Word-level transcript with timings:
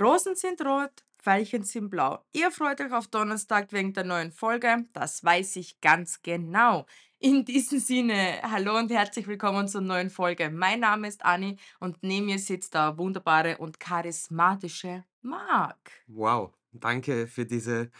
Rosen 0.00 0.34
sind 0.34 0.60
rot, 0.62 1.04
Veilchen 1.22 1.62
sind 1.62 1.88
blau. 1.88 2.24
Ihr 2.32 2.50
freut 2.50 2.80
euch 2.80 2.90
auf 2.90 3.06
Donnerstag 3.06 3.72
wegen 3.72 3.92
der 3.92 4.02
neuen 4.02 4.32
Folge. 4.32 4.86
Das 4.92 5.22
weiß 5.22 5.54
ich 5.54 5.80
ganz 5.80 6.20
genau. 6.20 6.84
In 7.20 7.44
diesem 7.44 7.78
Sinne, 7.78 8.40
hallo 8.42 8.76
und 8.76 8.90
herzlich 8.90 9.28
willkommen 9.28 9.68
zur 9.68 9.82
neuen 9.82 10.10
Folge. 10.10 10.50
Mein 10.50 10.80
Name 10.80 11.06
ist 11.06 11.24
Anni 11.24 11.58
und 11.78 12.02
neben 12.02 12.26
mir 12.26 12.40
sitzt 12.40 12.74
der 12.74 12.98
wunderbare 12.98 13.58
und 13.58 13.78
charismatische 13.78 15.04
Marc. 15.22 15.92
Wow, 16.08 16.52
danke 16.72 17.28
für 17.28 17.46
diese 17.46 17.92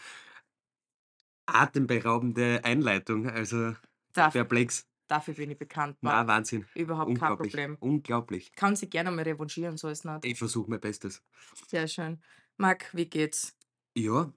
atemberaubende 1.45 2.59
Einleitung. 2.65 3.29
Also 3.29 3.73
Darf, 4.11 4.33
perplex. 4.33 4.85
Dafür 5.07 5.33
bin 5.33 5.51
ich 5.51 5.57
bekannt. 5.57 5.97
Marc. 6.01 6.27
Wahnsinn. 6.27 6.65
Überhaupt 6.75 7.07
kein 7.07 7.31
Unglaublich. 7.31 7.51
Problem. 7.51 7.77
Unglaublich. 7.79 8.51
Kann 8.53 8.75
sich 8.75 8.89
gerne 8.89 9.11
mal 9.11 9.23
revanchieren, 9.23 9.77
so 9.77 9.89
ist 9.89 10.05
nicht. 10.05 10.25
Ich 10.25 10.37
versuche 10.37 10.69
mein 10.69 10.79
Bestes. 10.79 11.23
Sehr 11.67 11.87
schön. 11.87 12.21
Marc, 12.57 12.93
wie 12.93 13.05
geht's? 13.05 13.55
Ja. 13.95 14.31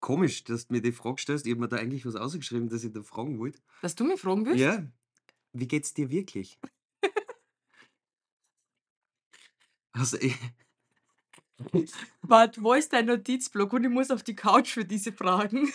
Komisch, 0.00 0.44
dass 0.44 0.68
du 0.68 0.74
mir 0.74 0.82
die 0.82 0.92
Frage 0.92 1.20
stellst. 1.20 1.46
Ich 1.46 1.52
habe 1.52 1.60
mir 1.60 1.68
da 1.68 1.76
eigentlich 1.76 2.06
was 2.06 2.14
ausgeschrieben, 2.16 2.68
dass 2.68 2.84
ich 2.84 2.92
da 2.92 3.02
fragen 3.02 3.38
wollte. 3.38 3.60
Dass 3.82 3.94
du 3.94 4.04
mich 4.04 4.20
fragen 4.20 4.46
willst? 4.46 4.60
Ja. 4.60 4.86
Wie 5.52 5.66
geht's 5.66 5.94
dir 5.94 6.10
wirklich? 6.10 6.58
Also, 9.92 10.16
ich, 10.18 10.36
Warte, 12.22 12.62
wo 12.62 12.74
ist 12.74 12.92
dein 12.92 13.06
Notizblock? 13.06 13.72
Und 13.72 13.84
ich 13.84 13.90
muss 13.90 14.10
auf 14.10 14.22
die 14.22 14.36
Couch 14.36 14.72
für 14.72 14.84
diese 14.84 15.12
Fragen. 15.12 15.72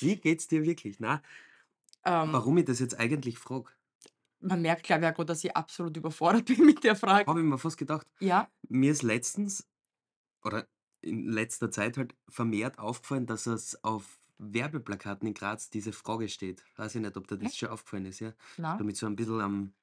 wie 0.00 0.16
geht's 0.16 0.48
dir 0.48 0.64
wirklich? 0.64 0.98
Na, 1.00 1.22
Ähm, 2.04 2.32
warum 2.32 2.58
ich 2.58 2.64
das 2.64 2.78
jetzt 2.80 2.98
eigentlich 2.98 3.38
frage, 3.38 3.70
man 4.40 4.62
merkt, 4.62 4.84
glaube 4.84 5.04
ich, 5.04 5.10
auch 5.10 5.14
gerade, 5.14 5.26
dass 5.26 5.42
ich 5.44 5.56
absolut 5.56 5.96
überfordert 5.96 6.46
bin 6.46 6.64
mit 6.64 6.84
der 6.84 6.96
Frage. 6.96 7.28
habe 7.28 7.40
ich 7.40 7.46
mir 7.46 7.58
fast 7.58 7.78
gedacht. 7.78 8.06
Ja, 8.20 8.48
Mir 8.68 8.92
ist 8.92 9.02
letztens 9.02 9.68
oder 10.44 10.68
in 11.02 11.28
letzter 11.28 11.70
Zeit 11.70 11.96
halt 11.98 12.16
vermehrt 12.28 12.78
aufgefallen, 12.78 13.26
dass 13.26 13.46
es 13.46 13.82
auf 13.84 14.20
Werbeplakaten 14.38 15.28
in 15.28 15.34
Graz 15.34 15.70
diese 15.70 15.92
Frage 15.92 16.28
steht. 16.28 16.64
Weiß 16.76 16.94
ich 16.94 17.02
nicht, 17.02 17.16
ob 17.16 17.28
dir 17.28 17.38
das 17.38 17.56
schon 17.56 17.70
aufgefallen 17.70 18.06
ist, 18.06 18.20
ja. 18.20 18.34
na, 18.58 18.78
So 18.78 18.84
mit 18.84 18.96
so 18.96 19.06
ein 19.06 19.16
bisschen 19.16 19.40
am 19.40 19.74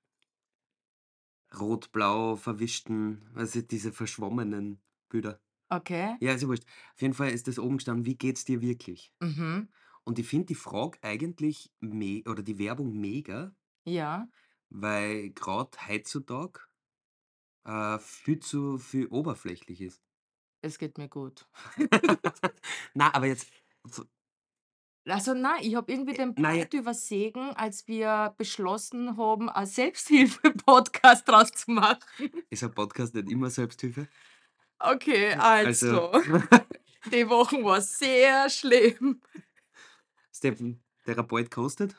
rot-blau 1.58 2.36
verwischten, 2.36 3.30
also 3.36 3.62
diese 3.62 3.92
verschwommenen 3.94 4.82
Bilder. 5.10 5.42
okay. 5.70 6.18
Ja, 6.22 6.34
ist 6.34 6.42
ja 6.44 6.48
wurscht. 6.48 6.66
Auf 6.96 7.02
jeden 7.02 7.14
Fall 7.14 7.32
ist 7.32 7.48
das 7.48 7.60
oben 7.60 7.78
gestanden, 7.78 8.06
wie 8.06 8.18
geht's 8.18 8.46
dir 8.46 8.62
wirklich? 8.62 9.14
Mhm. 9.22 9.68
Und 10.06 10.20
ich 10.20 10.28
finde 10.28 10.46
die 10.48 10.56
Frage 10.56 10.98
eigentlich 11.04 11.72
me 11.82 12.24
oder 12.28 12.44
die 12.44 12.58
Werbung 12.60 12.94
mega, 13.00 13.56
Ja, 13.86 14.28
weil 14.70 15.32
gerade 15.32 15.76
heutzutage 15.88 16.60
äh, 17.66 18.00
viel 18.00 18.40
zu 18.40 18.78
viel 18.80 19.08
oberflächlich 19.08 19.82
ist. 19.82 20.02
es 20.62 20.78
geht 20.80 20.98
mir 20.98 21.08
gut. 21.10 21.48
Na, 22.94 23.14
aber 23.14 23.28
jetzt, 23.28 23.50
f- 23.86 24.06
Also 25.08 25.34
nein, 25.36 25.60
ich 25.62 25.76
habe 25.76 25.92
irgendwie 25.92 26.14
den 26.14 26.34
na 26.38 26.52
ja, 26.54 26.66
Part 26.66 26.74
übersehen, 26.74 27.52
als 27.56 27.88
wir 27.88 28.34
beschlossen 28.38 29.18
haben, 29.18 29.50
einen 29.50 29.68
Selbsthilfe-Podcast 29.68 31.28
draus 31.28 31.52
zu 31.52 31.72
machen. 31.72 32.00
ist 32.50 32.64
ein 32.64 32.74
Podcast 32.74 33.14
nicht 33.14 33.30
immer 33.30 33.50
Selbsthilfe? 33.50 34.08
Okay, 34.80 35.34
Also, 35.38 36.12
also, 36.12 36.12
die 37.12 37.30
Woche 37.30 37.64
war 37.64 37.82
sehr 37.82 38.50
schlimm. 38.50 39.22
Steffen, 40.36 40.84
Therapeut 41.06 41.50
kostet 41.50 41.96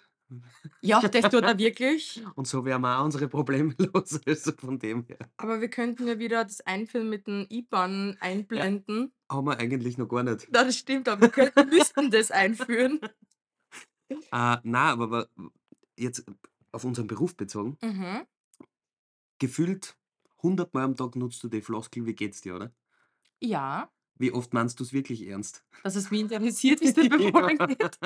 Ja, 0.82 1.00
das 1.00 1.30
tut 1.30 1.42
er 1.44 1.56
wirklich. 1.58 2.22
und 2.34 2.46
so 2.46 2.64
werden 2.64 2.82
wir 2.82 2.98
auch 2.98 3.04
unsere 3.04 3.28
Probleme 3.28 3.74
los. 3.78 4.20
Also 4.26 4.52
von 4.52 4.78
dem 4.78 5.04
her. 5.04 5.18
Aber 5.38 5.60
wir 5.60 5.68
könnten 5.70 6.06
ja 6.06 6.18
wieder 6.18 6.44
das 6.44 6.60
Einführen 6.62 7.08
mit 7.08 7.26
dem 7.26 7.46
IBAN 7.48 8.10
Ja, 8.14 8.20
einblenden. 8.20 9.12
haben 9.30 9.46
wir 9.46 9.58
eigentlich 9.58 9.96
noch 9.96 10.08
gar 10.08 10.22
nicht. 10.22 10.48
Na, 10.50 10.64
das 10.64 10.76
stimmt, 10.76 11.08
aber 11.08 11.22
wir 11.22 11.28
könnten, 11.30 11.68
müssten 11.70 12.10
das 12.10 12.30
einführen. 12.30 13.00
Äh, 14.10 14.56
na, 14.62 14.92
aber 14.92 15.28
jetzt 15.96 16.24
auf 16.72 16.84
unseren 16.84 17.06
Beruf 17.06 17.36
bezogen, 17.36 17.78
Mhm. 17.82 18.26
gefühlt 19.38 19.96
100 20.42 20.74
Mal 20.74 20.84
am 20.84 20.96
Tag 20.96 21.16
nutzt 21.16 21.42
du 21.42 21.48
die 21.48 21.62
Floskel, 21.62 22.04
wie 22.06 22.14
geht's 22.14 22.40
dir, 22.42 22.56
oder? 22.56 22.72
Ja, 23.40 23.90
Wie 24.18 24.32
oft 24.32 24.52
meinst 24.54 24.78
du 24.80 24.84
es 24.84 24.92
wirklich 24.92 25.26
ernst? 25.26 25.64
dass 25.82 25.94
es 25.96 26.10
mich 26.10 26.20
interessiert, 26.22 26.80
wie 26.80 26.86
es 26.86 26.94
befolgen 26.94 27.18
Ja. 27.18 27.78
wird. 27.78 27.98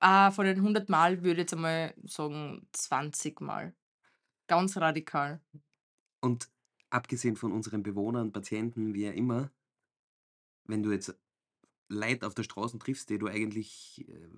Ah, 0.00 0.30
von 0.30 0.46
den 0.46 0.62
100 0.62 0.88
Mal 0.88 1.18
würde 1.22 1.32
ich 1.32 1.38
jetzt 1.38 1.54
einmal 1.54 1.94
sagen 2.04 2.68
20 2.72 3.40
Mal. 3.40 3.74
Ganz 4.48 4.76
radikal. 4.78 5.40
Und 6.20 6.48
abgesehen 6.90 7.34
von 7.36 7.50
unseren 7.52 7.82
Bewohnern, 7.82 8.30
Patienten, 8.32 8.94
wie 8.94 9.08
auch 9.08 9.14
immer, 9.14 9.50
wenn 10.64 10.82
du 10.82 10.92
jetzt 10.92 11.18
Leute 11.88 12.26
auf 12.26 12.34
der 12.34 12.44
Straße 12.44 12.78
triffst, 12.78 13.10
die 13.10 13.18
du 13.18 13.28
eigentlich 13.28 14.06
äh, 14.08 14.28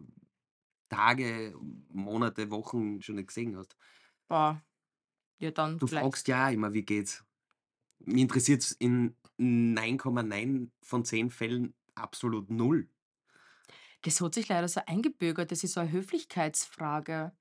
Tage, 0.90 1.54
Monate, 1.88 2.50
Wochen 2.50 3.00
schon 3.02 3.16
nicht 3.16 3.28
gesehen 3.28 3.56
hast, 3.56 3.76
Boah, 4.28 4.62
ja 5.38 5.50
dann 5.52 5.80
du 5.80 5.86
gleich. 5.86 6.10
fragst 6.10 6.28
ja 6.28 6.48
immer, 6.50 6.72
wie 6.74 6.82
geht's. 6.84 7.24
Mich 8.04 8.22
interessiert 8.22 8.62
es 8.62 8.72
in 8.72 9.14
9,9 9.38 10.68
von 10.82 11.04
10 11.04 11.30
Fällen 11.30 11.74
absolut 11.94 12.50
null. 12.50 12.88
Das 14.02 14.20
hat 14.20 14.34
sich 14.34 14.48
leider 14.48 14.68
so 14.68 14.80
eingebürgert. 14.86 15.52
Das 15.52 15.62
ist 15.62 15.74
so 15.74 15.80
eine 15.80 15.92
Höflichkeitsfrage. 15.92 17.32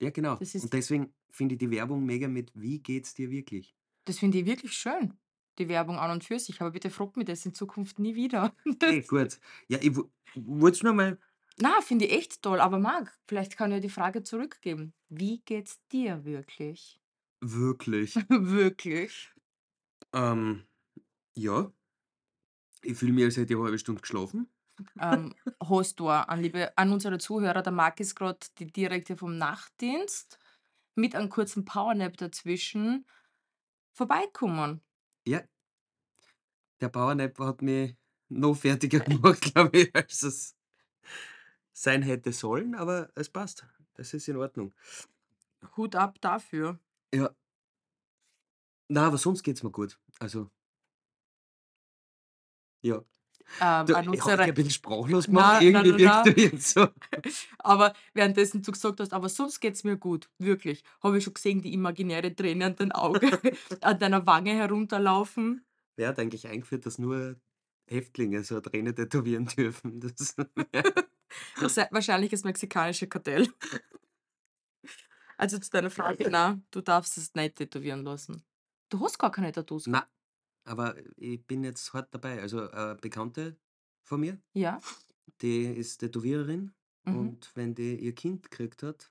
Ja, 0.00 0.10
genau. 0.10 0.38
Und 0.38 0.72
deswegen 0.72 1.12
finde 1.30 1.54
ich 1.54 1.58
die 1.58 1.70
Werbung 1.70 2.04
mega 2.04 2.28
mit, 2.28 2.50
wie 2.54 2.78
geht's 2.78 3.14
dir 3.14 3.30
wirklich? 3.30 3.74
das 4.08 4.18
finde 4.18 4.38
ich 4.38 4.46
wirklich 4.46 4.72
schön, 4.72 5.14
die 5.58 5.68
Werbung 5.68 5.98
an 5.98 6.10
und 6.10 6.24
für 6.24 6.38
sich. 6.38 6.60
Aber 6.60 6.70
bitte 6.70 6.90
fragt 6.90 7.16
mich 7.16 7.26
das 7.26 7.44
in 7.44 7.54
Zukunft 7.54 7.98
nie 7.98 8.14
wieder. 8.14 8.54
Okay, 8.66 9.02
gut. 9.02 9.38
Ja, 9.68 9.78
ich 9.80 9.96
wollte 10.34 10.76
es 10.76 10.82
nur 10.82 10.94
mal. 10.94 11.18
Na, 11.58 11.80
finde 11.80 12.06
ich 12.06 12.12
echt 12.12 12.42
toll. 12.42 12.60
Aber 12.60 12.78
Marc, 12.78 13.18
vielleicht 13.26 13.56
kann 13.56 13.72
ich 13.72 13.82
die 13.82 13.88
Frage 13.88 14.22
zurückgeben. 14.22 14.94
Wie 15.08 15.40
geht's 15.44 15.80
dir 15.92 16.24
wirklich? 16.24 17.00
Wirklich. 17.40 18.14
wirklich? 18.28 19.32
Ähm, 20.12 20.64
ja, 21.34 21.72
ich 22.82 22.96
fühle 22.96 23.12
mich, 23.12 23.24
als 23.24 23.36
hätte 23.36 23.52
ich 23.52 23.56
eine 23.56 23.64
halbe 23.64 23.78
Stunde 23.78 24.00
geschlafen. 24.00 24.48
Ähm, 25.00 25.34
hast 25.60 25.98
du 25.98 26.08
an, 26.08 26.40
liebe, 26.40 26.76
an 26.76 26.92
unsere 26.92 27.18
Zuhörer, 27.18 27.62
der 27.62 27.72
Marc 27.72 28.00
ist 28.00 28.14
gerade 28.14 28.38
die 28.58 28.66
direkte 28.66 29.16
vom 29.16 29.36
Nachtdienst 29.36 30.38
mit 30.94 31.14
einem 31.14 31.28
kurzen 31.28 31.64
Powernap 31.64 32.16
dazwischen 32.16 33.06
vorbeikommen. 33.92 34.80
Ja, 35.26 35.42
der 36.80 36.88
Powernap 36.88 37.38
hat 37.38 37.62
mich 37.62 37.96
noch 38.28 38.54
fertiger 38.54 39.00
gemacht, 39.00 39.52
glaube 39.52 39.78
ich, 39.78 39.94
als 39.94 40.22
es 40.22 40.56
sein 41.72 42.02
hätte 42.02 42.32
sollen, 42.32 42.74
aber 42.74 43.10
es 43.14 43.28
passt. 43.28 43.66
Das 43.94 44.14
ist 44.14 44.28
in 44.28 44.36
Ordnung. 44.36 44.72
Hut 45.76 45.94
ab 45.96 46.20
dafür. 46.20 46.78
Ja, 47.12 47.30
na, 48.88 49.06
aber 49.06 49.18
sonst 49.18 49.42
geht's 49.42 49.62
mir 49.62 49.70
gut. 49.70 49.98
Also, 50.18 50.50
ja. 52.82 53.02
Ähm, 53.60 53.86
Du, 53.86 53.94
an 53.96 54.12
ich 54.12 54.20
habe 54.26 54.36
dich 54.36 54.42
unsere. 54.42 54.42
ein 54.48 54.54
bisschen 54.54 54.70
sprachlos 54.70 55.26
gemacht. 55.26 55.62
Na, 55.62 55.62
Irgendwie 55.62 55.92
na. 56.04 56.24
wirkst 56.24 56.26
du 56.26 56.42
jetzt 56.42 56.68
so. 56.74 56.88
Aber 57.58 57.94
währenddessen 58.14 58.62
du 58.62 58.72
gesagt 58.72 59.00
hast, 59.00 59.12
aber 59.14 59.28
sonst 59.30 59.60
geht's 59.60 59.84
mir 59.84 59.96
gut. 59.96 60.28
Wirklich. 60.38 60.82
Habe 61.02 61.18
ich 61.18 61.24
schon 61.24 61.34
gesehen, 61.34 61.62
die 61.62 61.72
imaginäre 61.72 62.34
Träne 62.34 62.66
an 62.66 62.76
dein 62.76 62.92
Auge, 62.92 63.20
an 63.80 63.98
deiner 63.98 64.26
Wange 64.26 64.52
herunterlaufen. 64.52 65.64
Wer 65.96 66.08
hat 66.08 66.18
eigentlich 66.18 66.46
eingeführt, 66.46 66.86
dass 66.86 66.98
nur 66.98 67.36
Häftlinge 67.88 68.44
so 68.44 68.56
eine 68.56 68.62
Träne 68.62 68.94
tätowieren 68.94 69.46
dürfen? 69.46 70.00
Das, 70.00 70.36
Das 71.60 71.76
ist 71.76 71.92
wahrscheinlich 71.92 72.30
das 72.30 72.44
mexikanische 72.44 73.06
Kartell. 73.06 73.48
Also 75.36 75.58
zu 75.58 75.70
deiner 75.70 75.90
Frage, 75.90 76.28
na, 76.30 76.60
du 76.70 76.80
darfst 76.80 77.16
es 77.18 77.34
nicht 77.34 77.56
tätowieren 77.56 78.04
lassen. 78.04 78.44
Du 78.88 79.00
hast 79.04 79.18
gar 79.18 79.30
keine 79.30 79.52
Tattoos. 79.52 79.86
na, 79.86 80.06
aber 80.64 80.96
ich 81.16 81.44
bin 81.46 81.64
jetzt 81.64 81.92
hart 81.92 82.12
dabei. 82.14 82.40
Also, 82.40 82.70
eine 82.70 82.94
Bekannte 82.96 83.56
von 84.04 84.20
mir, 84.20 84.40
Ja. 84.54 84.80
die 85.42 85.64
ist 85.64 85.98
Tätowiererin 85.98 86.72
Mhm. 87.04 87.16
und 87.18 87.50
wenn 87.56 87.74
die 87.74 87.96
ihr 87.96 88.14
Kind 88.14 88.42
gekriegt 88.50 88.82
hat, 88.82 89.10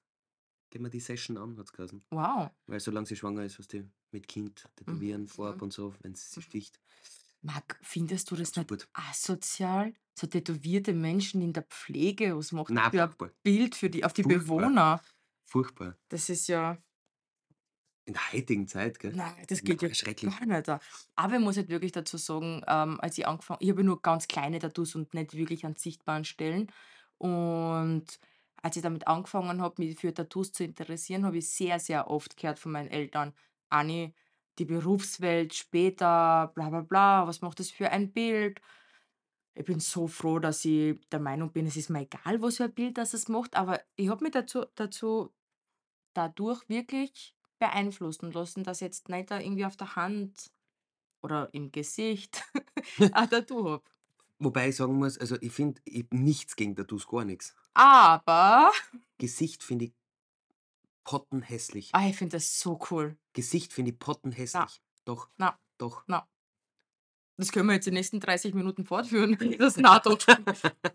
gehen 0.69 0.83
wir 0.83 0.89
die 0.89 0.99
Session 0.99 1.37
an, 1.37 1.57
hat 1.57 1.65
es 1.67 1.73
geheißen. 1.73 2.03
Wow. 2.11 2.51
Weil 2.67 2.79
solange 2.79 3.07
sie 3.07 3.15
schwanger 3.15 3.43
ist, 3.45 3.59
was 3.59 3.67
die 3.67 3.85
mit 4.11 4.27
Kind 4.27 4.65
tätowieren, 4.75 5.27
Farb 5.27 5.57
Mhm. 5.57 5.63
und 5.63 5.73
so, 5.73 5.93
wenn 6.01 6.15
sie 6.15 6.41
sticht. 6.41 6.79
Marc, 7.41 7.79
findest 7.83 8.31
du 8.31 8.35
das 8.35 8.55
nicht 8.55 8.71
Absolut. 8.71 8.87
asozial? 8.93 9.93
So 10.19 10.25
tätowierte 10.27 10.93
Menschen 10.93 11.41
in 11.41 11.53
der 11.53 11.63
Pflege, 11.63 12.35
was 12.35 12.51
macht 12.51 12.69
das 12.69 12.75
Na, 12.75 12.89
für 12.89 13.03
ein 13.03 13.09
furchtbar. 13.09 13.31
Bild 13.43 13.75
für 13.75 13.89
die, 13.89 14.03
auf 14.03 14.13
die 14.13 14.23
Furchtbar. 14.23 14.43
Bewohner? 14.43 15.01
Furchtbar. 15.45 15.95
Das 16.09 16.29
ist 16.29 16.47
ja, 16.47 16.77
In 18.07 18.13
der 18.13 18.31
heutigen 18.33 18.67
Zeit, 18.67 18.99
gell? 18.99 19.13
nein, 19.13 19.45
das 19.47 19.63
geht 19.63 19.81
ja 19.81 19.93
schrecklich. 19.93 20.33
gar 20.39 20.45
nicht. 20.45 20.69
Aber 21.15 21.35
ich 21.35 21.39
muss 21.41 21.57
halt 21.57 21.69
wirklich 21.69 21.91
dazu 21.91 22.17
sagen, 22.17 22.63
ähm, 22.67 22.99
als 23.01 23.17
ich 23.17 23.27
angefangen 23.27 23.59
ich 23.61 23.69
habe 23.69 23.83
nur 23.83 24.01
ganz 24.01 24.27
kleine 24.27 24.59
Tattoos 24.59 24.95
und 24.95 25.13
nicht 25.13 25.33
wirklich 25.35 25.65
an 25.65 25.75
sichtbaren 25.75 26.25
Stellen. 26.25 26.71
Und 27.17 28.05
als 28.61 28.75
ich 28.75 28.81
damit 28.83 29.07
angefangen 29.07 29.61
habe, 29.61 29.81
mich 29.81 29.99
für 29.99 30.13
Tattoos 30.13 30.51
zu 30.51 30.63
interessieren, 30.63 31.25
habe 31.25 31.37
ich 31.37 31.49
sehr, 31.49 31.79
sehr 31.79 32.09
oft 32.09 32.37
gehört 32.37 32.59
von 32.59 32.71
meinen 32.71 32.89
Eltern, 32.89 33.33
Anni, 33.69 34.15
die 34.59 34.65
Berufswelt 34.65 35.53
später, 35.53 36.51
bla 36.55 36.69
bla 36.69 36.81
bla, 36.81 37.27
was 37.27 37.41
macht 37.41 37.59
das 37.59 37.69
für 37.71 37.91
ein 37.91 38.11
Bild? 38.13 38.61
Ich 39.55 39.65
bin 39.65 39.79
so 39.79 40.07
froh, 40.07 40.39
dass 40.39 40.63
ich 40.65 40.99
der 41.09 41.19
Meinung 41.19 41.51
bin, 41.51 41.65
es 41.67 41.77
ist 41.77 41.89
mir 41.89 42.01
egal, 42.01 42.41
was 42.41 42.57
für 42.57 42.65
ein 42.65 42.73
Bild 42.73 42.97
das 42.97 43.13
es 43.13 43.27
macht, 43.27 43.55
aber 43.55 43.81
ich 43.95 44.09
habe 44.09 44.23
mich 44.23 44.33
dazu 44.33 44.65
dazu 44.75 45.33
dadurch 46.13 46.67
wirklich 46.69 47.36
beeinflussen 47.59 48.31
lassen, 48.31 48.63
dass 48.63 48.77
ich 48.81 48.85
jetzt 48.85 49.09
nicht 49.09 49.31
da 49.31 49.39
irgendwie 49.39 49.65
auf 49.65 49.77
der 49.77 49.95
Hand 49.95 50.51
oder 51.21 51.49
im 51.53 51.71
Gesicht 51.71 52.43
ein 53.13 53.29
Tattoo 53.29 53.69
habe. 53.69 53.83
Wobei 54.39 54.69
ich 54.69 54.75
sagen 54.75 54.93
muss, 54.99 55.17
also 55.17 55.35
ich 55.41 55.51
finde, 55.51 55.81
ich 55.85 56.05
nichts 56.11 56.55
gegen 56.55 56.75
Tattoos, 56.75 57.07
gar 57.07 57.25
nichts. 57.25 57.55
Aber 57.73 58.71
Gesicht 59.17 59.63
finde 59.63 59.85
ich 59.85 59.93
pottenhässlich. 61.03 61.89
ah, 61.93 62.07
ich 62.07 62.15
finde 62.17 62.37
das 62.37 62.59
so 62.59 62.79
cool. 62.91 63.17
Gesicht 63.33 63.73
finde 63.73 63.91
ich 63.91 63.99
pottenhässlich. 63.99 64.81
Doch, 65.05 65.29
Na, 65.37 65.57
doch. 65.77 66.03
na. 66.07 66.27
Das 67.39 67.51
können 67.51 67.67
wir 67.67 67.75
jetzt 67.75 67.85
die 67.85 67.91
nächsten 67.91 68.19
30 68.19 68.53
Minuten 68.55 68.83
fortführen. 68.85 69.37
Das 69.59 69.77
na 69.77 69.99
doch. 69.99 70.17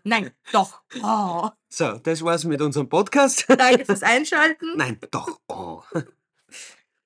Nein, 0.03 0.31
doch. 0.51 0.81
Oh. 1.01 1.49
So, 1.69 1.97
das 1.99 2.21
war's 2.21 2.43
mit 2.43 2.61
unserem 2.61 2.89
Podcast. 2.89 3.45
Danke 3.47 3.85
fürs 3.85 4.03
Einschalten. 4.03 4.75
Nein, 4.77 4.99
doch. 5.11 5.39
Oh. 5.47 5.81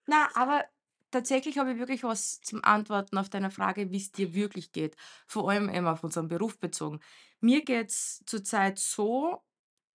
Na, 0.08 0.30
aber 0.36 0.66
tatsächlich 1.12 1.58
habe 1.58 1.74
ich 1.74 1.80
wirklich 1.80 2.04
was 2.04 2.40
zum 2.42 2.64
Antworten 2.64 3.18
auf 3.18 3.30
deine 3.30 3.52
Frage, 3.52 3.92
wie 3.92 3.98
es 3.98 4.12
dir 4.12 4.34
wirklich 4.34 4.72
geht. 4.72 4.96
Vor 5.28 5.50
allem 5.50 5.70
eben 5.70 5.88
auf 5.88 6.04
unseren 6.04 6.28
Beruf 6.28 6.60
bezogen. 6.60 7.00
Mir 7.42 7.64
geht's 7.64 8.24
zurzeit 8.26 8.80
so, 8.80 9.44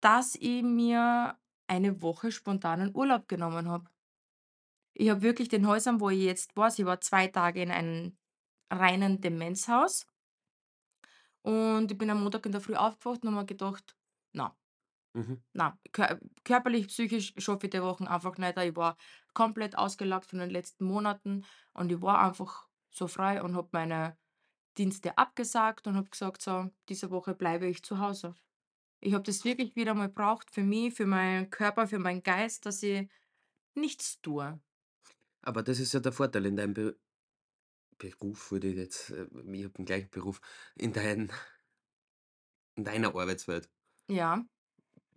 dass 0.00 0.34
ich 0.36 0.62
mir 0.62 1.38
eine 1.66 2.02
Woche 2.02 2.32
spontanen 2.32 2.94
Urlaub 2.94 3.28
genommen 3.28 3.68
habe. 3.68 3.88
Ich 4.94 5.08
habe 5.10 5.20
wirklich 5.22 5.48
den 5.50 5.66
Häusern, 5.66 6.00
wo 6.00 6.08
ich 6.10 6.20
jetzt 6.22 6.56
war, 6.56 6.68
ich 6.68 6.84
war 6.86 7.00
2 7.00 7.26
Tage 7.28 7.62
in 7.62 7.70
einem 7.70 8.16
reinen 8.70 9.20
Demenzhaus 9.20 10.06
und 11.42 11.90
ich 11.90 11.98
bin 11.98 12.10
am 12.10 12.22
Montag 12.22 12.46
in 12.46 12.52
der 12.52 12.60
Früh 12.60 12.74
aufgewacht 12.74 13.22
und 13.22 13.28
habe 13.30 13.36
mir 13.42 13.46
gedacht: 13.46 13.96
„Na, 14.32 14.56
Mhm. 15.14 15.42
na, 15.54 15.78
kör 15.92 16.18
körperlich, 16.44 16.88
psychisch 16.88 17.34
schaffe 17.38 17.66
ich 17.66 17.70
die 17.70 17.82
Wochen 17.82 18.06
einfach 18.06 18.38
nicht. 18.38 18.58
Ich 18.58 18.76
war 18.76 18.96
komplett 19.34 19.76
ausgelaugt 19.76 20.26
von 20.26 20.38
den 20.40 20.50
letzten 20.50 20.84
Monaten 20.86 21.44
und 21.74 21.92
ich 21.92 22.00
war 22.02 22.20
einfach 22.22 22.68
so 22.90 23.06
frei 23.08 23.42
und 23.42 23.56
habe 23.56 23.68
meine 23.72 24.18
Dienste 24.78 25.18
abgesagt 25.18 25.86
und 25.88 25.96
habe 25.96 26.10
gesagt: 26.10 26.42
„So, 26.42 26.70
diese 26.88 27.10
Woche 27.10 27.34
bleibe 27.34 27.66
ich 27.68 27.82
zu 27.84 27.98
Hause.“ 28.00 28.34
Ich 29.00 29.14
habe 29.14 29.24
das 29.24 29.44
wirklich 29.44 29.76
wieder 29.76 29.94
mal 29.94 30.08
braucht 30.10 30.52
für 30.52 30.62
mich, 30.64 30.94
für 30.94 31.06
meinen 31.06 31.50
Körper, 31.50 31.88
für 31.88 31.98
meinen 32.00 32.22
Geist, 32.24 32.66
dass 32.66 32.82
ich 32.82 33.08
nichts 33.76 34.20
tue. 34.22 34.60
Aber 35.42 35.62
das 35.62 35.78
ist 35.80 35.92
ja 35.94 36.00
der 36.00 36.12
Vorteil 36.12 36.46
in 36.46 36.56
deinem 36.56 36.74
Be 36.74 36.98
Beruf, 37.98 38.50
würde 38.52 38.68
ich 38.68 38.76
jetzt, 38.76 39.10
äh, 39.10 39.22
ich 39.52 39.64
habe 39.64 39.70
den 39.74 39.84
gleichen 39.86 40.10
Beruf, 40.10 40.40
in 40.76 40.92
dein 40.92 41.30
in 42.76 42.84
deiner 42.84 43.14
Arbeitswelt. 43.14 43.70
Ja, 44.08 44.44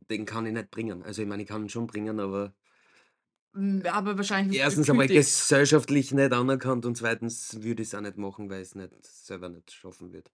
Den 0.10 0.26
kann 0.26 0.46
ich 0.46 0.54
nicht 0.54 0.72
bringen. 0.72 1.04
Also 1.04 1.22
ich 1.22 1.28
meine, 1.28 1.44
ich 1.44 1.50
kann 1.50 1.64
ihn 1.64 1.70
schon 1.70 1.88
bringen, 1.88 2.20
aber 2.20 2.54
hm, 3.56 3.84
aber 3.86 4.18
wahrscheinlich 4.18 4.52
nicht 4.52 4.60
erstens 4.60 4.90
einmal 4.90 5.08
gesellschaftlich 5.08 6.12
nicht 6.12 6.34
anerkannt 6.34 6.86
und 6.86 6.98
zweitens 6.98 7.64
würde 7.64 7.84
ich's 7.84 7.96
auch 7.96 8.02
nicht 8.02 8.18
machen, 8.18 8.50
weil 8.50 8.62
ich's 8.62 8.76
nicht 8.76 8.94
selber 9.06 9.48
nicht 9.48 9.72
schaffen 9.72 10.12
würde. 10.12 10.30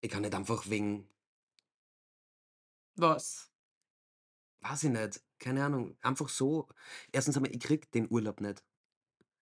Ich 0.00 0.10
kann 0.10 0.22
nicht 0.22 0.34
einfach 0.34 0.68
wegen 0.70 1.06
Was? 2.96 3.50
weiß 4.60 4.84
ich 4.84 4.90
nicht, 4.90 5.20
keine 5.38 5.64
Ahnung, 5.64 5.96
einfach 6.00 6.28
so 6.28 6.66
erstens 7.12 7.36
einmal, 7.36 7.54
ich 7.54 7.60
kriege 7.60 7.86
den 7.92 8.10
Urlaub 8.10 8.40
nicht. 8.40 8.64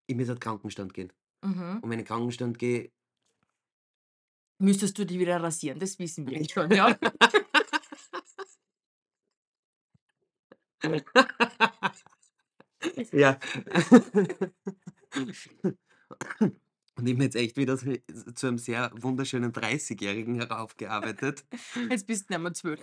Ich 0.07 0.17
muss 0.17 0.31
auf 0.31 0.41
Krankenstand 0.41 0.95
gehen. 0.95 1.13
Mhm. 1.43 1.81
Und 1.83 1.91
wenn 1.91 1.99
ich 1.99 2.07
Krankenstand 2.07 2.59
gehe 2.59 2.93
Müsstest 4.59 4.99
du 4.99 5.07
die 5.07 5.19
wieder 5.19 5.43
rasieren, 5.43 5.79
das 5.81 5.99
wissen 5.99 6.29
wir 6.29 6.47
schon, 6.49 6.71
ja. 6.71 6.97
Ja. 13.13 13.39
Und 16.97 17.07
ich 17.07 17.15
bin 17.15 17.23
jetzt 17.23 17.37
echt 17.37 17.57
wieder 17.57 17.79
zu 17.79 18.47
einem 18.47 18.59
sehr 18.59 18.91
wunderschönen 18.95 19.53
30-Jährigen 19.53 20.35
heraufgearbeitet. 20.35 21.45
Jetzt 21.89 22.07
bist 22.07 22.29
du 22.29 22.35
nicht 22.35 22.43
mehr 22.43 22.53
12, 22.53 22.81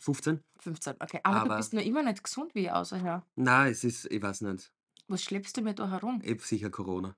15? 0.00 0.42
15, 0.58 0.94
okay. 0.98 1.20
Aber 1.22 1.40
du 1.40 1.46
Aber 1.46 1.56
bist 1.58 1.72
noch 1.72 1.82
immer 1.82 2.02
nicht 2.02 2.24
gesund 2.24 2.54
wie 2.54 2.70
außerher. 2.70 3.24
na, 3.36 3.68
es 3.68 3.84
ist 3.84 4.10
ich 4.10 4.20
weiß 4.20 4.40
nicht. 4.42 4.72
Was 5.06 5.22
schleppst 5.22 5.56
du 5.56 5.62
mir 5.62 5.74
da 5.74 5.90
herum? 5.90 6.20
Ich 6.24 6.30
habe 6.30 6.42
sicher 6.42 6.70
Corona. 6.70 7.16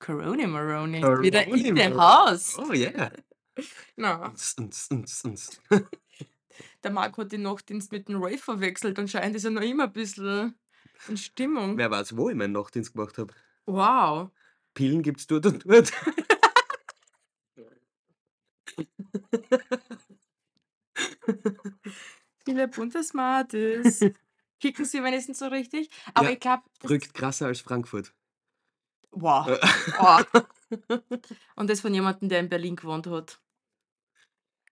Corona 0.00 0.46
Maroni, 0.46 1.02
wieder 1.02 1.46
in 1.46 1.74
dem. 1.74 2.00
Haus. 2.00 2.58
Oh 2.58 2.72
yeah. 2.72 3.12
Na, 3.96 4.28
uns. 4.28 4.56
der 6.82 6.90
Marco 6.90 7.22
hat 7.22 7.32
den 7.32 7.42
Nachtdienst 7.42 7.92
mit 7.92 8.08
dem 8.08 8.22
Rave 8.22 8.38
verwechselt. 8.38 8.98
Anscheinend 8.98 9.36
ist 9.36 9.44
er 9.44 9.50
noch 9.50 9.62
immer 9.62 9.84
ein 9.84 9.92
bisschen 9.92 10.58
in 11.08 11.16
Stimmung. 11.16 11.76
Wer 11.76 11.90
weiß, 11.90 12.16
wo 12.16 12.28
ich 12.30 12.36
meinen 12.36 12.52
Nachtdienst 12.52 12.92
gemacht 12.94 13.18
habe. 13.18 13.32
Wow. 13.66 14.30
Pillen 14.74 15.02
gibt's 15.02 15.26
dort 15.26 15.46
und 15.46 15.64
dort. 15.68 15.92
Viele 22.44 22.68
bunte 22.68 23.02
Smarties. 23.02 24.04
Kicken 24.60 24.84
sie 24.84 25.02
wenigstens 25.02 25.38
so 25.38 25.46
richtig. 25.46 25.90
Aber 26.14 26.26
Ja, 26.28 26.32
ich 26.32 26.40
glaube, 26.40 26.62
rückt 26.88 27.14
krasser 27.14 27.46
als 27.46 27.60
Frankfurt. 27.60 28.12
wow. 29.10 29.46
Äh. 29.48 29.58
wow. 29.98 30.24
Und 31.56 31.70
das 31.70 31.80
von 31.80 31.94
jemandem, 31.94 32.28
der 32.28 32.40
in 32.40 32.48
Berlin 32.48 32.76
gewohnt 32.76 33.06
hat. 33.06 33.40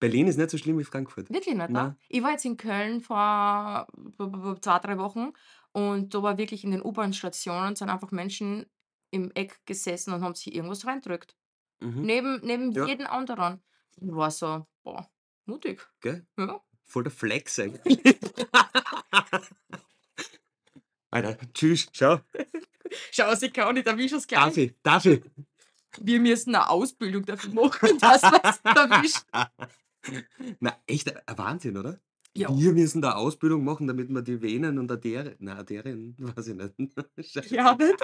Berlin 0.00 0.26
ist 0.26 0.36
nicht 0.36 0.50
so 0.50 0.58
schlimm 0.58 0.78
wie 0.78 0.84
Frankfurt. 0.84 1.30
Wirklich 1.30 1.54
nicht, 1.54 1.68
ne? 1.68 1.72
Na, 1.72 1.96
Ich 2.08 2.22
war 2.22 2.32
jetzt 2.32 2.44
in 2.44 2.56
Köln 2.56 3.00
vor 3.00 3.86
2, 4.60 4.78
3 4.78 4.98
Wochen 4.98 5.32
und 5.72 6.14
da 6.14 6.22
war 6.22 6.38
wirklich 6.38 6.64
in 6.64 6.70
den 6.70 6.82
U-Bahn-Stationen 6.82 7.76
sind 7.76 7.90
einfach 7.90 8.10
Menschen 8.10 8.66
im 9.10 9.30
Eck 9.34 9.60
gesessen 9.66 10.12
und 10.12 10.22
haben 10.22 10.34
sich 10.34 10.54
irgendwas 10.54 10.86
reindrückt. 10.86 11.36
mhm, 11.80 12.02
Neben 12.02 12.40
neben 12.44 12.72
ja, 12.72 12.86
jeden 12.86 13.06
anderen. 13.06 13.62
Ich 14.00 14.12
war 14.12 14.30
so: 14.30 14.66
„Boah, 14.82 15.08
mutig.“ 15.46 15.86
gell? 16.00 16.26
Ja. 16.38 16.60
Voll 16.84 17.04
der 17.04 17.12
Flex 17.12 17.58
eigentlich. 17.58 17.82
Alter, 21.10 21.36
tschüss, 21.54 21.88
schau. 21.92 22.20
Schau, 23.10 23.34
sie 23.34 23.50
kann 23.50 23.74
nicht, 23.74 23.86
erwische 23.86 24.16
es 24.16 24.26
gleich. 24.26 24.44
Darf 24.44 24.56
ich? 24.56 24.74
Darf 24.82 25.04
ich? 25.06 25.22
Wir 25.98 26.20
müssen 26.20 26.50
'ne 26.52 26.68
Ausbildung 26.68 27.24
dafür 27.24 27.52
machen, 27.52 27.98
dass 28.00 28.22
wir's 28.22 28.60
erwischt. 28.64 29.24
Na, 30.60 30.76
echt 30.86 31.14
ein 31.28 31.38
Wahnsinn, 31.38 31.76
oder? 31.76 32.00
Ja. 32.36 32.54
Wir 32.54 32.72
müssen 32.72 33.00
da 33.00 33.12
Ausbildung 33.14 33.64
machen, 33.64 33.86
damit 33.86 34.10
wir 34.10 34.22
die 34.22 34.42
Venen 34.42 34.78
und 34.78 34.90
Arterien 34.90 35.36
na, 35.38 35.56
Arterien, 35.56 36.14
weiß 36.36 36.48
ich 36.48 36.54
nicht. 36.54 37.50
Ja, 37.50 37.74
nicht? 37.74 37.96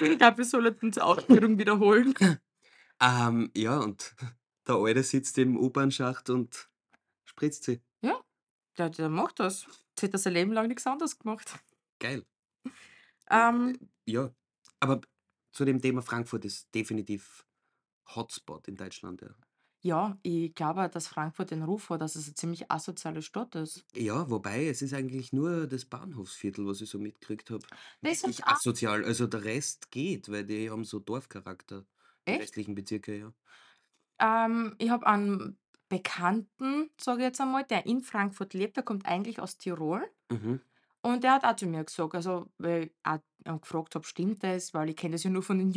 Ich 0.00 0.18
glaube, 0.18 0.38
wir 0.38 0.44
sollten 0.44 0.90
die 0.90 1.00
Ausbildung 1.00 1.58
wiederholen. 1.58 2.14
Ähm, 3.00 3.50
ja, 3.56 3.78
und 3.78 4.14
der 4.66 4.74
Alte 4.74 5.02
sitzt 5.02 5.38
im 5.38 5.56
U-Bahn-Schacht 5.56 6.30
und 6.30 6.68
spritzt 7.24 7.64
sie. 7.64 7.80
Ja, 8.02 8.20
der 8.76 8.90
der 8.90 9.08
macht 9.08 9.40
das. 9.40 9.66
Jetzt 9.90 10.02
hat 10.02 10.12
er 10.14 10.18
sein 10.18 10.32
Leben 10.32 10.52
lang 10.52 10.68
nix 10.68 10.86
anderes 10.86 11.18
gemacht. 11.18 11.58
Geil. 12.00 12.24
Ähm, 13.30 13.78
Ja, 14.06 14.34
aber 14.80 15.00
zu 15.52 15.64
dem 15.64 15.80
Thema 15.80 16.02
Frankfurt 16.02 16.44
ist 16.44 16.74
definitiv 16.74 17.46
Hotspot 18.16 18.68
in 18.68 18.76
Deutschland, 18.76 19.22
ja. 19.22 19.34
ja, 19.82 20.18
ich 20.22 20.54
glaube, 20.54 20.88
dass 20.88 21.06
Frankfurt 21.08 21.50
den 21.50 21.62
Ruf 21.62 21.90
hat, 21.90 22.00
dass 22.00 22.14
es 22.16 22.26
'ne 22.28 22.34
ziemlich 22.34 22.70
asoziale 22.70 23.20
Stadt 23.22 23.54
ist. 23.54 23.86
Ja, 23.94 24.30
wobei 24.30 24.66
es 24.68 24.82
ist 24.82 24.94
eigentlich 24.94 25.32
nur 25.32 25.66
das 25.66 25.84
Bahnhofsviertel, 25.84 26.64
was 26.66 26.80
ich 26.80 26.88
so 26.90 26.98
mitgekriegt 27.00 27.50
habe, 27.50 27.66
Das 28.02 28.24
auch 28.24 28.40
asozial. 28.46 29.04
Also 29.04 29.26
der 29.26 29.42
Rest 29.44 29.90
geht, 29.90 30.28
weil 30.30 30.44
die 30.44 30.70
haben 30.70 30.84
so 30.84 31.00
Dorfcharakter, 31.00 31.86
die 32.28 32.34
echt? 32.34 32.36
restlichen 32.36 32.74
Bezirke, 32.76 33.18
ja. 33.18 33.34
Ähm, 34.18 34.74
ich 34.78 34.90
habe 34.90 35.06
einen 35.06 35.58
Bekannten, 35.88 36.90
sage 37.00 37.20
ich 37.22 37.24
jetzt 37.26 37.40
einmal, 37.40 37.64
der 37.64 37.86
in 37.86 38.02
Frankfurt 38.02 38.54
lebt, 38.54 38.76
der 38.76 38.84
kommt 38.84 39.06
eigentlich 39.06 39.40
aus 39.40 39.58
Tirol 39.58 40.08
Mhm. 40.30 40.60
Und 41.02 41.24
der 41.24 41.32
hat 41.34 41.44
auch 41.44 41.56
zu 41.56 41.66
mir 41.66 41.84
gesagt, 41.84 42.14
also, 42.14 42.50
weil 42.58 42.84
ich 42.86 42.92
auch 43.04 43.18
ihn 43.46 43.60
gefragt 43.60 43.94
habe: 43.94 44.06
„Stimmt 44.06 44.42
das?“ 44.44 44.74
Weil 44.74 44.90
ich 44.90 44.96
kenne 44.96 45.12
das 45.14 45.24
ja 45.24 45.30
nur 45.30 45.42
von 45.42 45.58
den 45.58 45.70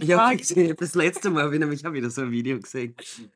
Ja, 0.00 0.20
YouTube-Straßenumfragen 0.20 0.36
gesehen. 0.36 0.76
Das 0.78 0.94
letzte 0.94 1.30
Mal 1.30 1.42
habe 1.44 1.54
ich 1.54 1.60
nämlich 1.60 1.84
auch 1.86 1.92
wieder 1.92 2.10
so 2.10 2.22
ein 2.22 2.30
Video 2.30 2.60
gesehen. 2.60 2.94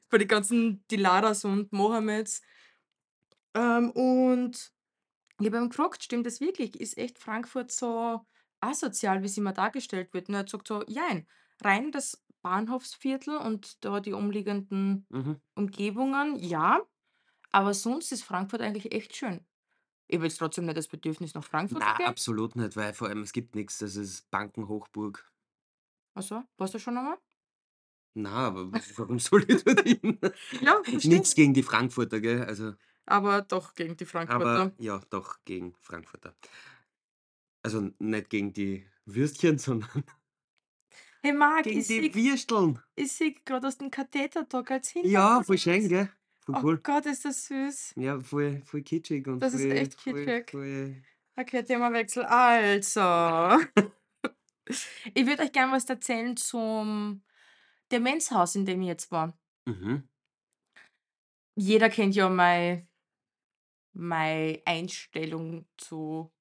von 0.08 0.18
den 0.18 0.28
ganzen 0.28 0.84
Dilaras 0.90 1.44
und 1.44 1.72
Mohammeds. 1.72 2.42
Ähm, 3.54 3.90
und 3.90 4.72
ich 5.40 5.46
habe 5.46 5.58
ihn 5.58 5.70
gefragt: 5.70 6.04
„Stimmt 6.04 6.26
das 6.26 6.40
wirklich? 6.40 6.80
Ist 6.80 6.98
echt 6.98 7.18
Frankfurt 7.18 7.72
so 7.72 8.22
asozial, 8.60 9.22
wie's 9.22 9.38
immer 9.38 9.52
dargestellt 9.52 10.14
wird?“ 10.14 10.28
Und 10.28 10.34
er 10.36 10.40
hat 10.40 10.46
gesagt 10.46 10.68
so: 10.68 10.84
„Jein, 10.88 11.28
rein 11.62 11.92
das 11.92 12.24
Bahnhofsviertel 12.42 13.36
und 13.38 13.84
da 13.84 14.00
die 14.00 14.12
umliegenden 14.14 15.08
Mhm. 15.10 15.40
Umgebungen, 15.56 16.36
ja, 16.36 16.82
aber 17.52 17.74
sonst 17.74 18.12
ist 18.12 18.24
Frankfurt 18.24 18.62
eigentlich 18.62 18.92
echt 18.94 19.16
schön.“ 19.16 19.46
Ich 20.12 20.16
habe 20.18 20.26
jetzt 20.26 20.36
trotzdem 20.36 20.66
nicht 20.66 20.76
das 20.76 20.88
Bedürfnis, 20.88 21.32
nach 21.32 21.42
Frankfurt 21.42 21.82
Na, 21.82 21.94
gehen. 21.94 22.12
absolut 22.12 22.54
nicht, 22.56 22.76
weil 22.76 22.94
vor 22.94 23.08
allem 23.08 23.22
es 23.22 23.32
gibt 23.32 23.54
nix, 23.56 23.78
das 23.78 23.96
ist 23.96 24.30
Bankenhochburg. 24.30 25.32
Ach 26.14 26.22
so, 26.22 26.42
warst 26.56 26.72
du 26.74 26.78
schon 26.78 26.96
einmal? 26.98 27.18
Na, 28.14 28.46
aber 28.48 28.72
warum 28.96 29.18
soll 29.18 29.44
ich 29.50 29.64
dorthin? 29.64 30.18
Ja, 30.60 30.84
verstehe. 30.84 31.24
Nix 31.24 31.34
gegen 31.34 31.54
die 31.54 31.62
Frankfurter, 31.62 32.20
gell? 32.20 32.44
Also 32.44 32.74
Aber 33.06 33.42
doch 33.42 33.74
gegen 33.76 33.96
die 33.96 34.06
aber 34.24 34.66
Frankfurter. 34.66 34.72
ja, 34.78 35.00
doch 35.10 35.44
gegen 35.44 35.74
Frankfurter. 35.80 36.34
Also, 37.64 37.90
nicht 37.98 38.30
gegen 38.30 38.52
die 38.52 38.86
Würstchen, 39.04 39.58
sondern 39.58 40.04
Hey 41.24 41.32
Marc, 41.32 41.72
gegen 41.72 41.74
ich 41.74 41.86
die 41.86 41.96
sehe 41.96 42.14
Würsteln. 42.14 42.80
ich 42.96 43.12
sehe 43.12 43.34
grad 43.44 43.64
hast 43.64 43.82
'n 43.82 43.90
Katheter 43.90 44.44
da 44.44 44.62
als 44.62 44.94
Ja, 45.02 45.42
voll 45.42 45.58
schön, 45.58 45.88
gell? 45.88 46.08
Voll 46.44 46.56
Oh 46.56 46.60
cool. 46.62 46.78
Gott, 46.82 47.06
ist 47.06 47.24
das 47.24 47.46
süß. 47.46 47.94
Ja, 47.96 48.18
voll 48.20 48.60
voll 48.62 48.82
kitschig 48.82 49.26
und 49.28 49.40
Das 49.40 49.54
ist 49.54 49.62
voll 49.62 49.72
echt 49.72 50.00
voll 50.00 50.24
kitschig. 50.24 50.50
voll 50.50 50.96
Okay, 51.36 51.62
Themawechsel. 51.62 52.24
Also, 52.24 53.00
ich 54.66 55.26
würde 55.26 55.44
euch 55.44 55.52
gern 55.52 55.72
was 55.72 55.84
erzählen 55.88 56.36
zum 56.36 57.22
Demenzhaus, 57.90 58.54
in 58.54 58.66
dem 58.66 58.82
ich 58.82 58.88
jetzt 58.88 59.10
war. 59.10 59.38
Mhm. 59.66 60.08
Jeder 61.54 61.88
kennt 61.88 62.14
ja 62.14 62.28
mei 62.28 62.86
meine 63.94 64.60
Einstellung 64.64 65.66
zu 65.76 66.32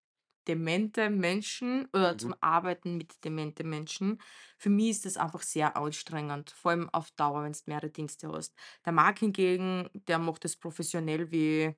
demente 0.55 1.09
Menschen 1.09 1.87
oder 1.93 2.17
zum 2.17 2.33
Mhm. 2.33 2.41
Arbeiten 2.41 2.97
mit 2.97 3.23
demente 3.25 3.63
Menschen. 3.63 4.21
Für 4.57 4.69
mich 4.69 4.89
ist 4.91 5.05
das 5.05 5.17
einfach 5.17 5.41
sehr 5.43 5.77
anstrengend, 5.77 6.51
vor 6.51 6.71
allem 6.71 6.89
auf 6.89 7.11
Dauer, 7.11 7.43
wenn's 7.43 7.67
mehrere 7.67 7.89
Dienste 7.91 8.29
hast. 8.31 8.55
Der 8.85 8.93
Marc 8.93 9.19
hingegen, 9.19 9.89
der 9.93 10.19
macht 10.19 10.43
das 10.45 10.55
professionell 10.57 11.31
wie 11.31 11.75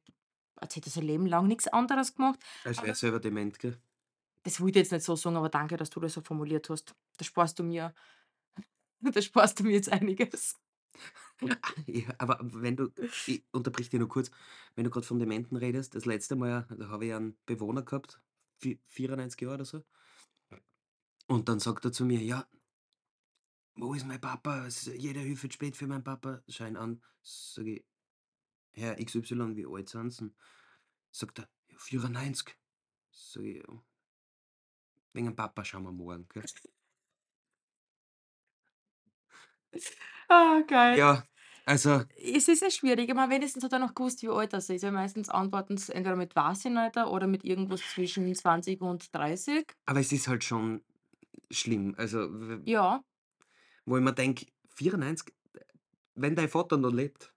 als 0.58 0.76
hätte 0.76 0.90
er 0.90 0.92
sein 0.94 1.06
Leben 1.06 1.26
lang 1.28 1.48
nix 1.48 1.68
anderes 1.68 2.16
gemacht. 2.16 2.40
Als 2.66 2.82
wäre 2.82 2.92
er 2.92 2.96
selber 2.96 3.22
dement, 3.22 3.58
gell? 3.58 3.82
Das 4.44 4.60
wollte 4.62 4.80
ich 4.80 4.84
jetzt 4.86 4.92
nicht 4.92 5.04
so 5.06 5.16
sagen, 5.16 5.36
aber 5.38 5.50
danke, 5.50 5.78
dass 5.78 5.90
du 5.90 6.00
das 6.00 6.14
so 6.14 6.22
formuliert 6.22 6.70
hast. 6.70 6.96
Da 7.18 7.26
sparst 7.26 7.60
du 7.60 7.64
mir 7.64 7.94
da 9.02 9.22
sparst 9.22 9.60
du 9.60 9.64
mir 9.64 9.74
jetzt 9.74 9.92
einiges. 9.92 10.56
Ja, 11.88 12.14
aber 12.18 12.40
wenn 12.42 12.76
du 12.76 12.90
ich 13.26 13.46
unterbrich 13.52 13.90
dich 13.90 14.00
nur 14.00 14.10
kurz. 14.10 14.32
Wenn 14.76 14.84
du 14.86 14.90
grad 14.90 15.06
von 15.06 15.20
Dementen 15.20 15.56
redest, 15.58 15.96
das 15.96 16.06
letzte 16.06 16.36
Mal, 16.36 16.68
da 16.78 16.90
habe 16.90 17.06
ich 17.06 17.14
einen 17.14 17.38
Bewohner 17.46 17.84
gehabt, 17.84 18.22
94 18.60 19.42
Jahre 19.42 19.56
oder 19.56 19.66
so. 19.66 19.84
Und 21.28 21.50
dann 21.50 21.60
sagt 21.60 21.84
er 21.86 21.92
zu 21.92 22.06
mir: 22.06 22.22
„Ja“ 22.22 22.48
„Wo 23.76 23.94
ist 23.94 24.06
mein 24.06 24.20
Papa? 24.22 24.66
Es 24.66 24.86
jede 24.86 25.20
Hilfe 25.20 25.52
spät 25.52 25.76
für 25.78 25.88
meinen 25.88 26.04
Papa.“ 26.04 26.42
Schaue 26.48 26.68
ihn 26.70 26.78
an, 26.78 27.04
sage 27.22 27.76
ich: 27.78 27.86
„Herr 28.74 29.00
XY, 29.00 29.56
wie 29.58 29.68
alt 29.68 29.90
sind 29.90 30.12
Sie 30.12 30.20
denn?“ 30.26 30.36
Sagt 31.12 31.40
er: 31.40 31.50
„Ja, 31.70 31.78
94.“ 31.80 32.58
Sage 33.12 33.52
ich: 33.60 33.64
„Ja“ 33.68 33.84
„Wegen 35.14 35.28
dem 35.28 35.36
Papa 35.36 35.64
schauen 35.66 35.84
wir 35.84 35.92
morgen, 35.92 36.28
gell?“ 36.30 36.44
Ah, 40.30 40.62
geil. 40.68 40.98
Ja, 40.98 41.24
also 41.68 42.06
Es 42.16 42.48
ist 42.48 42.62
ja 42.62 42.70
schwierig. 42.72 43.10
Ich 43.10 43.16
meine, 43.16 43.34
wenigstens 43.34 43.64
hat 43.64 43.74
er 43.74 43.80
noch 43.80 43.94
gewusst, 43.96 44.22
wie 44.24 44.30
alt 44.30 44.54
das 44.54 44.70
ist, 44.70 44.84
weil 44.84 44.92
meistens 44.92 45.30
antworten 45.30 45.78
sie 45.78 45.94
entweder 45.94 46.16
mit 46.16 46.36
„Weiß 46.36 46.66
ich 46.66 46.72
nicht“ 46.72 46.98
oder 46.98 47.28
mit 47.28 47.44
irgendwas 47.44 47.86
zwischen 47.88 48.34
20 48.36 48.82
und 48.82 49.14
30. 49.14 49.76
Aber 49.86 50.00
es 50.00 50.12
ist 50.12 50.28
halt 50.28 50.44
schon 50.44 50.84
schlimm. 51.52 51.96
Also, 51.98 52.30
Ja. 52.66 53.04
wo 53.86 53.98
ich 53.98 54.04
mir 54.04 54.14
denke: 54.14 54.48
„94, 54.68 55.34
wenn 56.16 56.36
dein 56.36 56.50
Vater 56.50 56.78
noch 56.78 56.92
lebt“ 56.92 57.34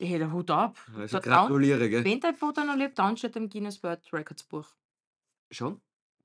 Hey, 0.00 0.18
der 0.18 0.32
Hut 0.32 0.50
ab. 0.50 0.78
Also, 0.94 1.18
gratuliere, 1.20 1.88
gell? 1.88 2.04
wenn 2.04 2.20
dein 2.20 2.34
Vater 2.34 2.64
noch 2.64 2.76
lebt, 2.76 2.98
dann 2.98 3.16
steht 3.16 3.36
er 3.36 3.42
im 3.42 3.48
Guinness 3.48 3.82
World 3.82 4.12
Records 4.12 4.42
Buch. 4.44 4.74
Schon? 5.50 5.80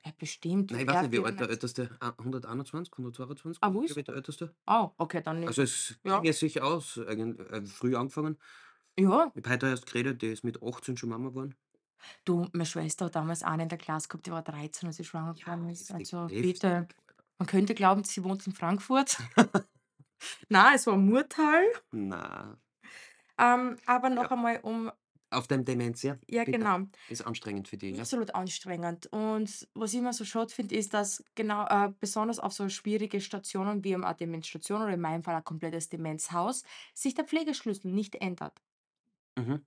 Ja, 0.06 0.12
bestimmt. 0.18 0.72
Nein, 0.72 0.82
ich 0.82 0.88
weiß 0.88 1.02
nicht, 1.02 1.12
wie 1.14 1.26
alt 1.26 1.40
der 1.40 1.48
94. 1.48 1.50
Älteste 1.50 1.98
a 2.00 2.10
121, 2.18 2.94
122 2.98 3.64
Ah, 3.64 3.68
ist, 3.70 3.76
was? 3.76 3.86
glaube 3.88 4.00
ich, 4.02 4.06
der 4.06 4.16
Älteste. 4.16 4.56
Ah, 4.68 4.92
okay, 4.98 5.22
dann 5.22 5.40
nicht. 5.40 5.48
Also, 5.50 5.64
es 5.64 6.00
Ja. 6.04 6.20
ginge 6.20 6.34
sich 6.34 6.62
aus, 6.62 7.00
eigen 7.00 7.40
äh, 7.40 7.66
früh 7.66 7.96
angefangen. 7.96 8.38
Ja. 8.98 9.32
Ich 9.36 9.44
habe 9.44 9.50
heute 9.50 9.68
erst 9.68 9.86
geredet, 9.88 10.22
die 10.22 10.28
ist 10.28 10.44
mit 10.44 10.62
18 10.62 10.96
schon 10.98 11.10
Mama 11.10 11.30
geworden. 11.30 11.56
Du, 12.24 12.48
meine 12.54 12.66
Schwester 12.66 13.06
hat 13.06 13.16
damals 13.16 13.42
eine 13.44 13.64
in 13.64 13.70
der 13.70 13.78
Klasse 13.78 14.08
gehabt, 14.10 14.28
die 14.28 14.32
war 14.32 14.44
13, 14.44 14.88
als 14.88 14.98
sie 14.98 15.04
schwanger 15.04 15.34
Ja, 15.36 15.44
geworden 15.56 15.70
ist. 15.70 15.92
Also, 15.92 16.28
bitte. 16.28 16.88
Man 17.38 17.48
könnte 17.48 17.74
glauben, 17.76 18.04
sie 18.04 18.24
wohnt 18.24 18.46
in 18.48 18.54
Frankfurt. 18.54 19.18
Na, 20.50 20.74
es 20.76 20.88
war 20.88 20.98
Murtal. 20.98 21.64
Na. 21.92 22.58
Ähm, 23.38 23.78
aber 23.86 24.10
noch 24.10 24.24
Ja. 24.24 24.32
einmal 24.32 24.60
um 24.62 24.92
Auf 25.36 25.48
deinem 25.48 25.66
Demenz, 25.66 26.02
ja? 26.04 26.18
Ja, 26.30 26.44
Bitte. 26.44 26.58
genau. 26.60 26.80
Ist 27.10 27.26
anstrengend 27.26 27.68
für 27.68 27.78
dich, 27.78 27.96
ja? 27.96 28.02
Absolut 28.02 28.34
anstrengend. 28.34 29.08
Und 29.08 29.68
was 29.74 29.94
ich 29.94 30.00
immer 30.00 30.14
so 30.14 30.24
schade 30.24 30.54
finde, 30.54 30.76
ist, 30.76 30.94
dass 30.94 31.24
genau, 31.36 31.66
äh, 31.68 31.92
besonders 32.00 32.40
auf 32.40 32.54
so 32.54 32.70
schwierige 32.70 33.20
Stationen 33.20 33.84
wie 33.84 33.96
a 33.96 34.14
Demenzstation 34.14 34.82
oder 34.82 34.94
in 34.94 35.02
meinem 35.02 35.24
Fall 35.24 35.36
ein 35.36 35.44
komplettes 35.44 35.90
Demenzhaus, 35.90 36.64
sich 36.94 37.14
der 37.16 37.26
Pflegeschlüssel 37.26 37.92
nicht 37.92 38.16
ändert. 38.16 38.62
Mhm. 39.38 39.66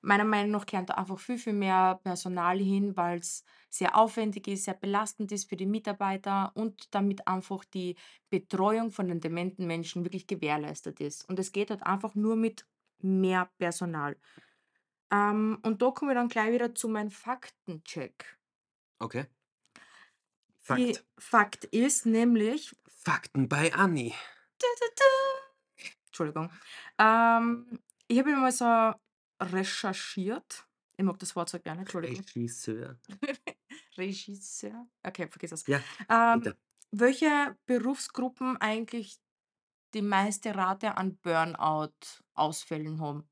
Meiner 0.00 0.24
Meinung 0.24 0.52
nach 0.52 0.66
gehört 0.66 0.90
da 0.90 0.94
einfach 0.94 1.18
viel, 1.18 1.38
viel 1.38 1.52
mehr 1.52 2.00
Personal 2.04 2.58
hin, 2.58 2.96
weil's 2.96 3.44
sehr 3.68 3.96
aufwendig 3.96 4.46
ist, 4.46 4.64
sehr 4.64 4.74
belastend 4.74 5.32
ist 5.32 5.48
für 5.48 5.56
die 5.56 5.66
Mitarbeiter 5.66 6.52
und 6.54 6.94
damit 6.94 7.26
einfach 7.26 7.64
die 7.64 7.96
Betreuung 8.30 8.92
von 8.92 9.08
den 9.08 9.20
dementen 9.20 9.66
Menschen 9.66 10.04
wirklich 10.04 10.28
gewährleistet 10.28 11.00
ist. 11.00 11.28
Und 11.28 11.40
es 11.40 11.50
geht 11.50 11.70
halt 11.70 11.82
einfach 11.82 12.14
nur 12.14 12.36
mit 12.36 12.64
mehr 13.00 13.50
Personal. 13.58 14.16
Ähm, 15.10 15.58
und 15.62 15.80
da 15.82 15.90
komme 15.90 16.12
ich 16.12 16.16
dann 16.16 16.28
gleich 16.28 16.52
wieder 16.52 16.74
zu 16.74 16.88
meinem 16.88 17.10
Faktencheck. 17.10 18.38
Okay. 19.00 19.26
Die 20.76 20.92
Fakt. 20.92 21.06
Fakt 21.18 21.64
ist 21.64 22.04
nämlich 22.04 22.76
Fakten 22.86 23.48
bei 23.48 23.72
Anni. 23.72 24.14
Entschuldigung. 26.06 26.50
Ähm, 26.98 27.80
ich 28.08 28.18
habe 28.18 28.30
mir 28.30 28.36
mal 28.36 28.52
so 28.52 28.92
recherchiert. 29.40 30.66
Ich 30.96 31.04
mag 31.04 31.18
das 31.20 31.36
Wort 31.36 31.48
so 31.48 31.60
gerne, 31.60 31.80
Entschuldigung. 31.82 32.18
Regisseur. 32.18 32.98
Regisseur? 33.96 34.88
Okay, 35.02 35.28
vergiss 35.28 35.52
es. 35.52 35.66
Ja, 35.66 35.80
Ähm, 36.10 36.54
welche 36.90 37.56
Berufsgruppen 37.66 38.56
eigentlich 38.56 39.20
die 39.94 40.02
meiste 40.02 40.54
Rate 40.54 40.96
an 40.96 41.16
Burnout-Ausfällen 41.18 43.00
haben? 43.00 43.28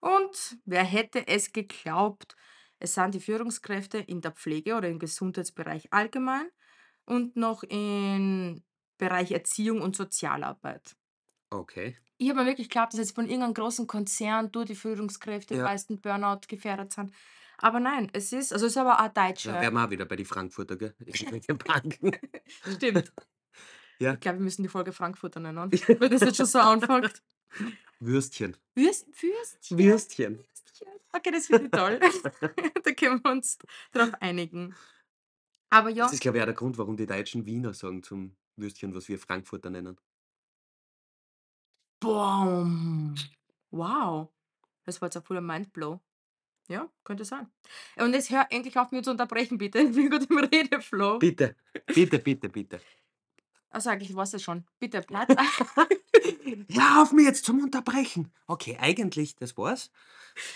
Und 0.00 0.58
wer 0.64 0.84
hätte 0.84 1.26
es 1.28 1.52
geglaubt? 1.52 2.36
Es 2.78 2.94
sind 2.94 3.14
die 3.14 3.20
Führungskräfte 3.20 3.98
in 3.98 4.20
der 4.22 4.32
Pflege 4.32 4.74
oder 4.74 4.88
im 4.88 4.98
Gesundheitsbereich 4.98 5.92
allgemein 5.92 6.48
und 7.04 7.36
noch 7.36 7.62
in 7.64 8.64
Bereich 8.96 9.32
Erziehung 9.32 9.82
und 9.82 9.96
Sozialarbeit. 9.96 10.96
Okay. 11.50 11.96
Ich 12.16 12.28
habe 12.28 12.40
mir 12.40 12.46
wirklich 12.46 12.68
geglaubt, 12.68 12.92
dass 12.92 13.00
jetzt 13.00 13.14
von 13.14 13.26
irgendeinem 13.26 13.54
großen 13.54 13.86
Konzern 13.86 14.50
nur 14.54 14.64
die 14.64 14.74
Führungskräfte 14.74 15.56
Ja. 15.56 15.64
meisten 15.64 16.00
Burnout 16.00 16.40
gefährdet 16.48 16.92
sind. 16.92 17.12
Aber 17.58 17.80
nein, 17.80 18.10
es 18.12 18.32
ist 18.32 18.52
also, 18.52 18.66
es 18.66 18.72
ist 18.72 18.78
aber 18.78 19.00
auch 19.00 19.08
Da 19.08 19.26
deutsche 19.28 19.52
wären 19.52 19.74
wir 19.74 19.84
auch 19.84 19.90
wieder 19.90 20.06
bei 20.06 20.16
die 20.16 20.24
Frankfurter, 20.24 20.76
gell? 20.76 20.94
Irgendwelche 21.04 21.54
Banken. 21.54 22.12
Stimmt. 22.76 23.12
Ja. 23.98 24.14
Ich 24.14 24.20
glaube, 24.20 24.38
wir 24.38 24.44
müssen 24.44 24.62
die 24.62 24.70
Folge 24.70 24.92
Frankfurter 24.94 25.40
nennen, 25.40 25.70
weil 26.00 26.08
das 26.08 26.22
jetzt 26.22 26.38
schon 26.38 26.46
so 26.46 26.58
anfängt. 26.58 27.22
Würstchen. 28.00 28.56
Würst 28.74 29.06
Würstchen. 29.22 29.78
Würstchen. 29.78 30.38
Würstchen. 30.38 30.88
Okay, 31.12 31.30
das 31.32 31.46
finde 31.46 31.64
ich 31.64 31.70
toll. 31.70 32.00
Da 32.84 32.92
können 32.92 33.20
wir 33.22 33.30
uns 33.30 33.58
drauf 33.92 34.10
einigen. 34.20 34.74
Aber 35.70 35.90
ja, 35.90 36.04
Das 36.04 36.14
ist, 36.14 36.20
glaube 36.20 36.38
ich, 36.38 36.42
auch 36.42 36.46
der 36.46 36.54
Grund, 36.54 36.78
warum 36.78 36.96
die 36.96 37.06
Deutschen 37.06 37.46
Wiener 37.46 37.74
sagen 37.74 38.02
zum 38.02 38.36
Würstchen, 38.56 38.94
was 38.94 39.08
wir 39.08 39.18
Frankfurter 39.18 39.70
nennen. 39.70 39.98
Bom. 42.00 43.14
Wow. 43.70 44.28
Das 44.84 45.00
war 45.00 45.06
jetzt 45.08 45.16
ein 45.16 45.22
voller 45.22 45.40
Mindblow. 45.40 46.00
Ja, 46.68 46.88
könnte 47.04 47.24
sein. 47.24 47.48
Und 47.96 48.14
jetzt 48.14 48.30
hör 48.30 48.46
endlich 48.50 48.78
auf, 48.78 48.92
mich 48.92 49.02
zu 49.02 49.10
unterbrechen, 49.10 49.58
bitte. 49.58 49.80
Ich 49.80 49.92
bin 49.94 50.08
grad 50.08 50.30
im 50.30 50.38
Redeflow. 50.38 51.18
Bitte, 51.18 51.56
bitte, 51.86 52.18
bitte, 52.20 52.48
bitte. 52.48 52.80
Also, 53.70 53.90
eigentlich 53.90 54.14
war's 54.14 54.32
das 54.32 54.42
schon. 54.42 54.64
Bitte 54.78 55.02
bleib 55.06 55.28
Hör 56.70 57.02
auf, 57.02 57.12
mich 57.12 57.26
jetzt 57.26 57.44
zum 57.44 57.62
Unterbrechen. 57.62 58.32
Okay, 58.46 58.76
eigentlich, 58.80 59.36
das 59.36 59.56
war's. 59.56 59.90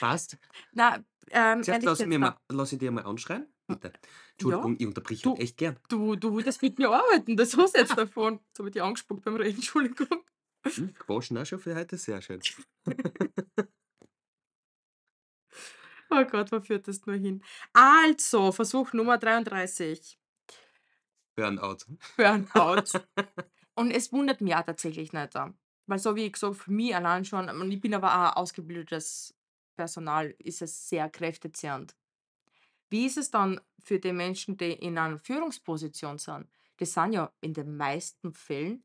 Passt. 0.00 0.36
Na, 0.72 1.04
ähm, 1.30 1.62
Zuerst 1.62 1.84
lass 1.84 2.00
ich, 2.00 2.06
mir 2.06 2.18
mal, 2.18 2.36
lass 2.48 2.72
ich 2.72 2.78
dir 2.78 2.90
mal 2.90 3.04
anschreien. 3.04 3.46
Bitte. 3.66 3.88
Ja. 3.88 4.00
Entschuldigung, 4.32 4.76
ich 4.78 4.86
unterbrich 4.86 5.22
Du 5.22 5.30
halt 5.30 5.40
echt 5.40 5.56
gern. 5.56 5.76
du 5.88 6.16
du 6.16 6.32
wolltest 6.32 6.60
mit 6.60 6.78
mir 6.78 6.90
arbeiten, 6.90 7.36
das 7.36 7.56
hast 7.56 7.74
du 7.74 7.80
jetzt 7.80 7.96
davon. 7.96 8.40
Jetzt 8.48 8.58
habe 8.58 8.68
ich 8.68 8.72
dich 8.74 8.82
angespuckt 8.82 9.24
beim 9.24 9.36
Reden, 9.36 9.56
Entschuldigung. 9.56 10.24
Hm, 10.66 10.94
gewaschen 10.98 11.38
auch 11.38 11.46
schon 11.46 11.58
für 11.58 11.74
heute, 11.74 11.96
sehr 11.96 12.20
schön. 12.20 12.40
Oh 16.10 16.24
Gott, 16.24 16.52
wo 16.52 16.60
führt 16.60 16.86
das 16.86 17.04
nur 17.06 17.16
hin? 17.16 17.42
Also, 17.72 18.52
Versuch 18.52 18.92
Nummer 18.92 19.18
33. 19.18 20.16
Burnout. 21.36 21.78
Burnout. 22.16 23.00
Und 23.74 23.90
es 23.90 24.12
wundert 24.12 24.40
mich 24.40 24.54
auch 24.54 24.62
tatsächlich 24.62 25.12
nicht, 25.12 25.34
weil 25.86 25.98
so 25.98 26.14
wie 26.14 26.30
gesagt, 26.30 26.56
für 26.56 26.70
mich 26.70 26.94
allein 26.94 27.24
schon 27.24 27.48
und 27.48 27.72
ich 27.72 27.80
bin 27.80 27.92
aber 27.92 28.14
auch 28.14 28.36
ausgebildetes 28.36 29.34
Personal, 29.76 30.32
ist 30.38 30.62
es 30.62 30.88
sehr 30.88 31.10
kräftezehrend. 31.10 31.96
Wie 32.88 33.06
ist 33.06 33.16
es 33.16 33.32
dann 33.32 33.60
für 33.82 33.98
die 33.98 34.12
Menschen, 34.12 34.56
die 34.56 34.72
in 34.72 34.96
einer 34.96 35.18
Führungsposition 35.18 36.18
sind? 36.18 36.48
Die 36.78 36.84
sind 36.84 37.12
ja 37.12 37.32
in 37.40 37.52
den 37.52 37.76
meisten 37.76 38.32
Fällen 38.32 38.84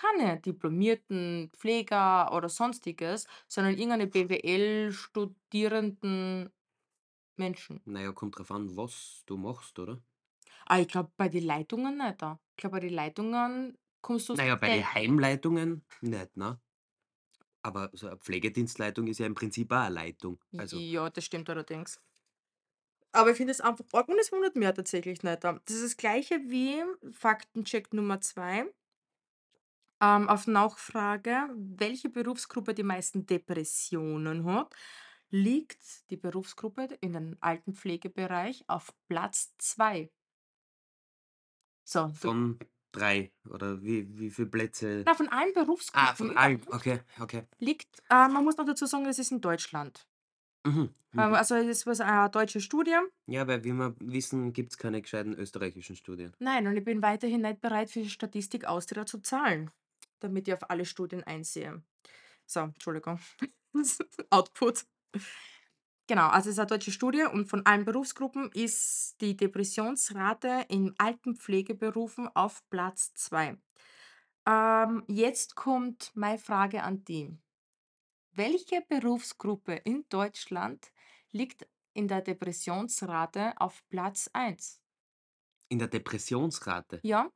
keine 0.00 0.40
diplomierten 0.40 1.50
Pfleger 1.52 2.32
oder 2.32 2.48
Sonstiges, 2.48 3.26
sondern 3.48 3.74
irgendeine 3.74 4.06
BWL-studierenden 4.06 6.48
Menschen. 7.36 7.82
Na 7.84 8.00
ja, 8.02 8.12
kommt 8.12 8.38
drauf 8.38 8.50
an, 8.50 8.74
was 8.76 9.22
du 9.26 9.36
machst, 9.36 9.78
oder? 9.78 10.00
Ah, 10.70 10.78
ich 10.80 10.88
glaube, 10.88 11.12
bei 11.16 11.28
den 11.28 11.44
Leitungen 11.44 11.98
nicht 11.98 12.22
da. 12.22 12.40
Ich 12.56 12.56
glaube, 12.62 12.76
bei 12.76 12.80
den 12.80 12.94
Leitungen 12.94 13.76
kommst 14.02 14.28
du 14.28 14.36
Na 14.36 14.44
ja, 14.44 14.56
bei 14.56 14.70
den. 14.70 14.84
Heimleitungen 14.94 15.84
nicht, 16.00 16.36
ne? 16.36 16.60
Aber 17.62 17.90
so 17.94 18.06
'ne 18.08 18.16
Pflegedienstleitung 18.18 19.06
ist 19.06 19.18
ja 19.18 19.26
im 19.26 19.34
Prinzip 19.34 19.72
auch 19.72 19.84
'ne 19.88 19.94
Leitung. 19.94 20.40
Also, 20.56 20.82
Ja, 20.92 21.10
das 21.10 21.24
stimmt 21.24 21.50
allerdings. 21.50 22.00
Aber 23.12 23.30
ich 23.30 23.36
finde 23.36 23.52
es 23.52 23.60
einfach 23.60 23.84
arg 23.92 24.08
und 24.08 24.18
es 24.20 24.32
wundert 24.32 24.56
mich 24.56 24.68
tatsächlich 24.72 25.22
nicht. 25.22 25.44
ähm. 25.44 25.60
Das 25.64 25.76
ist 25.76 25.84
das 25.84 25.96
Gleiche 25.96 26.36
wie 26.48 26.82
Faktencheck 27.12 27.92
Nummer 27.92 28.20
2. 28.20 28.72
ähm, 30.02 30.28
auf 30.28 30.46
Nachfrage, 30.46 31.48
welche 31.54 32.08
Berufsgruppe 32.08 32.74
die 32.74 32.82
meisten 32.82 33.26
Depressionen 33.26 34.44
hat, 34.46 34.74
liegt 35.30 36.10
die 36.10 36.16
Berufsgruppe 36.16 36.84
in 37.00 37.12
den 37.12 37.36
Altenpflegebereich 37.42 38.64
auf 38.68 38.94
Platz 39.08 39.54
2. 39.58 40.10
So, 41.90 42.08
von 42.10 42.56
3 42.92 43.32
oder 43.48 43.82
wie 43.82 44.06
wie 44.16 44.30
viele 44.30 44.46
Plätze 44.46 45.02
na, 45.04 45.14
von 45.14 45.28
allen 45.28 45.52
ah, 45.56 45.60
Berufsgruppen 45.60 46.16
von 46.16 46.36
allen, 46.36 46.62
okay, 46.68 47.00
okay. 47.18 47.42
liegt 47.58 47.98
äh, 48.08 48.28
man 48.28 48.44
muss 48.44 48.56
noch 48.56 48.64
dazu 48.64 48.86
sagen, 48.86 49.02
das 49.04 49.18
ist 49.18 49.32
in 49.32 49.40
Deutschland. 49.40 50.06
Mhm, 50.64 50.94
Ähm, 51.14 51.30
mhm. 51.30 51.34
also, 51.34 51.56
das 51.56 51.86
war 51.86 51.98
eine 52.00 52.30
deutsche 52.30 52.60
Studie. 52.60 52.96
Ja, 53.26 53.44
weil 53.48 53.64
wie 53.64 53.72
wir 53.72 53.96
wissen, 53.98 54.52
gibt's 54.52 54.78
keine 54.78 55.02
gescheiten 55.02 55.34
österreichischen 55.34 55.96
Studien. 55.96 56.32
Nein, 56.38 56.68
und 56.68 56.76
ich 56.76 56.84
bin 56.84 57.02
weiterhin 57.02 57.40
nicht 57.40 57.60
bereit, 57.60 57.90
für 57.90 58.02
die 58.02 58.10
Statistik 58.10 58.66
Austria 58.66 59.04
zu 59.04 59.18
zahlen, 59.18 59.70
damit 60.20 60.46
ich 60.46 60.54
auf 60.54 60.70
alle 60.70 60.84
Studien 60.84 61.24
einsehe. 61.24 61.82
So, 62.46 62.60
Entschuldigung. 62.60 63.18
Output. 64.30 64.84
Genau, 66.10 66.26
also 66.26 66.48
es 66.48 66.54
ist 66.54 66.58
eine 66.58 66.66
deutsche 66.66 66.90
Studie 66.90 67.22
und 67.22 67.46
von 67.46 67.64
allen 67.66 67.84
Berufsgruppen 67.84 68.50
ist 68.52 69.20
die 69.20 69.36
Depressionsrate 69.36 70.66
in 70.68 70.92
Altenpflegeberufen 70.98 72.28
auf 72.34 72.68
Platz 72.68 73.14
2. 73.14 73.56
Ähm, 74.44 75.04
jetzt 75.06 75.54
kommt 75.54 76.10
meine 76.16 76.38
Frage 76.38 76.82
an 76.82 77.04
die. 77.04 77.38
Welche 78.32 78.80
Berufsgruppe 78.88 79.74
in 79.84 80.04
Deutschland 80.08 80.90
liegt 81.30 81.68
in 81.94 82.08
der 82.08 82.22
Depressionsrate 82.22 83.52
auf 83.58 83.80
Platz 83.88 84.28
1? 84.32 84.80
In 85.68 85.78
der 85.78 85.86
Depressionsrate, 85.86 86.98
Ja? 87.04 87.30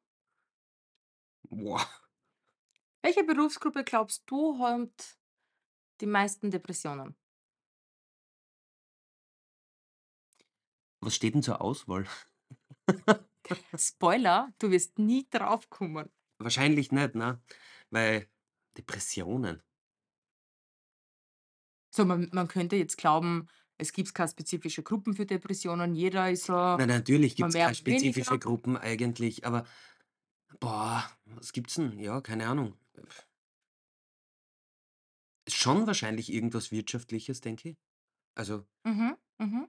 boah, 1.48 1.86
Welche 3.02 3.22
Berufsgruppe 3.22 3.84
glaubst 3.84 4.24
du, 4.26 4.58
hat 4.58 5.16
die 6.00 6.06
meisten 6.06 6.50
Depressionen? 6.50 7.14
Was 11.04 11.14
steht 11.16 11.34
denn 11.34 11.42
zur 11.42 11.60
Auswahl? 11.60 12.06
Spoiler, 13.76 14.52
du 14.58 14.70
wirst 14.70 14.98
nie 14.98 15.26
draufkommen. 15.30 16.10
Wahrscheinlich 16.38 16.92
nicht, 16.92 17.14
ne? 17.16 17.42
Weil 17.90 18.28
Depressionen. 18.76 19.62
So, 21.90 22.04
man 22.04 22.28
man 22.32 22.48
könnte 22.48 22.76
jetzt 22.76 22.96
glauben, 22.98 23.48
es 23.78 23.92
gibt 23.92 24.14
keine 24.14 24.28
spezifische 24.28 24.82
Gruppen 24.82 25.14
für 25.14 25.26
Depressionen. 25.26 25.94
Jeder 25.94 26.30
ist 26.30 26.44
so 26.46 26.52
Na, 26.76 26.86
natürlich 26.86 27.36
gibt's 27.36 27.56
mehr, 27.56 27.66
keine 27.66 27.76
spezifische 27.76 28.38
weniger. 28.38 28.38
Gruppen 28.38 28.76
eigentlich, 28.76 29.44
aber 29.46 29.64
boah, 30.60 31.04
was 31.26 31.52
gibt's 31.52 31.74
denn? 31.76 31.98
Ja, 32.00 32.20
keine 32.22 32.48
Ahnung. 32.48 32.78
Schon 35.48 35.86
wahrscheinlich 35.86 36.30
irgendwas 36.32 36.70
Wirtschaftliches, 36.70 37.40
denke 37.40 37.70
ich. 37.70 37.76
Also, 38.36 38.66
Mhm, 38.84 39.16
mhm. 39.38 39.66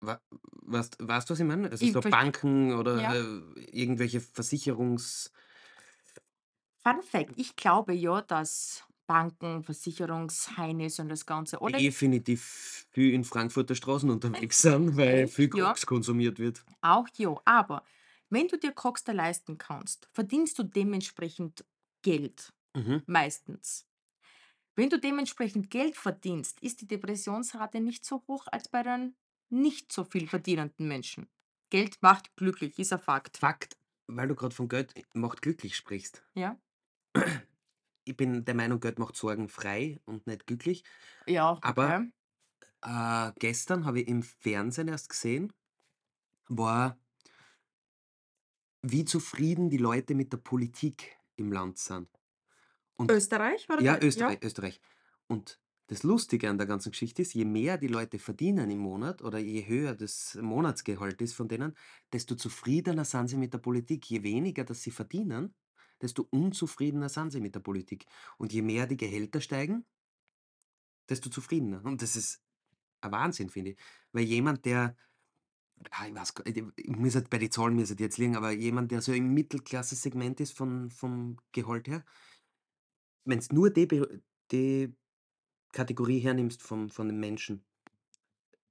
Wa 0.00 0.20
weißt 0.62 1.00
du, 1.00 1.32
was 1.34 1.40
ich 1.40 1.46
meine? 1.46 1.70
Also, 1.70 1.86
Ich 1.86 1.92
so 1.92 2.02
Banken 2.02 2.72
oder, 2.72 3.02
ja. 3.02 3.08
äh, 3.08 3.60
irgendwelche 3.72 4.20
Versicherungs 4.20 5.32
Fun 6.82 7.02
Fact: 7.02 7.34
Ich 7.36 7.54
glaube 7.56 7.92
ja, 7.92 8.20
dass 8.22 8.84
Banken, 9.06 9.62
Versicherungsheinis 9.62 10.98
und 10.98 11.08
das 11.08 11.24
Ganze 11.26 11.60
alle 11.60 11.84
definitiv 11.84 12.86
viel 12.90 13.12
in 13.14 13.24
Frankfurter 13.24 13.74
Straßen 13.74 14.10
unterwegs 14.10 14.60
sind, 14.62 14.96
weil 14.96 15.26
viel 15.28 15.48
echt, 15.48 15.54
ja, 15.54 15.76
Koks 15.76 15.86
konsumiert 15.86 16.38
wird. 16.38 16.64
auch 16.80 17.08
ja. 17.16 17.34
Aber 17.44 17.84
wenn 18.30 18.48
du 18.48 18.58
dir 18.58 18.72
Koks 18.72 19.04
da 19.04 19.12
leisten 19.12 19.58
kannst, 19.58 20.08
verdienst 20.12 20.58
du 20.58 20.62
dementsprechend 20.64 21.64
Geld, 22.02 22.52
Mhm. 22.74 22.98
meistens. 23.06 23.86
Wenn 24.76 24.90
du 24.90 25.00
dementsprechend 25.00 25.70
Geld 25.70 25.96
verdienst, 25.96 26.60
ist 26.62 26.80
die 26.82 26.88
Depressionsrate 26.88 27.80
nicht 27.80 28.04
so 28.04 28.24
hoch 28.28 28.46
als 28.50 28.68
bei 28.68 28.82
den 28.84 29.16
nicht 29.50 29.92
so 29.92 30.04
viel 30.04 30.28
verdienenden 30.28 30.88
Menschen. 30.88 31.28
Geld 31.70 31.98
macht 32.00 32.34
glücklich, 32.36 32.78
ist 32.78 32.92
ein 32.92 32.98
Fakt. 32.98 33.38
Fakt, 33.38 33.76
weil 34.06 34.28
du 34.28 34.34
grad 34.34 34.54
von 34.54 34.68
Geld 34.68 34.94
macht 35.14 35.42
glücklich 35.42 35.76
sprichst. 35.76 36.24
Ja? 36.34 36.58
Ich 38.04 38.16
bin 38.16 38.44
der 38.44 38.54
Meinung, 38.54 38.80
Geld 38.80 38.98
macht 38.98 39.16
Sorgen 39.16 39.48
frei 39.48 40.00
und 40.06 40.26
nicht 40.26 40.46
glücklich. 40.46 40.82
Ja, 41.26 41.58
Aber, 41.60 42.06
äh, 42.82 43.32
gestern 43.38 43.84
habe 43.84 44.00
ich 44.00 44.08
im 44.08 44.22
Fernsehen 44.22 44.88
erst 44.88 45.10
gesehen, 45.10 45.52
war, 46.48 46.98
wie 48.82 49.04
zufrieden 49.04 49.68
die 49.68 49.76
Leute 49.76 50.14
mit 50.14 50.32
der 50.32 50.38
Politik 50.38 51.18
im 51.36 51.52
Land 51.52 51.78
sind. 51.78 52.08
Und 52.94 53.10
Österreich 53.10 53.68
oder 53.68 53.82
ja, 53.82 53.94
Deu 53.94 54.00
ja? 54.00 54.06
Österreich 54.08 54.38
Österreich. 54.42 54.80
Und 55.26 55.60
das 55.88 56.02
Lustige 56.02 56.50
an 56.50 56.58
der 56.58 56.66
ganzen 56.66 56.90
Geschichte 56.90 57.22
ist, 57.22 57.34
je 57.34 57.46
mehr 57.46 57.78
die 57.78 57.88
Leute 57.88 58.18
verdienen 58.18 58.70
im 58.70 58.78
Monat 58.78 59.22
oder 59.22 59.38
je 59.38 59.66
höher 59.66 59.94
das 59.94 60.38
Monatsgehalt 60.40 61.20
ist 61.22 61.32
von 61.32 61.48
denen, 61.48 61.74
desto 62.12 62.34
zufriedener 62.34 63.06
sind 63.06 63.28
sie 63.28 63.38
mit 63.38 63.54
der 63.54 63.58
Politik. 63.58 64.08
Je 64.10 64.22
weniger, 64.22 64.64
dass 64.64 64.82
sie 64.82 64.90
verdienen, 64.90 65.54
desto 66.02 66.28
unzufriedener 66.30 67.08
sind 67.08 67.30
sie 67.30 67.40
mit 67.40 67.54
der 67.54 67.60
Politik. 67.60 68.04
Und 68.36 68.52
je 68.52 68.60
mehr 68.60 68.86
die 68.86 68.98
Gehälter 68.98 69.40
steigen, 69.40 69.86
desto 71.08 71.30
zufriedener. 71.30 71.82
Und 71.84 72.02
das 72.02 72.16
ist 72.16 72.42
ein 73.00 73.10
Wahnsinn, 73.10 73.48
finde 73.48 73.70
ich. 73.70 73.78
Weil 74.12 74.24
jemand, 74.24 74.66
der 74.66 74.94
ah, 75.90 76.06
ich 76.06 76.14
weiß 76.14 76.34
gar 76.34 76.44
nicht, 76.44 76.62
ich 76.76 76.96
muss 76.96 77.14
halt 77.14 77.30
bei 77.30 77.38
den 77.38 77.50
Zahlen 77.50 77.78
ich 77.78 77.88
jetzt 77.98 78.18
liegen, 78.18 78.36
aber 78.36 78.50
jemand, 78.50 78.90
der 78.90 79.00
so 79.00 79.12
im 79.12 79.32
Mittelklasse-Segment 79.32 80.40
ist 80.40 80.52
von 80.52 80.90
vom 80.90 81.38
Gehalt 81.52 81.88
her, 81.88 82.04
wenn 83.24 83.40
du 83.40 83.54
nur 83.54 83.70
die 83.70 83.88
die 84.50 84.94
Kategorie 85.72 86.20
hernimmst 86.20 86.62
vom 86.62 86.90
von 86.90 87.08
den 87.08 87.18
Menschen, 87.20 87.64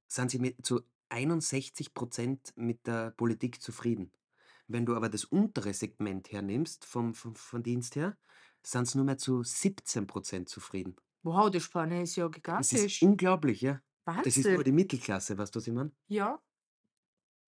sind 0.07 0.31
sie 0.31 0.39
mit 0.39 0.65
zu 0.65 0.81
61% 1.09 2.53
mit 2.55 2.85
der 2.87 3.11
Politik 3.11 3.61
zufrieden. 3.61 4.11
Wenn 4.67 4.85
du 4.85 4.95
aber 4.95 5.09
das 5.09 5.23
untere 5.25 5.73
Segment 5.73 6.31
hernimmst 6.31 6.85
vom 6.85 7.13
vom 7.13 7.35
Verdienst 7.35 7.95
her, 7.95 8.17
sind 8.65 8.87
sie 8.87 8.97
nur 8.97 9.05
mehr 9.05 9.17
zu 9.17 9.43
17% 9.43 10.45
zufrieden. 10.45 10.95
Wow, 11.23 11.49
die 11.49 11.59
Spanne 11.59 12.01
ist 12.03 12.15
ja 12.15 12.27
Das 12.55 12.73
ist 12.73 12.97
gigantisch. 12.97 13.01
unglaublich, 13.01 13.61
ja. 13.61 13.81
Das 14.23 14.37
ist 14.37 14.51
nur 14.51 14.63
Wahnsinn. 14.63 14.63
die 14.63 14.71
Mittelklasse, 14.71 15.37
weißt 15.37 15.53
du, 15.55 15.59
was 15.59 15.67
ich 15.67 15.73
meine? 15.73 15.91
Ja. 16.07 16.39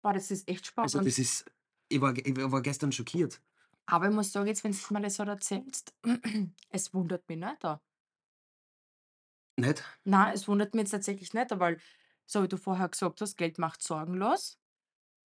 Boah, 0.03 0.13
das 0.13 0.31
ist 0.31 0.49
echt 0.49 0.73
Also, 0.81 0.99
spannend. 0.99 1.07
das 1.09 1.19
ist 1.19 1.45
ich 1.89 2.01
war 2.01 2.17
ich 2.17 2.37
war 2.37 2.63
gestern 2.63 2.93
schockiert. 2.93 3.41
Aber 3.87 4.09
ich 4.09 4.15
muss 4.15 4.33
sagen, 4.33 4.47
jetzt, 4.47 4.63
wenn 4.65 4.73
du's 4.73 4.91
mir 4.91 5.01
das 5.01 5.15
so 5.17 5.23
erzählst, 5.25 5.95
es 6.71 6.93
wundert 6.95 7.29
mich 7.29 7.39
nicht 7.39 7.65
da. 7.65 7.81
Nicht? 9.59 9.85
Nein, 10.05 10.33
es 10.35 10.49
wundert 10.49 10.75
mich 10.75 10.83
jetzt 10.83 10.91
tatsächlich 10.93 11.35
nicht, 11.35 11.51
weil, 11.59 11.79
so 12.27 12.43
wie 12.43 12.49
du 12.49 12.57
vorher 12.57 12.89
gesagt 12.89 13.21
hast, 13.21 13.37
Geld 13.37 13.59
macht 13.59 13.83
sorgenlos. 13.83 14.59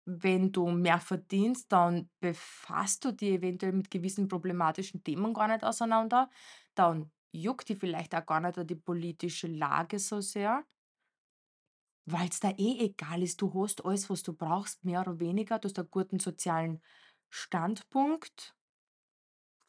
Wenn 0.06 0.52
du 0.52 0.70
mehr 0.72 1.00
verdienst, 1.00 1.72
dann 1.72 2.10
befasst 2.22 3.06
du 3.06 3.14
dich 3.14 3.32
eventuell 3.32 3.74
mit 3.74 3.92
gewissen 3.92 4.28
problematischen 4.28 5.04
Themen 5.04 5.34
gar 5.34 5.48
nicht 5.50 5.64
auseinander. 5.64 6.30
Dann 6.76 7.12
juckt 7.32 7.70
dich 7.70 7.80
vielleicht 7.80 8.16
auch 8.16 8.26
gar 8.26 8.42
nicht 8.42 8.70
die 8.70 8.76
politische 8.76 9.48
Lage 9.48 10.00
so 10.00 10.22
sehr, 10.22 10.66
weil 12.06 12.30
es 12.30 12.40
da 12.40 12.52
eh 12.58 12.80
egal 12.86 13.24
ist. 13.24 13.42
Du 13.42 13.52
hast 13.64 13.84
alles, 13.86 14.10
was 14.10 14.22
du 14.24 14.34
brauchst, 14.34 14.84
mehr 14.84 15.02
oder 15.02 15.20
weniger. 15.20 15.60
Du 15.60 15.68
hast 15.68 15.80
einen 15.80 15.90
guten 15.92 16.20
sozialen 16.20 16.82
Standpunkt, 17.30 18.56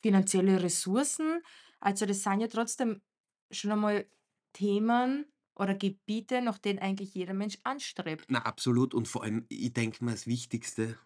finanzielle 0.02 0.62
Ressourcen. 0.62 1.42
Also 1.80 2.06
das 2.06 2.22
sind 2.22 2.40
ja 2.40 2.48
trotzdem 2.48 3.02
schon 3.50 3.72
einmal 3.72 4.06
Themen 4.52 5.26
oder 5.54 5.74
Gebiete, 5.74 6.42
nach 6.42 6.58
denen 6.58 6.78
eigentlich 6.78 7.14
jeder 7.14 7.34
Mensch 7.34 7.58
anstrebt. 7.64 8.26
Na, 8.30 8.40
absolut 8.40 8.94
und 8.94 9.08
vor 9.08 9.22
allem, 9.22 9.46
ich 9.48 9.72
denke 9.72 10.04
mir 10.04 10.12
das 10.12 10.26
Wichtigste 10.26 10.98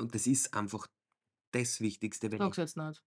und 0.00 0.14
das 0.14 0.26
ist 0.26 0.54
einfach 0.54 0.86
das 1.52 1.80
Wichtigste, 1.80 2.30
wenn 2.30 2.38
ich 2.38 2.44
Sag's 2.44 2.56
jetzt 2.58 2.76
nicht. 2.76 3.02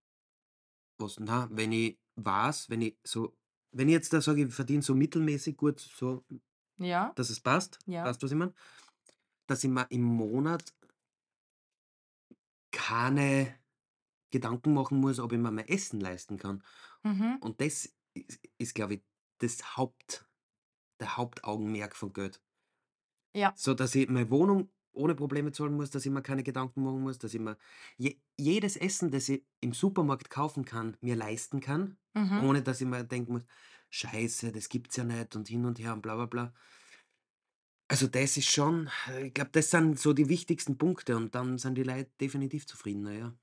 was 0.98 1.18
na, 1.20 1.48
wenn 1.50 1.72
ich 1.72 1.98
weiß, 2.16 2.70
wenn 2.70 2.82
ich 2.82 2.96
so 3.04 3.34
wenn 3.72 3.88
ich 3.88 3.92
jetzt 3.92 4.12
da 4.12 4.20
sage, 4.22 4.44
ich 4.46 4.54
verdiene 4.54 4.82
so 4.82 4.94
mittelmäßig 4.94 5.56
gut, 5.56 5.80
so, 5.80 6.24
Ja, 6.78 7.12
dass 7.14 7.30
es 7.30 7.40
passt, 7.40 7.78
ja. 7.86 8.04
weißt 8.06 8.22
du, 8.22 8.26
was 8.26 8.32
ich 8.32 8.38
meine? 8.38 8.54
dass 9.48 9.64
ich 9.64 9.70
mir 9.70 9.86
im 9.90 10.02
Monat 10.02 10.74
keine 12.72 13.54
Gedanken 14.30 14.74
machen 14.74 15.00
muss, 15.00 15.18
ob 15.20 15.32
ich 15.32 15.38
mir 15.38 15.50
mein 15.50 15.68
Essen 15.68 16.00
leisten 16.00 16.38
kann. 16.38 16.62
Mhm. 17.04 17.38
Und 17.40 17.60
das 17.60 17.86
ist 18.14 18.40
ist, 18.58 18.74
glaube 18.74 18.94
ich, 18.94 19.02
das 19.38 19.76
Haupt 19.76 20.28
der 21.00 21.16
Hauptaugenmerk 21.16 21.96
von 21.96 22.12
Geld. 22.12 22.42
Ja. 23.34 23.58
So, 23.58 23.74
dass 23.74 23.94
ich 23.94 24.08
meine 24.08 24.30
Wohnung 24.30 24.70
ohne 24.92 25.14
Probleme 25.14 25.52
zahlen 25.52 25.74
muss, 25.74 25.90
dass 25.90 26.04
ich 26.06 26.12
mir 26.12 26.22
keine 26.22 26.42
Gedanken 26.42 26.82
machen 26.82 27.02
muss, 27.02 27.18
dass 27.18 27.34
ich 27.34 27.40
mir 27.40 27.56
je 27.96 28.18
jedes 28.38 28.76
Essen, 28.76 29.10
das 29.10 29.28
ich 29.28 29.44
im 29.60 29.72
Supermarkt 29.72 30.30
kaufen 30.30 30.64
kann, 30.64 30.96
mir 31.00 31.16
leisten 31.16 31.60
kann, 31.60 31.98
Mhm. 32.14 32.46
ohne 32.46 32.62
dass 32.62 32.80
ich 32.80 32.86
mir 32.86 33.04
denken 33.04 33.32
muss: 33.32 33.46
„Scheiße, 33.90 34.52
das 34.52 34.68
gibt's 34.68 34.96
ja 34.96 35.04
nicht“ 35.04 35.36
und 35.36 35.48
hin 35.48 35.64
und 35.66 35.78
her 35.78 35.92
und 35.94 36.02
bla 36.02 36.16
bla 36.16 36.26
bla. 36.26 36.54
Also, 37.88 38.06
das 38.08 38.36
ist 38.36 38.48
schon 38.50 38.90
ich 39.22 39.34
glaube, 39.34 39.50
das 39.52 39.70
sind 39.70 39.98
so 39.98 40.12
die 40.12 40.28
wichtigsten 40.28 40.76
Punkte 40.78 41.16
und 41.16 41.34
dann 41.34 41.58
sind 41.58 41.74
die 41.76 41.82
Leute 41.84 42.10
definitiv 42.20 42.66
zufriedener, 42.66 43.12
ja. 43.12 43.36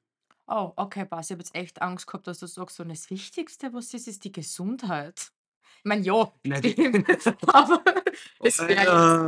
Oh, 0.48 0.74
okay, 0.78 1.06
passt. 1.06 1.30
Ich 1.32 1.36
habe 1.36 1.42
jetzt 1.44 1.56
echt 1.56 1.82
Angst 1.82 2.08
gehabt, 2.08 2.28
dass 2.28 2.40
du 2.40 2.48
sagst, 2.48 2.76
so: 2.78 2.84
„Das 2.84 3.10
Wichtigste, 3.10 3.74
was 3.74 3.94
ist, 3.94 4.08
ist 4.08 4.24
die 4.24 4.32
Gesundheit.“ 4.32 5.32
Ich 5.80 5.86
meine, 5.86 6.02
ja, 6.06 6.34
aber 7.48 7.84
das 8.42 8.68
wäre 8.68 8.86
jetzt 8.86 9.20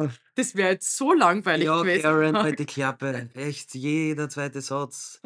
wäre 0.56 0.72
jetzt 0.72 0.98
so 0.98 1.14
langweilig 1.14 1.74
ja, 1.74 1.76
gewesen. 1.76 2.16
Karen, 2.16 2.42
halt 2.42 2.60
die 2.60 2.66
Klappe. 2.66 3.30
Echt, 3.34 3.74
jeder 3.76 4.30
zweite 4.30 4.62
Satz. 4.62 5.22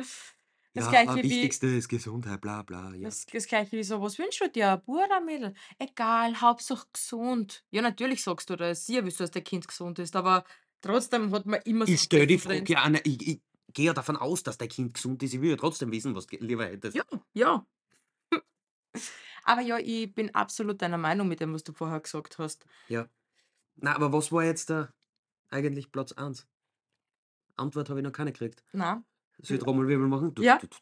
Das 0.73 0.87
Ja, 0.87 0.87
Gleiche 0.87 1.05
ah, 1.05 1.21
wie 1.27 1.55
Wichtigste 1.55 1.67
ist 1.67 1.89
Gesundheit, 1.89 2.41
bla 2.41 2.63
bla, 2.63 2.93
ja. 2.95 3.15
das 3.15 3.25
das 3.25 3.47
Gleiche 3.47 3.77
wie 3.77 3.83
so: 3.83 4.01
„Was 4.01 4.17
wünschst 4.19 4.41
du 4.41 4.49
dir? 4.49 4.81
Mädel?“ 5.25 5.53
„Egal, 5.79 6.39
Hauptsache 6.41 6.87
gesund.“ 6.93 7.63
Ja, 7.71 7.81
natürlich 7.81 8.23
sagst 8.23 8.49
du 8.49 8.55
das. 8.55 8.85
Sicher 8.85 9.03
willst 9.05 9.19
du, 9.19 9.23
dass 9.23 9.31
dein 9.31 9.43
Kind 9.43 9.67
gesund 9.67 9.99
ist, 9.99 10.15
aber 10.15 10.43
trotzdem 10.81 11.31
hat 11.33 11.45
man 11.45 11.61
immer 11.63 11.87
so 11.87 11.93
Ich 11.93 12.03
stelle 12.03 12.27
die 12.27 12.37
Frage 12.37 12.63
Präferenz. 12.63 12.73
ja 12.73 12.83
an, 12.83 12.95
ich 13.03 13.27
ich 13.27 13.41
gehe 13.73 13.87
ja 13.87 13.93
davon 13.93 14.15
aus, 14.17 14.43
dass 14.43 14.57
dein 14.57 14.69
Kind 14.69 14.93
gesund 14.93 15.21
ist. 15.23 15.33
Ich 15.33 15.41
will 15.41 15.51
ja 15.51 15.55
trotzdem 15.57 15.91
wissen, 15.91 16.15
was 16.15 16.27
du 16.27 16.37
lieber 16.37 16.65
hättest. 16.65 16.97
Ja, 16.97 17.03
ja. 17.33 17.65
Aber 19.43 19.61
ja, 19.61 19.77
ich 19.77 20.13
bin 20.13 20.33
absolut 20.35 20.81
deiner 20.81 20.97
Meinung 20.97 21.27
mit 21.27 21.39
dem, 21.39 21.53
was 21.53 21.63
du 21.63 21.73
vorher 21.73 21.99
gesagt 21.99 22.37
hast. 22.37 22.65
Ja. 22.87 23.07
Na, 23.75 23.95
aber 23.95 24.11
was 24.11 24.31
war 24.31 24.43
jetzt 24.43 24.69
da 24.69 24.93
eigentlich 25.49 25.91
Platz 25.91 26.11
eins? 26.13 26.47
Antwort 27.55 27.89
habe 27.89 27.99
ich 27.99 28.03
noch 28.05 28.11
keine 28.11 28.31
gekriegt. 28.31 28.63
Na, 28.71 29.03
Soll 29.41 29.57
ich 29.57 29.63
Trommelwirbel 29.63 30.07
machen? 30.07 30.33
Du, 30.33 30.43
Ja. 30.43 30.57
du, 30.57 30.67
du, 30.67 30.77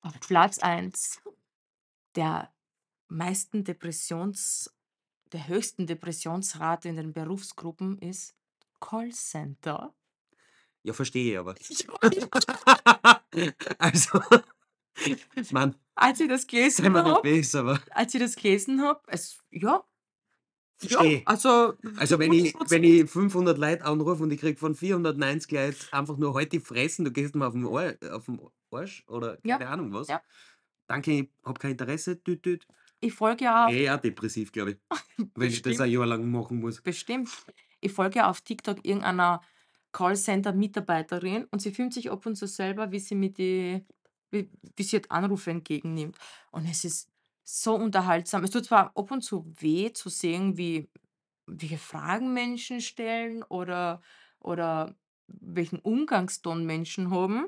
auf 0.00 0.20
Platz 0.20 0.58
eins 0.58 1.20
der 2.14 2.52
meisten 3.08 3.64
Depressions 3.64 4.70
der 5.32 5.48
höchsten 5.48 5.86
Depressionsrate 5.86 6.88
in 6.88 6.96
den 6.96 7.12
Berufsgruppen 7.12 7.98
ist 7.98 8.36
Callcenter. 8.80 9.92
Ja, 10.84 10.92
verstehe 10.92 11.32
ich 11.32 11.38
aber. 11.38 11.54
Also, 13.78 14.20
Mann, 15.50 15.76
als 15.94 16.20
ich 16.20 16.28
das 16.28 16.46
gelesen 16.46 16.96
habe 16.96 17.28
als 17.90 18.14
ich 18.14 18.20
das 18.20 18.36
gelesen 18.36 18.82
habe, 18.82 19.00
es 19.08 19.38
ja, 19.50 19.84
ja, 20.82 21.10
also 21.24 21.74
Also, 21.96 22.18
wenn 22.18 22.32
ich 22.32 22.58
100 22.58 22.70
wenn 22.70 22.84
ich 22.84 23.08
500 23.10 23.58
Leute 23.58 23.84
anrufe 23.84 24.22
und 24.24 24.32
ich 24.32 24.40
kriege 24.40 24.58
von 24.58 24.74
490 24.74 25.52
Leuten 25.52 25.86
einfach 25.92 26.16
nur: 26.18 26.34
„Halt 26.34 26.52
die 26.52 26.60
Fressen, 26.60 27.04
du 27.04 27.12
gehst 27.12 27.34
mir 27.36 27.46
auf 27.46 27.52
den 27.54 27.66
Ar 27.66 27.94
auf 28.16 28.28
'n 28.28 28.40
Arsch“ 28.72 29.04
oder 29.08 29.38
Ja, 29.44 29.58
keine 29.58 29.68
Ahnung 29.68 29.92
was. 29.92 30.08
ja. 30.08 30.22
„Danke, 30.88 31.12
ich 31.12 31.30
habe 31.44 31.60
kein 31.60 31.72
Interesse, 31.72 32.22
tüt 32.22 32.42
tüt.“ 32.44 32.68
Ich 33.00 33.12
folge 33.14 33.44
ja 33.44 33.68
auch 33.68 34.00
depressiv, 34.00 34.52
glaube 34.52 34.72
ich, 34.72 34.78
wenn 35.36 35.52
ich 35.52 35.62
das 35.62 35.80
ein 35.80 35.90
Jahr 35.90 36.06
lang 36.06 36.30
machen 36.30 36.60
muss. 36.60 36.82
Bestimmt. 36.82 37.30
Ich 37.80 37.92
folge 37.92 38.20
ja 38.20 38.30
auf 38.30 38.40
TikTok 38.40 38.84
irgendeiner 38.84 39.42
Callcenter-Mitarbeiterin 39.92 41.46
und 41.50 41.60
sie 41.62 41.72
filmt 41.72 41.94
sich 41.94 42.10
ab 42.10 42.26
und 42.26 42.36
zu 42.36 42.46
selber, 42.46 42.90
wie 42.92 42.98
sie 42.98 43.14
mit 43.14 43.38
die 43.38 43.86
wie 44.34 44.82
sie 44.82 44.96
halt 44.96 45.10
Anrufe 45.10 45.50
entgegennimmt. 45.50 46.18
Und 46.52 46.66
es 46.70 46.84
ist 46.84 47.10
so 47.44 47.74
unterhaltsam. 47.74 48.44
Es 48.44 48.50
tut 48.50 48.64
zwar 48.66 48.96
ab 48.96 49.10
und 49.10 49.22
zu 49.22 49.44
weh 49.60 49.92
zu 49.92 50.08
sehen, 50.08 50.56
wie 50.58 50.90
welche 51.46 51.78
Fragen 51.78 52.32
Menschen 52.34 52.80
stellen 52.80 53.42
oder 53.44 54.02
oder 54.40 54.96
welchen 55.28 55.78
Umgangston 55.80 56.64
Menschen 56.66 57.10
haben, 57.10 57.46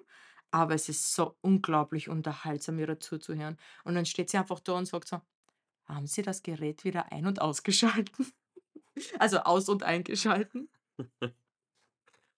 aber 0.50 0.74
es 0.74 0.88
ist 0.88 1.14
so 1.14 1.36
unglaublich 1.42 2.08
unterhaltsam, 2.08 2.78
ihr 2.78 2.98
zuzuhören. 3.00 3.58
Und 3.84 3.94
dann 3.94 4.06
steht 4.06 4.30
sie 4.30 4.38
einfach 4.38 4.60
da 4.60 4.72
und 4.74 4.86
sagt 4.86 5.08
so: 5.08 5.20
„Haben 5.86 6.06
Sie 6.08 6.22
das 6.22 6.42
Gerät 6.42 6.84
wieder 6.84 7.12
ein 7.12 7.26
und 7.26 7.40
ausgeschalten?“ 7.42 8.28
Also, 9.20 9.38
aus 9.40 9.68
und 9.68 9.82
eingeschalten. 9.84 10.70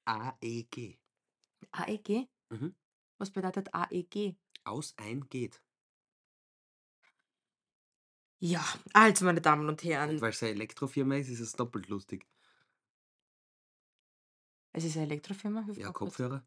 AEG. 0.06 0.98
AEG? 1.72 2.28
Mhm. 2.50 2.74
Was 3.18 3.30
bedeutet 3.30 3.74
AEG? 3.74 4.36
Aus, 4.64 4.94
ein, 4.96 5.28
geht. 5.28 5.62
Ja, 8.40 8.64
also, 8.92 9.24
meine 9.24 9.40
Damen 9.40 9.62
und 9.68 9.70
Und 9.70 9.84
Herren, 9.84 10.20
weil's 10.20 10.42
eine 10.42 10.52
Elektrofirma 10.52 11.16
ist, 11.16 11.28
ist 11.28 11.40
es 11.40 11.52
doppelt 11.52 11.88
lustig. 11.88 12.24
es 14.72 14.84
ist 14.84 14.96
eine 14.96 15.06
Elektrofirma? 15.06 15.64
Hilf 15.64 15.78
Ja. 15.78 15.92
Kopfhörer? 15.92 16.46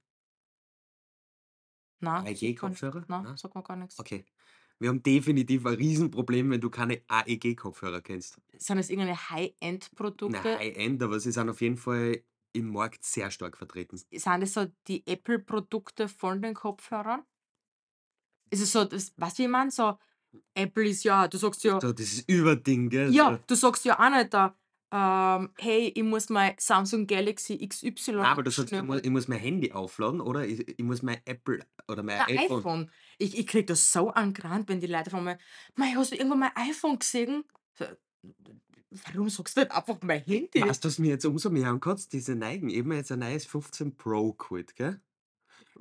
Na, 1.99 2.23
AEG 2.23 2.57
sagt 2.57 2.63
mir 2.63 2.69
nix. 2.69 2.81
Kopfhörer? 2.81 3.05
Na, 3.09 3.21
Na? 3.21 3.37
sagt 3.37 3.55
mir 3.55 3.63
gar 3.63 3.75
nix. 3.75 3.99
Okay. 3.99 4.25
Wir 4.79 4.89
haben 4.89 5.03
definitiv 5.03 5.65
ein 5.67 5.75
Riesenproblem, 5.75 6.49
wenn 6.49 6.61
du 6.61 6.71
keine 6.71 7.03
AEG-Kopfhörer 7.07 8.01
kennst. 8.01 8.41
Sind 8.57 8.77
das 8.77 8.89
irgendeine 8.89 9.29
High-End-Produkte? 9.29 10.57
High-End, 10.57 11.03
aber 11.03 11.19
sie 11.19 11.31
sind 11.31 11.49
auf 11.49 11.61
jeden 11.61 11.77
Fall 11.77 12.23
im 12.53 12.67
Markt 12.69 13.03
sehr 13.03 13.31
stark 13.31 13.57
vertreten. 13.57 13.97
Sind 14.13 14.39
das 14.41 14.53
so 14.53 14.67
die 14.87 15.05
Apple-Produkte 15.05 16.07
von 16.07 16.41
den 16.41 16.53
Kopfhörern? 16.53 17.25
Ist 18.49 18.61
es 18.61 18.71
so 18.71 18.83
das 18.85 19.13
wie 19.17 19.43
ich 19.43 19.49
meine? 19.49 19.71
So, 19.71 19.97
Apple 20.55 20.87
ist 20.89 21.03
ja 21.05 21.27
du 21.27 21.37
sagst 21.37 21.63
ja 21.63 21.81
So 21.81 21.91
dieses 21.93 22.23
Überding, 22.27 22.89
gell? 22.89 23.13
ja, 23.13 23.39
du 23.47 23.55
sagst 23.55 23.85
ja 23.85 23.99
auch 23.99 24.09
nicht 24.09 24.33
da, 24.33 24.55
ähm: 24.91 25.53
„Hey, 25.57 25.89
ich 25.95 26.03
muss 26.03 26.29
mein 26.29 26.55
Samsung 26.59 27.07
Galaxy 27.07 27.55
XY 27.61 28.21
Nein, 28.21 28.31
aber 28.31 28.43
du 28.43 28.51
sagst, 28.51 28.77
ich 28.77 28.83
muss, 28.83 29.01
abschnüren.“ 29.01 29.03
ich 29.03 29.09
muss 29.09 29.27
mein 29.27 29.39
Handy 29.39 29.71
aufladen, 29.71 30.21
oder? 30.21 30.45
Ich, 30.47 30.67
ich 30.67 30.83
muss 30.83 31.01
mein 31.01 31.21
Apple 31.25 31.65
oder 31.87 32.03
mein 32.03 32.21
Ein 32.21 32.27
iPhone. 32.27 32.69
iPhone. 32.75 32.91
Ich 33.17 33.37
ich 33.37 33.47
kriege 33.47 33.65
das 33.65 33.91
so 33.91 34.09
angerannt, 34.11 34.69
wenn 34.69 34.79
die 34.79 34.87
Leute 34.87 35.09
von 35.09 35.23
mir: 35.23 35.37
„Mei, 35.75 35.93
hast 35.95 36.11
du 36.11 36.15
irgendwann 36.15 36.39
mein 36.39 36.55
iPhone 36.55 36.99
gesehen?“ 36.99 37.43
So, 37.73 37.85
warum 38.91 39.29
sagst 39.29 39.57
du 39.57 39.61
nicht 39.61 39.71
einfach 39.71 39.97
mein 40.01 40.23
Handy? 40.23 40.61
Weißt 40.61 40.83
du, 40.83 40.87
was 40.89 40.99
mir 40.99 41.09
jetzt 41.09 41.25
umso 41.25 41.49
mehr 41.49 41.69
ankotzt? 41.69 42.13
Diese 42.13 42.35
Neigen. 42.35 42.69
Eben 42.69 42.91
jetzt 42.93 43.11
ein 43.11 43.19
neues 43.19 43.45
15 43.45 43.95
Pro 43.97 44.33
geholt, 44.33 44.75
gell? 44.75 45.01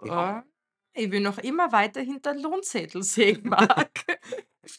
Ja. 0.04 0.44
Ich 0.92 1.10
will 1.10 1.20
noch 1.20 1.38
immer 1.38 1.70
weiter 1.72 2.00
hinter 2.00 2.34
Lohnzettel 2.34 3.02
sehen, 3.02 3.42
Marc. 3.48 4.04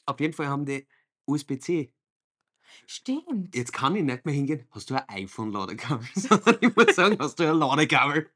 Auf 0.05 0.19
jeden 0.19 0.33
Fall 0.33 0.47
haben 0.47 0.65
die 0.65 0.87
USB-C. 1.25 1.93
Stimmt. 2.87 3.55
Jetzt 3.55 3.73
kann 3.73 3.95
ich 3.95 4.03
nicht 4.03 4.25
mehr 4.25 4.33
hingehen: 4.35 4.67
„Hast 4.71 4.89
du 4.89 4.95
ein 4.95 5.07
iPhone-Ladekabel?“ 5.09 6.07
Sondern 6.15 6.57
ich 6.61 6.75
muss 6.75 6.95
sagen: 6.95 7.17
„Hast 7.19 7.39
du 7.39 7.43
ein 7.49 7.57
Ladekabel?“ 7.57 8.29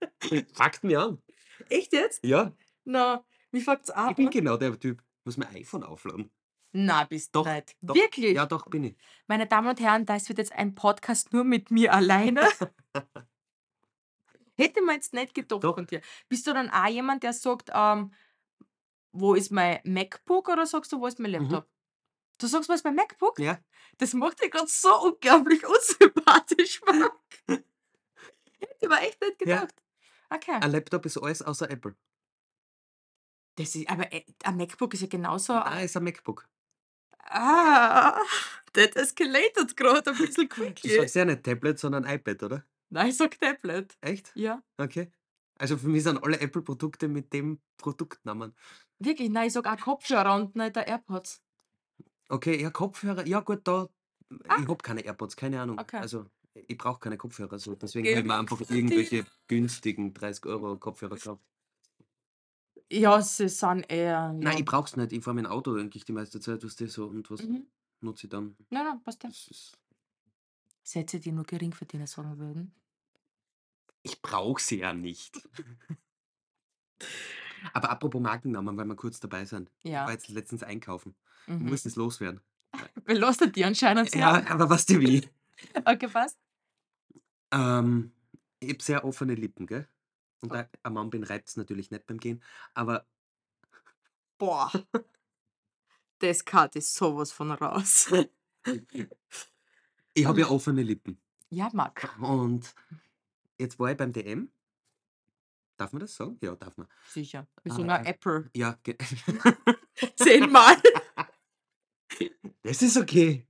Fuckt 0.54 0.84
mich 0.84 0.98
an. 0.98 1.22
Echt 1.70 1.94
jetzt? 1.94 2.24
Ja, 2.24 2.54
Na, 2.86 3.26
wie 3.52 3.62
fängt's 3.62 3.90
ich 4.06 4.16
an? 4.16 4.16
bin 4.16 4.30
genau 4.30 4.58
der 4.58 4.80
Typ. 4.80 5.04
Muss 5.26 5.38
mein 5.38 5.50
iPhone 5.56 5.84
aufladen. 5.84 6.32
Na, 6.78 7.06
bist 7.06 7.34
Doch, 7.34 7.46
nicht. 7.46 7.76
doch. 7.82 7.96
Wirklich? 7.96 8.36
Ja, 8.36 8.46
doch, 8.46 8.68
bin 8.68 8.84
ich. 8.84 8.98
Meine 9.28 9.48
Damen 9.48 9.70
und 9.70 9.80
Herren, 9.80 10.06
das 10.06 10.28
wird 10.28 10.40
jetzt 10.40 10.52
ein 10.52 10.76
Podcast 10.76 11.32
nur 11.32 11.46
mit 11.46 11.72
mir 11.72 11.94
alleine. 11.94 12.42
Hätte 14.58 14.82
man 14.82 14.96
jetzt 14.96 15.14
nicht 15.14 15.34
gedacht 15.34 15.64
Doch. 15.64 15.76
von 15.76 15.86
dir. 15.88 16.02
Bist 16.28 16.46
du 16.48 16.54
dann 16.54 16.70
auch 16.70 16.88
jemand, 16.88 17.24
der 17.24 17.32
sagt, 17.34 17.70
ähm: 17.74 18.12
„Wo 19.14 19.36
ist 19.36 19.52
mein 19.52 19.80
MacBook?“ 19.86 20.50
oder 20.50 20.66
sagst 20.66 20.92
du: 20.92 21.00
„Wo 21.00 21.08
ist 21.08 21.20
mein 21.20 21.32
Mhm. 21.32 21.42
Laptop?“ 21.42 21.70
Du 22.40 22.48
sagst: 22.48 22.70
„Wo 22.70 22.74
ist 22.74 22.84
mein 22.84 22.96
MacBook?“ 22.96 23.40
Ja. 23.40 23.60
Das 23.98 24.14
macht 24.14 24.42
dich 24.42 24.52
grad 24.52 24.68
so 24.70 24.94
unglaublich 25.02 25.64
unsympathisch, 25.68 26.82
Marc. 26.86 27.14
Hätte 28.60 28.76
ich 28.82 28.90
mir 28.90 29.00
echt 29.00 29.22
nicht 29.22 29.46
Ja. 29.46 29.62
gedacht. 29.62 29.84
Okay. 30.30 30.58
Ein 30.60 30.72
Laptop 30.72 31.06
ist 31.06 31.18
alles 31.18 31.42
außer 31.42 31.70
Apple. 31.70 31.96
Das 33.58 33.74
ist 33.76 33.90
aber, 33.90 34.12
äh, 34.12 34.26
ein 34.44 34.58
MacBook 34.58 34.94
ist 34.94 35.02
ja 35.02 35.08
genauso 35.08 35.54
Nein, 35.54 35.86
ist 35.86 35.96
ein 35.96 36.04
MacBook. 36.04 36.48
Ah, 37.26 38.20
that 38.74 38.96
escalated 38.96 39.76
grad 39.78 40.08
ein 40.08 40.18
bisschen 40.18 40.48
Du 40.50 40.56
quickly. 40.56 40.96
sagst 40.96 41.16
ja 41.16 41.26
nicht 41.26 41.44
Tablet, 41.44 41.80
sondern 41.80 42.06
iPad, 42.06 42.44
oder? 42.44 42.66
Nein, 42.90 43.10
ich 43.10 43.18
sage 43.18 43.38
Tablet. 43.40 43.98
Echt? 44.02 44.32
Ja, 44.36 44.62
Okay. 44.78 45.12
Also 45.58 45.78
für 45.78 45.88
mich 45.88 46.04
sind 46.04 46.22
alle 46.22 46.38
Apple-Produkte 46.42 47.08
mit 47.08 47.32
dem 47.32 47.60
Produktnamen. 47.78 48.54
wirklich. 49.00 49.30
Nein, 49.30 49.48
ich 49.48 49.54
sage 49.54 49.72
auch 49.72 49.80
Kopfhörer 49.80 50.36
und 50.36 50.54
nicht 50.56 50.76
der 50.76 50.86
AirPods. 50.88 51.42
Okay, 52.28 52.62
ja, 52.62 52.70
Kopfhörer, 52.72 53.26
ja 53.26 53.40
gut, 53.40 53.62
da 53.68 53.88
Ah. 54.50 54.58
ich 54.60 54.68
habe 54.68 54.78
keine 54.84 55.02
AirPods, 55.06 55.36
keine 55.38 55.62
Ahnung. 55.62 55.80
Okay. 55.80 55.98
Also, 55.98 56.26
ich 56.56 56.78
brauche 56.78 57.00
keine 57.00 57.16
Kopfhörer 57.18 57.58
so, 57.60 57.76
deswegen 57.76 58.08
habe 58.10 58.20
ich 58.20 58.26
mir 58.26 58.36
einfach 58.38 58.60
irgendwelche 58.70 59.26
günstigen 59.48 60.14
30 60.14 60.44
€ 60.46 60.78
Kopfhörer 60.78 61.16
gekauft. 61.16 61.42
Ja, 62.92 63.22
sie 63.22 63.50
sind 63.50 63.86
eher 63.90 64.32
Nein, 64.34 64.44
ja. 64.54 64.60
ich 64.60 64.66
brauche 64.66 64.86
es 64.88 64.96
nicht. 64.96 65.12
Ich 65.12 65.24
fahre 65.24 65.38
dem 65.38 65.46
Auto 65.48 65.76
eigentlich 65.76 66.06
die 66.06 66.12
meiste 66.14 66.40
Zeit, 66.40 66.64
weißt 66.64 66.80
du, 66.82 66.88
so 66.88 67.08
und 67.08 67.30
was 67.32 67.42
Mhm. 67.42 67.66
nutze 68.02 68.28
ich 68.28 68.30
dann? 68.32 68.56
Nein, 68.70 68.86
nein, 68.86 69.04
passt 69.04 69.24
ja. 69.24 69.30
Das 69.30 69.72
Sätze, 70.84 71.20
die 71.20 71.32
nur 71.32 71.46
Geringverdiener 71.46 72.06
sagen 72.08 72.38
würden. 72.38 72.74
Ich 74.04 74.22
brauche 74.22 74.62
sie 74.62 74.80
ja 74.80 74.94
nicht. 74.94 75.48
Aber 77.74 77.90
apropos 77.90 78.22
Markennamen, 78.22 78.78
weil 78.78 78.86
wir 78.86 78.96
kurz 78.96 79.20
dabei 79.20 79.46
sind. 79.46 79.72
Ich 79.84 79.92
war 79.92 80.08
Ja. 80.08 80.12
jetzt 80.12 80.30
letztens 80.30 80.64
einkaufen. 80.64 81.16
Ich 81.48 81.54
Mhm. 81.56 81.70
muss 81.70 81.84
das 81.84 81.96
loswerden. 81.96 82.42
Belastet 83.06 83.56
die 83.56 83.66
anscheinend 83.66 84.12
sehr. 84.12 84.22
Ja, 84.22 84.46
aber 84.48 84.70
weißt 84.70 84.90
du 84.92 85.00
wie? 85.00 85.28
Okay, 85.86 86.08
passt. 86.08 86.38
Ähm, 87.52 88.12
ich 88.60 88.70
habe 88.70 88.84
sehr 88.84 89.04
offene 89.06 89.36
Lippen, 89.36 89.66
gell? 89.68 89.88
Und 90.42 90.54
da 90.54 90.70
ein 90.84 90.94
Mann 90.94 91.10
bin, 91.10 91.24
reibt's 91.24 91.58
natürlich 91.58 91.92
nicht 91.92 92.06
beim 92.06 92.20
Gehen, 92.20 92.42
aber 92.74 93.06
Boah. 94.38 94.72
Das 96.20 96.46
Cut 96.46 96.76
ist 96.76 96.94
sowas 96.94 97.32
von 97.32 97.52
raus. 97.52 98.12
ich 100.14 100.26
habe 100.26 100.40
ja 100.40 100.50
offene 100.50 100.84
Lippen. 100.84 101.20
Ja, 101.50 101.70
Marc. 101.74 102.18
Und 102.20 102.74
jetzt 103.58 103.80
war 103.80 103.92
ich 103.92 103.98
beim 103.98 104.12
DM. 104.12 104.50
Darf 105.78 105.92
man 105.92 106.00
das 106.00 106.16
sagen? 106.16 106.38
Ja, 106.42 106.56
darf 106.56 106.78
man. 106.78 106.88
Sicher. 107.10 107.48
Ah, 107.58 107.74
so 107.74 107.82
einer 107.82 108.06
äh, 108.06 108.12
Apple. 108.12 108.50
Ja, 108.56 108.78
Zehnmal. 110.16 110.78
das 112.64 112.82
ist 112.82 112.98
okay. 112.98 113.46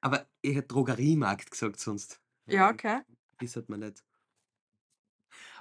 Aber 0.00 0.26
ich 0.40 0.56
hätte 0.56 0.68
Drogeriemarkt 0.68 1.50
gesagt 1.50 1.78
sonst. 1.78 2.20
Ja, 2.46 2.70
okay. 2.70 3.02
Das 3.40 3.54
hat 3.56 3.68
man 3.68 3.80
nicht. 3.80 4.02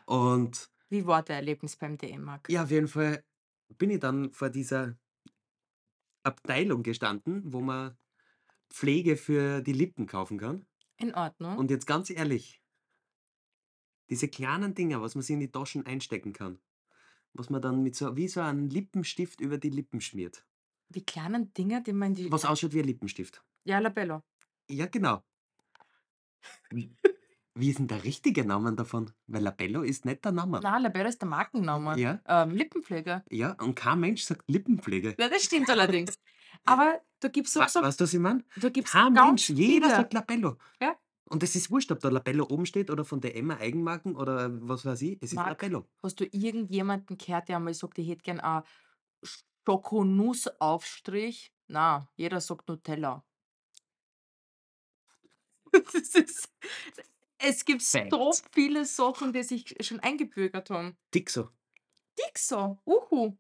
Und 0.08 0.72
Wie 0.90 1.06
war 1.06 1.22
der 1.22 1.36
Erlebnis 1.38 1.76
beim 1.76 1.98
DM, 1.98 2.24
Marc? 2.24 2.50
ja, 2.50 2.64
auf 2.64 2.72
jeden 2.72 2.88
Fall 2.88 3.24
bin 3.78 3.90
ich 3.90 4.00
dann 4.00 4.32
vor 4.32 4.50
dieser 4.50 4.98
Abteilung 6.24 6.82
gestanden, 6.84 7.44
wo 7.52 7.60
man 7.60 7.98
Pflege 8.70 9.18
für 9.18 9.62
die 9.62 9.74
Lippen 9.74 10.08
kaufen 10.08 10.38
kann. 10.38 10.66
In 10.98 11.14
Ordnung. 11.14 11.58
Und 11.58 11.70
jetzt 11.72 11.86
ganz 11.88 12.10
ehrlich, 12.10 12.62
diese 14.10 14.30
kleinen 14.30 14.74
Dinger, 14.74 15.02
was 15.02 15.16
man 15.16 15.22
sich 15.22 15.34
in 15.34 15.42
die 15.42 15.52
Taschen 15.52 15.86
einstecken 15.86 16.32
kann, 16.32 16.60
was 17.34 17.50
man 17.50 17.62
dann 17.62 17.84
mit 17.84 17.96
so 17.96 18.16
wie 18.16 18.30
so 18.30 18.40
einem 18.40 18.70
Lippenstift 18.70 19.42
über 19.42 19.58
die 19.58 19.70
Lippen 19.70 20.00
schmiert. 20.00 20.46
Die 20.90 21.06
kleinen 21.06 21.54
Dinge, 21.54 21.84
die 21.84 21.92
man 21.92 22.10
in 22.10 22.16
die. 22.16 22.32
Was 22.32 22.46
ausschaut 22.46 22.72
wie 22.74 22.80
ein 22.80 22.86
Lippenstift. 22.88 23.44
Ja, 23.66 23.80
Labello. 23.80 24.24
Ja, 24.70 24.86
genau. 24.86 25.22
Wie 27.60 27.70
ist 27.70 27.80
denn 27.80 27.88
der 27.88 28.04
richtige 28.04 28.46
Name 28.46 28.74
davon? 28.74 29.12
Weil 29.28 29.42
Labello 29.44 29.82
ist 29.82 30.06
nicht 30.06 30.24
der 30.24 30.32
Name. 30.32 30.60
Nein, 30.62 30.84
Labello 30.84 31.10
ist 31.10 31.20
der 31.22 31.28
Markenname. 31.28 31.98
Ja, 32.00 32.20
Ähm, 32.28 32.52
Lippenpflege. 32.52 33.24
ja, 33.30 33.54
und 33.54 33.76
kein 33.76 34.00
Mensch 34.00 34.24
sagt 34.24 34.44
Lippenpflege. 34.50 35.16
Ja, 35.20 35.28
das 35.30 35.44
stimmt 35.44 35.70
allerdings. 35.70 36.20
Aber 36.66 37.02
du 37.20 37.30
gibst 37.30 37.54
so, 37.54 37.60
so 37.68 37.82
weißt 37.82 38.00
du, 38.00 38.04
was 38.04 38.14
ich 38.14 38.20
meine? 38.20 38.44
du 38.58 38.70
gibst 38.72 38.94
Kein 38.94 39.14
Mensch, 39.14 39.50
jeder 39.50 39.90
sagt 39.90 40.14
Labello. 40.14 40.58
Ja. 40.82 40.96
Und 41.30 41.44
es 41.44 41.56
ist 41.56 41.70
wurscht, 41.72 41.92
ob 41.92 42.00
da 42.00 42.10
Labello 42.10 42.46
oben 42.50 42.66
steht 42.66 42.90
oder 42.90 43.04
von 43.04 43.20
DM 43.20 43.52
eine 43.52 43.60
Eigenmarken 43.60 44.16
oder 44.16 44.50
was 44.68 44.86
weiß 44.86 45.02
ich. 45.02 45.18
Es 45.22 45.32
ist 45.32 45.36
Marc, 45.36 45.50
Labello. 45.62 45.86
hast 46.02 46.20
du 46.20 46.26
irgendjemanden 46.26 47.18
gehört, 47.18 47.50
der 47.50 47.58
einmal 47.58 47.74
sagt, 47.74 47.98
ich 47.98 48.08
hätte 48.08 48.22
gern 48.24 48.40
einen 48.40 48.64
Schokonussaufstrich? 49.68 51.52
Na, 51.68 52.08
jeder 52.16 52.40
sagt 52.40 52.70
Nutella. 52.70 53.24
Das 55.94 55.94
ist, 56.16 56.50
es 57.40 57.66
gibt 57.66 57.82
so 57.82 58.00
Facts. 58.00 58.44
viele 58.52 58.86
Sachen, 58.86 59.34
die 59.34 59.44
sich 59.44 59.76
schon 59.82 60.00
eingebürgert 60.00 60.70
haben. 60.70 60.98
Dixo. 61.14 61.50
Dixo, 62.18 62.80
uhu. 62.86 63.38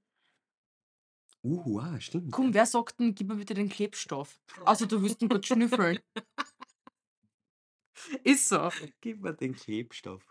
Uh, 1.43 1.79
ah, 1.79 1.99
stimmt. 1.99 2.31
Komm, 2.31 2.53
wer 2.53 2.65
sagt 2.65 2.99
denn, 2.99 3.15
gib 3.15 3.27
mir 3.27 3.35
bitte 3.35 3.53
den 3.53 3.69
Klebstoff? 3.69 4.39
Also 4.65 4.85
du 4.85 5.01
willst 5.01 5.21
ihn 5.21 5.29
gut 5.29 5.45
schnüffeln. 5.45 5.99
Ist 8.23 8.49
so. 8.49 8.69
Gib 9.01 9.21
mir 9.21 9.33
den 9.33 9.55
Klebstoff. 9.55 10.23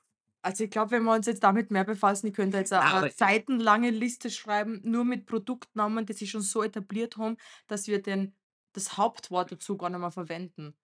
Also 0.42 0.64
ich 0.64 0.70
glaube, 0.70 0.92
wenn 0.92 1.04
wir 1.04 1.14
uns 1.14 1.26
jetzt 1.26 1.42
damit 1.42 1.70
mehr 1.70 1.84
befassen, 1.84 2.28
ich 2.28 2.34
könnte 2.34 2.58
jetzt 2.58 2.72
eine 2.72 2.84
aber- 2.84 3.10
seitenlange 3.10 3.90
Liste 3.90 4.30
schreiben, 4.30 4.80
nur 4.84 5.04
mit 5.04 5.26
Produktnamen, 5.26 6.06
die 6.06 6.12
sich 6.12 6.30
schon 6.30 6.42
so 6.42 6.62
etabliert 6.62 7.16
haben, 7.16 7.36
dass 7.66 7.88
wir 7.88 8.00
den, 8.00 8.34
das 8.72 8.96
Hauptwort 8.96 9.50
dazu 9.50 9.76
gar 9.76 9.90
nicht 9.90 9.98
mehr 9.98 10.12
verwenden. 10.12 10.74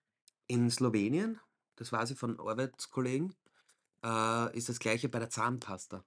In 0.47 0.69
Slowenien, 0.69 1.39
das 1.75 1.91
weiß 1.91 2.11
ich 2.11 2.19
von 2.19 2.39
Arbeitskollegen, 2.39 3.35
äh, 4.05 4.57
ist 4.57 4.69
das 4.69 4.79
gleiche 4.79 5.09
bei 5.09 5.19
der 5.19 5.29
Zahnpasta. 5.29 6.05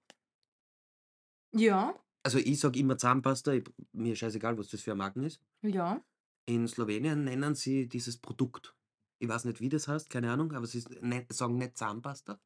Ja, 1.52 1.94
Also 2.24 2.38
ich 2.38 2.58
sage 2.60 2.78
immer 2.78 2.98
Zahnpasta, 2.98 3.52
ich, 3.52 3.64
mir 3.92 4.16
scheißegal, 4.16 4.58
was 4.58 4.68
das 4.68 4.82
für 4.82 4.92
eine 4.92 4.98
Marken 4.98 5.22
ist. 5.22 5.40
ja. 5.62 6.00
In 6.48 6.66
Slowenien 6.68 7.24
nennen 7.24 7.54
sie 7.54 7.88
dieses 7.88 8.18
Produkt. 8.18 8.74
Ich 9.18 9.28
weiß 9.28 9.44
nicht, 9.46 9.60
wie 9.60 9.68
das 9.68 9.88
heißt, 9.88 10.10
keine 10.10 10.30
Ahnung, 10.32 10.52
aber 10.52 10.66
sie 10.66 10.84
ne- 11.00 11.26
sagen 11.30 11.56
nicht 11.56 11.76
Zahnpasta, 11.76 12.40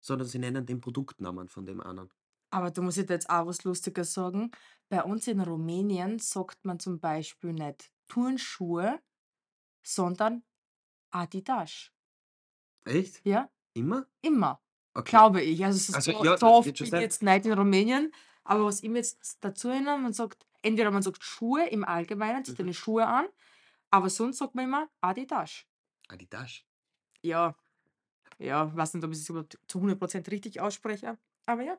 sondern 0.00 0.28
sie 0.28 0.38
nennen 0.38 0.66
den 0.66 0.80
Produktnamen 0.80 1.48
von 1.48 1.66
dem 1.66 1.80
anderen. 1.80 2.10
Aber 2.50 2.70
du 2.70 2.82
musst 2.82 2.98
dir 2.98 3.04
jetzt 3.08 3.30
auch 3.30 3.46
was 3.46 3.64
Lustiges 3.64 4.12
sagen. 4.12 4.50
Bei 4.88 5.04
uns 5.04 5.28
in 5.28 5.40
Rumänien 5.40 6.18
sagt 6.18 6.64
man 6.64 6.80
zum 6.80 6.98
Beispiel 7.00 7.52
nicht 7.52 7.92
Turnschuhe, 8.08 9.00
sondern 9.86 10.42
Adidas. 11.12 11.92
Echt? 12.84 13.22
Ja, 13.24 13.50
Immer? 13.74 14.06
immer. 14.22 14.60
Okay. 14.94 15.10
Glaube 15.10 15.42
ich. 15.42 15.64
Also, 15.64 15.76
es 15.76 15.88
ist 15.90 15.94
Also, 15.96 16.12
so, 16.12 16.24
ja, 16.24 16.38
so 16.38 16.46
oft 16.46 16.76
sein. 16.76 17.00
jetzt 17.02 17.22
nicht 17.22 17.46
in 17.46 17.52
Rumänien, 17.52 18.12
aber 18.44 18.64
was 18.66 18.82
ich 18.82 18.88
mir 18.90 18.98
jetzt 18.98 19.38
dazu 19.40 19.68
erinnere, 19.68 19.98
man 19.98 20.12
sagt, 20.12 20.46
entweder 20.62 20.90
man 20.90 21.02
sagt 21.02 21.22
Schuhe 21.24 21.68
im 21.68 21.84
Allgemeinen, 21.84 22.44
zieht 22.44 22.54
Mhm. 22.54 22.64
deine 22.64 22.74
Schuhe 22.74 23.06
an, 23.06 23.26
aber 23.90 24.10
sonst 24.10 24.38
sagt 24.38 24.54
man 24.54 24.64
immer 24.66 24.90
Adidas. 25.00 25.66
Adidas. 26.08 26.64
Ja, 27.22 27.54
ja, 28.38 28.74
weiß 28.76 28.94
nicht, 28.94 29.04
ob 29.04 29.12
ich 29.12 29.18
es 29.18 29.28
überhaupt 29.30 29.58
zu 29.68 29.80
100% 29.80 30.30
richtig 30.30 30.60
ausspreche, 30.60 31.18
aber 31.46 31.62
ja, 31.62 31.78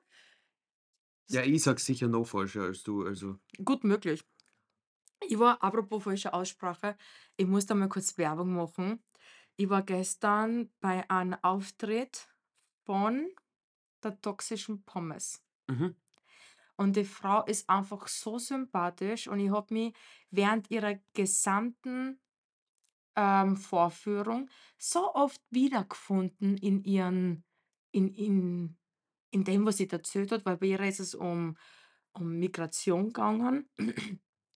Ja, 1.30 1.42
ich 1.44 1.64
sag's 1.64 1.86
sicher 1.86 2.08
noch 2.08 2.26
falscher 2.26 2.62
als 2.64 2.84
du, 2.84 3.04
also. 3.06 3.40
gut 3.64 3.84
möglich. 3.84 4.24
Ich 5.28 5.38
war, 5.40 5.62
apropos 5.64 6.04
falsche 6.04 6.34
Aussprache, 6.34 6.96
ich 7.38 7.46
muss 7.48 7.66
da 7.66 7.76
mal 7.76 7.90
kurz 7.90 8.18
Werbung 8.18 8.54
machen. 8.54 9.04
Ich 9.58 9.70
war 9.70 9.84
gestern 9.84 10.70
bei 10.80 11.10
einem 11.10 11.38
Auftritt 11.42 12.28
von 12.86 13.30
der 14.04 14.20
toxischen 14.22 14.84
Pommes. 14.84 15.44
Mhm. 15.68 15.96
Und 16.78 16.96
die 16.96 17.06
Frau 17.06 17.46
ist 17.46 17.70
einfach 17.70 18.08
so 18.08 18.40
sympathisch 18.40 19.28
und 19.28 19.40
ich 19.40 19.52
habe 19.52 19.74
mich 19.74 19.94
während 20.32 20.72
ihrer 20.72 20.96
gesamten 21.14 22.20
ähm, 23.16 23.56
Vorführung 23.56 24.50
so 24.78 25.14
oft 25.14 25.42
wiedergefunden 25.52 26.58
in 26.58 26.84
ihren, 26.84 27.44
in, 27.92 28.08
in, 28.16 28.78
in 29.30 29.44
dem, 29.44 29.66
was 29.66 29.78
sie 29.78 29.90
erzählt 29.90 30.32
hat, 30.32 30.46
weil 30.46 30.58
bei 30.58 30.68
ihr 30.68 30.80
ist 30.80 31.00
es 31.00 31.14
um, 31.14 31.56
um 32.14 32.40
Migration 32.40 33.08
gegangen. 33.08 33.70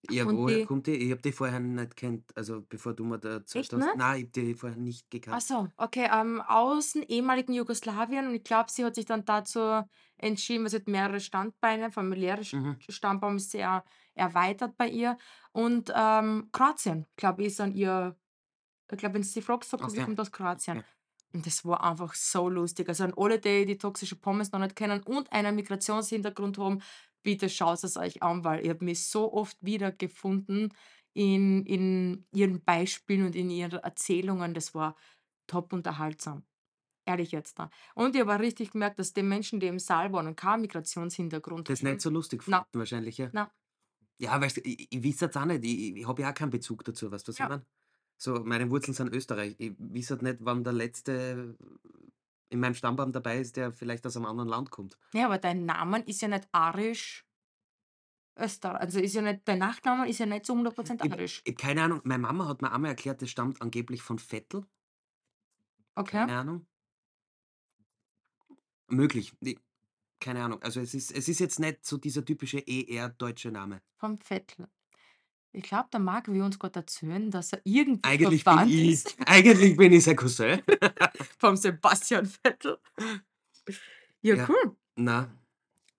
Ja, 0.10 0.26
Und 0.26 0.38
woher 0.38 0.60
die- 0.60 0.66
kommt 0.66 0.88
die? 0.88 0.94
Ich 0.94 1.12
hab 1.12 1.22
die 1.22 1.32
vorher 1.32 1.60
nicht 1.60 1.96
kennt, 1.96 2.36
also 2.38 2.62
bevor 2.68 2.94
du 2.94 3.04
mir 3.06 3.18
da 3.20 3.30
erzählt 3.34 3.66
Echt 3.66 3.74
hast. 3.74 3.96
Nein, 3.98 4.20
ich 4.20 4.26
hab 4.26 4.34
die 4.34 4.54
vorher 4.54 4.78
nicht 4.78 5.10
gekannt. 5.10 5.38
Ach 5.38 5.42
so, 5.42 5.68
okay, 5.78 6.10
ähm, 6.14 6.42
aus 6.42 6.94
dem 6.94 7.04
ehemaligen 7.04 7.54
Jugoslawien 7.54 8.28
und 8.28 8.36
ich 8.36 8.44
glaube, 8.44 8.72
sie 8.72 8.84
hat 8.86 8.96
sich 8.96 9.06
dann 9.06 9.26
dazu 9.26 9.84
entschieden, 10.18 10.64
weil 10.64 10.70
sie 10.72 10.78
hat 10.78 10.88
mehrere 10.88 11.20
Standbeine, 11.20 11.92
familiäre 11.92 12.42
Mhm. 12.52 12.78
Stammbaum 12.90 13.38
ist 13.38 13.52
sehr 13.52 13.84
erweitert 14.14 14.78
bei 14.78 14.88
ihr 14.90 15.18
und 15.52 15.92
ähm, 15.96 16.50
Kroatien, 16.52 17.06
glaube 17.18 17.42
ich, 17.42 17.48
ist 17.48 17.60
dann 17.60 17.74
ihr, 17.74 18.16
ich 18.92 18.98
glaube, 18.98 19.16
wenn 19.16 19.24
sie 19.24 19.32
sie 19.32 19.42
fragt, 19.42 19.66
sagt 19.66 19.90
sie, 19.92 20.02
kommt 20.04 20.20
aus 20.20 20.32
Kroatien. 20.32 20.78
Okay. 20.80 20.88
Und 21.34 21.46
das 21.46 21.66
war 21.66 21.84
einfach 21.84 22.14
so 22.14 22.48
lustig. 22.48 22.88
Also 22.88 23.04
an 23.04 23.14
alle, 23.18 23.40
die 23.40 23.66
die 23.66 23.78
toxische 23.78 24.16
Pommes 24.16 24.54
noch 24.54 24.60
nicht 24.60 24.74
kennen 24.76 25.04
und 25.04 25.30
einen 25.34 25.54
Migrationshintergrund 25.56 26.58
haben, 26.58 26.82
bitte 27.26 27.50
schaut 27.50 27.84
es 27.86 27.98
euch 27.98 28.24
an, 28.24 28.46
weil 28.46 28.64
ich 28.66 28.70
habe 28.72 28.86
mich 28.86 29.08
so 29.10 29.34
oft 29.34 29.58
wiedergefunden 29.62 30.74
in, 31.14 31.66
in 31.66 32.28
ihren 32.34 32.64
Beispielen 32.64 33.26
und 33.28 33.36
in 33.36 33.52
ihren 33.52 33.80
Erzählungen. 33.82 34.56
Das 34.56 34.76
war 34.76 34.98
top 35.48 35.74
unterhaltsam. 35.74 36.46
Ehrlich 37.08 37.32
jetzt 37.34 37.60
da. 37.60 37.70
Und 37.96 38.16
ich 38.16 38.22
habe 38.22 38.40
richtig 38.40 38.72
gemerkt, 38.72 39.00
dass 39.00 39.14
die 39.14 39.24
Menschen, 39.24 39.60
die 39.60 39.68
im 39.68 39.80
Saal 39.80 40.14
waren 40.14 40.28
und 40.28 40.38
keinen 40.38 40.62
Migrationshintergrund 40.62 41.68
Das 41.68 41.82
haben, 41.84 41.84
nicht 41.84 42.02
so 42.02 42.10
lustig 42.10 42.44
fanden 42.44 42.68
wahrscheinlich, 42.74 43.18
ja. 43.18 43.32
Na. 43.34 43.52
Ja, 44.20 44.40
weißt 44.42 44.58
du, 44.58 44.62
ich, 44.64 44.88
ich 44.92 45.04
weiß 45.06 45.22
jetzt 45.22 45.38
auch 45.38 45.46
nicht, 45.46 45.66
ich, 45.66 45.98
ich 45.98 46.08
habe 46.08 46.24
ja 46.24 46.32
auch 46.32 46.36
keinen 46.36 46.52
Bezug 46.52 46.84
dazu, 46.86 47.12
weißt 47.12 47.28
du, 47.28 47.32
was 47.32 47.40
Ja. 47.40 47.46
ich 47.46 47.48
meine? 47.48 47.66
So, 48.18 48.44
meine 48.46 48.70
Wurzeln 48.72 48.94
sind 48.96 49.14
Österreich. 49.14 49.56
Ich 49.60 49.74
weiß 49.80 50.12
halt 50.12 50.24
nicht, 50.24 50.38
wann 50.42 50.64
der 50.64 50.74
Letzte 50.74 51.58
in 52.56 52.62
meinem 52.62 52.74
Stammbaum 52.74 53.12
dabei 53.12 53.40
ist, 53.40 53.58
der 53.58 53.72
vielleicht 53.72 54.06
aus 54.08 54.18
einem 54.18 54.26
anderen 54.26 54.50
Land 54.50 54.72
kommt. 54.72 54.98
Ja, 55.14 55.26
aber 55.26 55.38
dein 55.38 55.66
Name 55.66 56.00
ist 56.02 56.22
ja 56.22 56.28
nicht 56.28 56.48
arisch. 56.52 57.26
Österreich. 58.38 58.82
Also 58.82 59.00
ist 59.00 59.14
ja 59.14 59.22
nicht, 59.22 59.42
dein 59.46 59.60
Nachname 59.60 60.10
ist 60.10 60.20
ja 60.20 60.26
nicht 60.26 60.46
zu 60.46 60.54
100% 60.54 61.06
Ich, 61.06 61.12
arisch. 61.12 61.42
ich 61.46 61.54
hab 61.54 61.62
keine 61.62 61.84
Ahnung, 61.84 62.02
meine 62.04 62.22
Mama 62.24 62.48
hat 62.48 62.62
mir 62.62 62.72
einmal 62.72 62.92
erklärt, 62.92 63.22
das 63.22 63.30
stammt 63.30 63.62
angeblich 63.62 64.02
von 64.02 64.20
Vettel. 64.20 64.66
Okay. 65.96 66.18
Keine 66.18 66.38
Ahnung. 66.38 66.68
Möglich. 68.88 69.34
Ich, 69.40 69.58
keine 70.20 70.44
Ahnung. 70.44 70.62
Also 70.64 70.82
es 70.82 70.94
ist, 70.94 71.12
es 71.12 71.28
ist 71.30 71.40
jetzt 71.40 71.60
nicht 71.60 71.86
so 71.86 71.98
dieser 71.98 72.26
typische 72.26 72.66
ER-deutsche 72.68 73.52
Name. 73.52 73.82
Vom 73.98 74.18
Vettel. 74.18 74.68
Ich 75.56 75.64
glaube, 75.64 75.90
der 75.92 76.00
Marc 76.00 76.28
will 76.28 76.42
uns 76.42 76.60
gerade 76.60 76.80
erzählen, 76.80 77.32
dass 77.32 77.54
er 77.54 77.62
irgendwie 77.64 78.02
Eigentlich 78.04 78.44
bin 78.44 78.54
verwandt 78.54 78.72
ich, 78.72 78.92
ist 78.94 79.16
eigentlich 79.26 79.78
bin 79.78 79.94
ich 79.94 80.04
sein 80.04 80.16
Cousin. 80.16 80.62
vom 81.40 81.56
Sebastian 81.56 82.26
Vettel. 82.26 82.78
Ja, 84.22 84.36
Ja. 84.36 84.48
cool. 84.50 84.76
Na, 84.96 85.30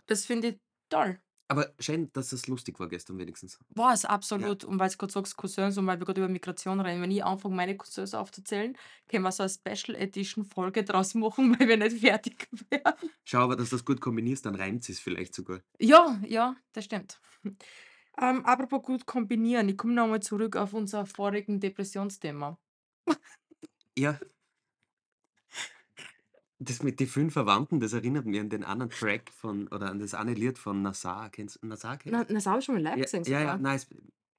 Das 0.07 0.25
finde 0.27 0.49
ich 0.49 0.59
toll. 0.89 1.19
aber 1.49 1.73
schön, 1.79 2.11
dass 2.13 2.33
es 2.33 2.49
lustig 2.49 2.79
war 2.81 2.89
gestern 2.89 3.19
wenigstens. 3.19 3.59
War's, 3.71 4.05
absolut. 4.05 4.65
Und 4.65 4.79
weil's 4.81 4.99
grad 4.99 5.13
sagst, 5.13 5.37
Cousins 5.37 5.79
und 5.79 5.87
weil 5.87 5.99
wir 5.99 6.05
grad 6.07 6.19
über 6.19 6.29
Migration 6.29 6.81
reden, 6.81 7.03
wenn 7.03 7.11
ich 7.11 7.25
anfange, 7.25 7.55
meine 7.55 7.77
Cousins 7.77 8.15
aufzuzählen, 8.15 8.77
können 9.09 9.23
wir 9.23 9.33
so 9.33 9.45
'ne 9.45 9.49
Special 9.51 9.97
Edition 9.97 10.45
Folge 10.45 10.83
draus 10.85 11.15
machen, 11.15 11.55
weil 11.61 11.69
wir 11.69 11.77
nicht 11.77 12.01
fertig 12.01 12.49
werden. 12.71 13.11
Schau 13.25 13.39
aber, 13.45 13.57
dass 13.57 13.71
du's 13.71 13.85
gut 13.85 14.01
kombinierst, 14.01 14.45
dann 14.47 14.55
reimt 14.57 14.83
sie's 14.85 14.99
vielleicht 15.01 15.35
sogar. 15.35 15.61
Ja, 15.79 16.21
ja, 16.27 16.57
das 16.73 16.85
stimmt. 16.85 17.21
Ähm, 18.21 18.45
apropos 18.45 18.83
gut 18.83 19.07
kombinieren, 19.07 19.69
ich 19.71 19.77
komme 19.79 19.95
noch 19.95 20.07
mal 20.07 20.21
zurück 20.21 20.57
auf 20.57 20.73
unser 20.75 21.07
vorigen 21.07 21.61
Depressionsthema. 21.61 22.59
Ja. 23.97 24.19
Das 26.59 26.83
mit 26.83 27.01
die 27.01 27.07
5 27.07 27.35
Verwandten, 27.35 27.81
das 27.81 27.93
erinnert 27.93 28.25
mich 28.25 28.41
an 28.41 28.49
den 28.49 28.65
anderen 28.65 28.91
Track 28.91 29.31
von 29.31 29.69
oder 29.69 29.91
an 29.91 29.99
das 29.99 30.15
eine 30.15 30.33
Lied 30.35 30.59
von 30.59 30.81
Nazar. 30.83 31.29
Kennst 31.31 31.63
du 31.63 31.67
Nazar 31.67 31.99
Na, 32.09 32.25
kennst 32.25 32.25
das 32.25 32.47
habe 32.47 32.59
ich 32.61 32.65
schon 32.65 32.75
mal 32.77 32.83
live 32.83 33.01
Ja, 33.01 33.03
gesehen 33.03 33.25
ja, 33.27 33.41
ja, 33.43 33.55
sogar. 33.55 33.59
nein, 33.59 33.77
es 33.77 33.89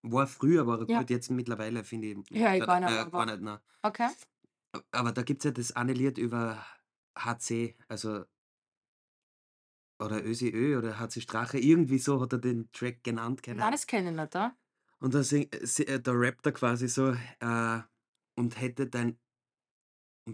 war 0.04 0.28
früher 0.28 0.68
war 0.68 0.80
er 0.80 0.88
Ja. 0.88 1.04
gut, 1.04 1.10
jetzt 1.12 1.30
mittlerweile 1.32 1.84
finde 1.84 2.08
ich 2.10 2.18
Höre 2.34 2.56
ich 2.56 2.64
gar 2.66 2.80
nicht, 2.80 2.90
äh, 2.90 3.06
aber 3.06 3.12
gar 3.14 3.26
nicht, 3.28 3.42
nein. 3.42 3.60
okay. 3.84 4.10
Aber 4.92 5.12
da 5.12 5.22
gibt's 5.24 5.46
ja 5.46 5.52
das 5.52 5.72
eine 5.76 5.94
Lied 5.94 6.18
über 6.18 6.66
HC, 7.18 7.76
also 7.88 8.26
oder 10.00 10.24
ÖSIÖ 10.26 10.78
oder 10.78 11.00
HC 11.00 11.22
Strache, 11.22 11.60
irgendwie 11.60 12.00
so 12.00 12.22
hat 12.22 12.34
er 12.34 12.40
den 12.40 12.72
Track 12.72 13.04
genannt, 13.04 13.44
keine 13.44 13.62
Nein, 13.62 13.72
das 13.72 13.88
kenne 13.88 14.10
ich 14.12 14.16
nicht, 14.16 14.36
ah. 14.36 14.58
Und 15.02 15.14
da 15.14 15.24
sing 15.24 15.48
si 15.64 15.84
äh, 15.84 16.00
da 16.02 16.12
rappt 16.14 16.46
er 16.48 16.52
quasi 16.54 16.88
so, 16.88 17.12
äh: 17.40 17.82
„Und 18.36 18.60
hätte 18.60 18.88
dein 18.88 19.18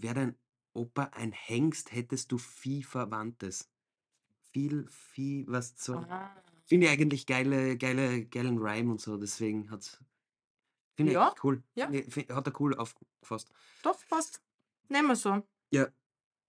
wäre 0.02 0.16
dein 0.16 0.40
Opa 0.74 1.04
ein 1.14 1.32
Hengst, 1.32 1.92
hättest 1.92 2.32
du 2.32 2.38
Vieh 2.40 2.84
Verwandtes.“ 2.84 3.70
Viel 4.54 4.88
Vieh, 4.90 5.46
was 5.48 5.76
so 5.78 6.08
Ah. 6.10 6.44
finde 6.68 6.88
ich 6.88 6.94
eigentlich 6.94 7.26
geile 7.28 7.78
geile 7.78 8.26
geilen 8.28 8.58
Rhyme 8.60 8.92
und 8.92 9.02
so, 9.02 9.18
deswegen 9.18 9.72
hat's 9.72 10.00
finde 10.98 11.14
ich 11.14 11.22
Ja, 11.22 11.38
echt 11.38 11.44
cool. 11.46 11.64
ja. 11.76 11.94
Finde 11.94 12.02
ich 12.02 12.14
fi 12.14 12.22
hat 12.34 12.48
er 12.48 12.62
cool 12.62 12.76
aufgefasst. 12.76 13.50
Doch, 13.86 14.08
passt. 14.08 14.42
Nehmen 14.88 15.10
wir 15.10 15.16
so. 15.18 15.44
Ja. 15.74 15.94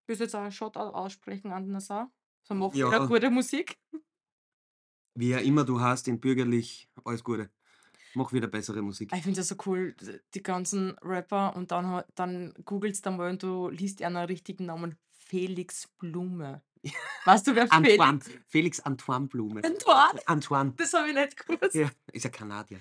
Willst 0.09 0.21
du 0.21 0.25
jetzt 0.25 0.35
auch 0.35 0.43
'n 0.45 0.53
Shoutout 0.53 0.93
aussprechen 0.95 1.51
an 1.53 1.69
Nazar? 1.71 2.11
So 2.45 2.55
macht 2.55 2.77
Ja. 2.77 2.87
jeder 2.87 3.07
gute 3.07 3.31
Musik. 3.31 3.79
Wie 5.15 5.35
auch 5.35 5.41
immer 5.41 5.65
du 5.65 5.81
heißt 5.81 6.09
in 6.09 6.21
bürgerlich, 6.21 6.89
alles 7.05 7.23
Gute. 7.25 7.51
Mach 8.15 8.33
wieder 8.33 8.47
bessere 8.47 8.81
Musik. 8.83 9.13
Ich 9.13 9.23
finde 9.23 9.41
das 9.41 9.49
so 9.49 9.57
cool, 9.67 9.95
die 10.35 10.43
ganzen 10.43 10.97
Rapper 11.03 11.57
und 11.57 11.71
dann 11.73 12.05
dann 12.15 12.55
googelst 12.65 13.05
du 13.07 13.11
mal 13.11 13.31
und 13.31 13.43
du 13.43 13.69
liest 13.71 14.01
ihren 14.01 14.17
richtigen 14.17 14.67
Namen 14.67 14.97
Felix 15.11 15.89
Blume. 15.99 16.63
Weißt 17.25 17.47
du, 17.47 17.55
wer 17.55 17.73
Antoine, 17.73 18.21
Felix 18.21 18.45
Felix 18.47 18.81
Antoine 18.81 19.27
Blume. 19.27 19.63
Antoine? 19.65 20.21
Antoine. 20.27 20.75
Das 20.77 20.93
habe 20.93 21.09
ich 21.09 21.15
nicht 21.15 21.37
gewusst. 21.47 21.75
Ja, 21.75 21.91
ist 22.13 22.25
ja 22.25 22.31
Kanadier. 22.31 22.81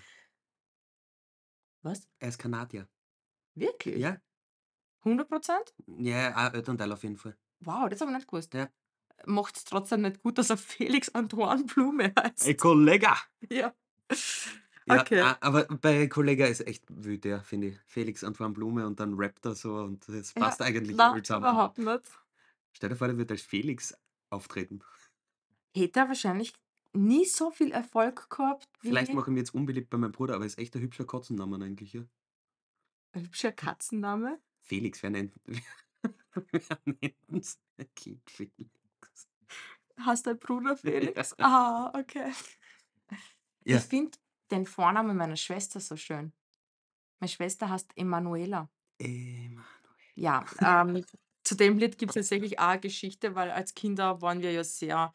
Was? 1.82 2.08
Er 2.20 2.30
ist 2.30 2.38
Kanadier. 2.38 2.88
Wirklich? 3.56 3.98
Ja. 3.98 4.18
100% 5.04 5.74
Ja, 6.00 6.36
ein 6.36 6.54
Elternteil 6.54 6.92
auf 6.92 7.04
jeden 7.04 7.18
Fall. 7.18 7.38
Wow, 7.60 7.90
das 7.90 8.02
habe 8.02 8.12
ich 8.12 8.18
nicht 8.18 8.28
gewusst. 8.28 8.54
Ja. 8.54 8.70
Macht's 9.26 9.64
trotzdem 9.66 10.02
nicht 10.02 10.22
gut, 10.22 10.38
dass 10.38 10.50
er 10.50 10.58
Felix 10.58 11.10
Antoine 11.10 11.64
Blume 11.64 12.14
heißt. 12.20 12.46
Ey, 12.48 12.56
Kollega! 12.56 13.18
Ja. 13.50 13.74
Ja, 14.86 15.02
Okay. 15.02 15.22
aber 15.40 15.64
bei 15.66 16.08
Kollega 16.08 16.46
ist 16.46 16.60
echt 16.68 16.84
wütend, 16.90 17.26
ja, 17.26 17.40
finde 17.40 17.68
ich. 17.68 17.80
Felix 17.86 18.22
Antoine 18.24 18.54
Blume 18.54 18.86
und 18.86 19.00
dann 19.00 19.14
rappt 19.14 19.46
er 19.46 19.56
so 19.56 19.76
und 19.78 20.06
das 20.10 20.34
Ja, 20.36 20.42
passt 20.42 20.62
eigentlich 20.62 20.98
Nein, 20.98 21.12
voll 21.12 21.24
zusammen. 21.24 21.46
überhaupt 21.46 21.78
nicht. 21.78 22.02
Stell 22.74 22.90
dir 22.90 22.96
vor, 22.98 23.08
der 23.08 23.18
wird 23.18 23.32
als 23.32 23.42
Felix 23.44 23.98
auftreten. 24.30 24.82
Hätte 25.76 26.02
er 26.02 26.08
wahrscheinlich 26.10 26.54
nie 26.92 27.26
so 27.26 27.50
viel 27.50 27.72
Erfolg 27.72 28.30
gehabt 28.30 28.68
Vielleicht 28.80 29.10
wie 29.12 29.16
mache 29.16 29.30
ich 29.30 29.34
mich 29.36 29.42
jetzt 29.42 29.54
unbeliebt 29.56 29.90
bei 29.90 29.98
meinem 29.98 30.12
Bruder, 30.12 30.36
aber 30.36 30.46
ist 30.46 30.58
echt 30.60 30.76
ein 30.76 30.82
hübscher 30.82 31.06
Katzenname 31.06 31.64
eigentlich, 31.64 31.94
ja. 31.94 32.04
ein 33.14 33.24
hübscher 33.24 33.52
Katzenname. 33.54 34.40
Felix, 34.60 35.02
wer 35.02 35.10
nennt 35.12 35.34
wer 36.52 37.14
nennt's 37.30 37.58
ein 37.78 37.88
Kind 37.96 38.30
Felix? 38.30 38.70
Hast 40.06 40.28
dein 40.28 40.40
Bruder 40.40 40.76
Felix? 40.78 41.36
Ja. 41.40 41.46
Ah, 41.46 42.00
okay. 42.00 42.32
Ja. 43.66 43.78
Ich 43.78 43.84
finde 43.84 44.18
den 44.52 44.66
Vornamen 44.66 45.16
meiner 45.16 45.36
Schwester 45.38 45.80
so 45.80 45.96
schön. 45.96 46.34
Meine 47.20 47.30
Schwester 47.30 47.70
heißt 47.70 47.92
Emanuela. 47.96 48.70
Emanuel. 49.00 49.64
Ja, 50.16 50.46
ähm, 50.62 51.04
zu 51.44 51.56
dem 51.56 51.78
Lied 51.78 51.98
gibt 51.98 52.12
es 52.12 52.16
tatsächlich 52.16 52.60
auch 52.60 52.68
eine 52.68 52.80
Geschichte, 52.80 53.36
weil 53.36 53.52
als 53.52 53.74
Kinder 53.74 54.22
waren 54.22 54.42
wir 54.42 54.52
ja 54.52 54.64
sehr 54.64 55.12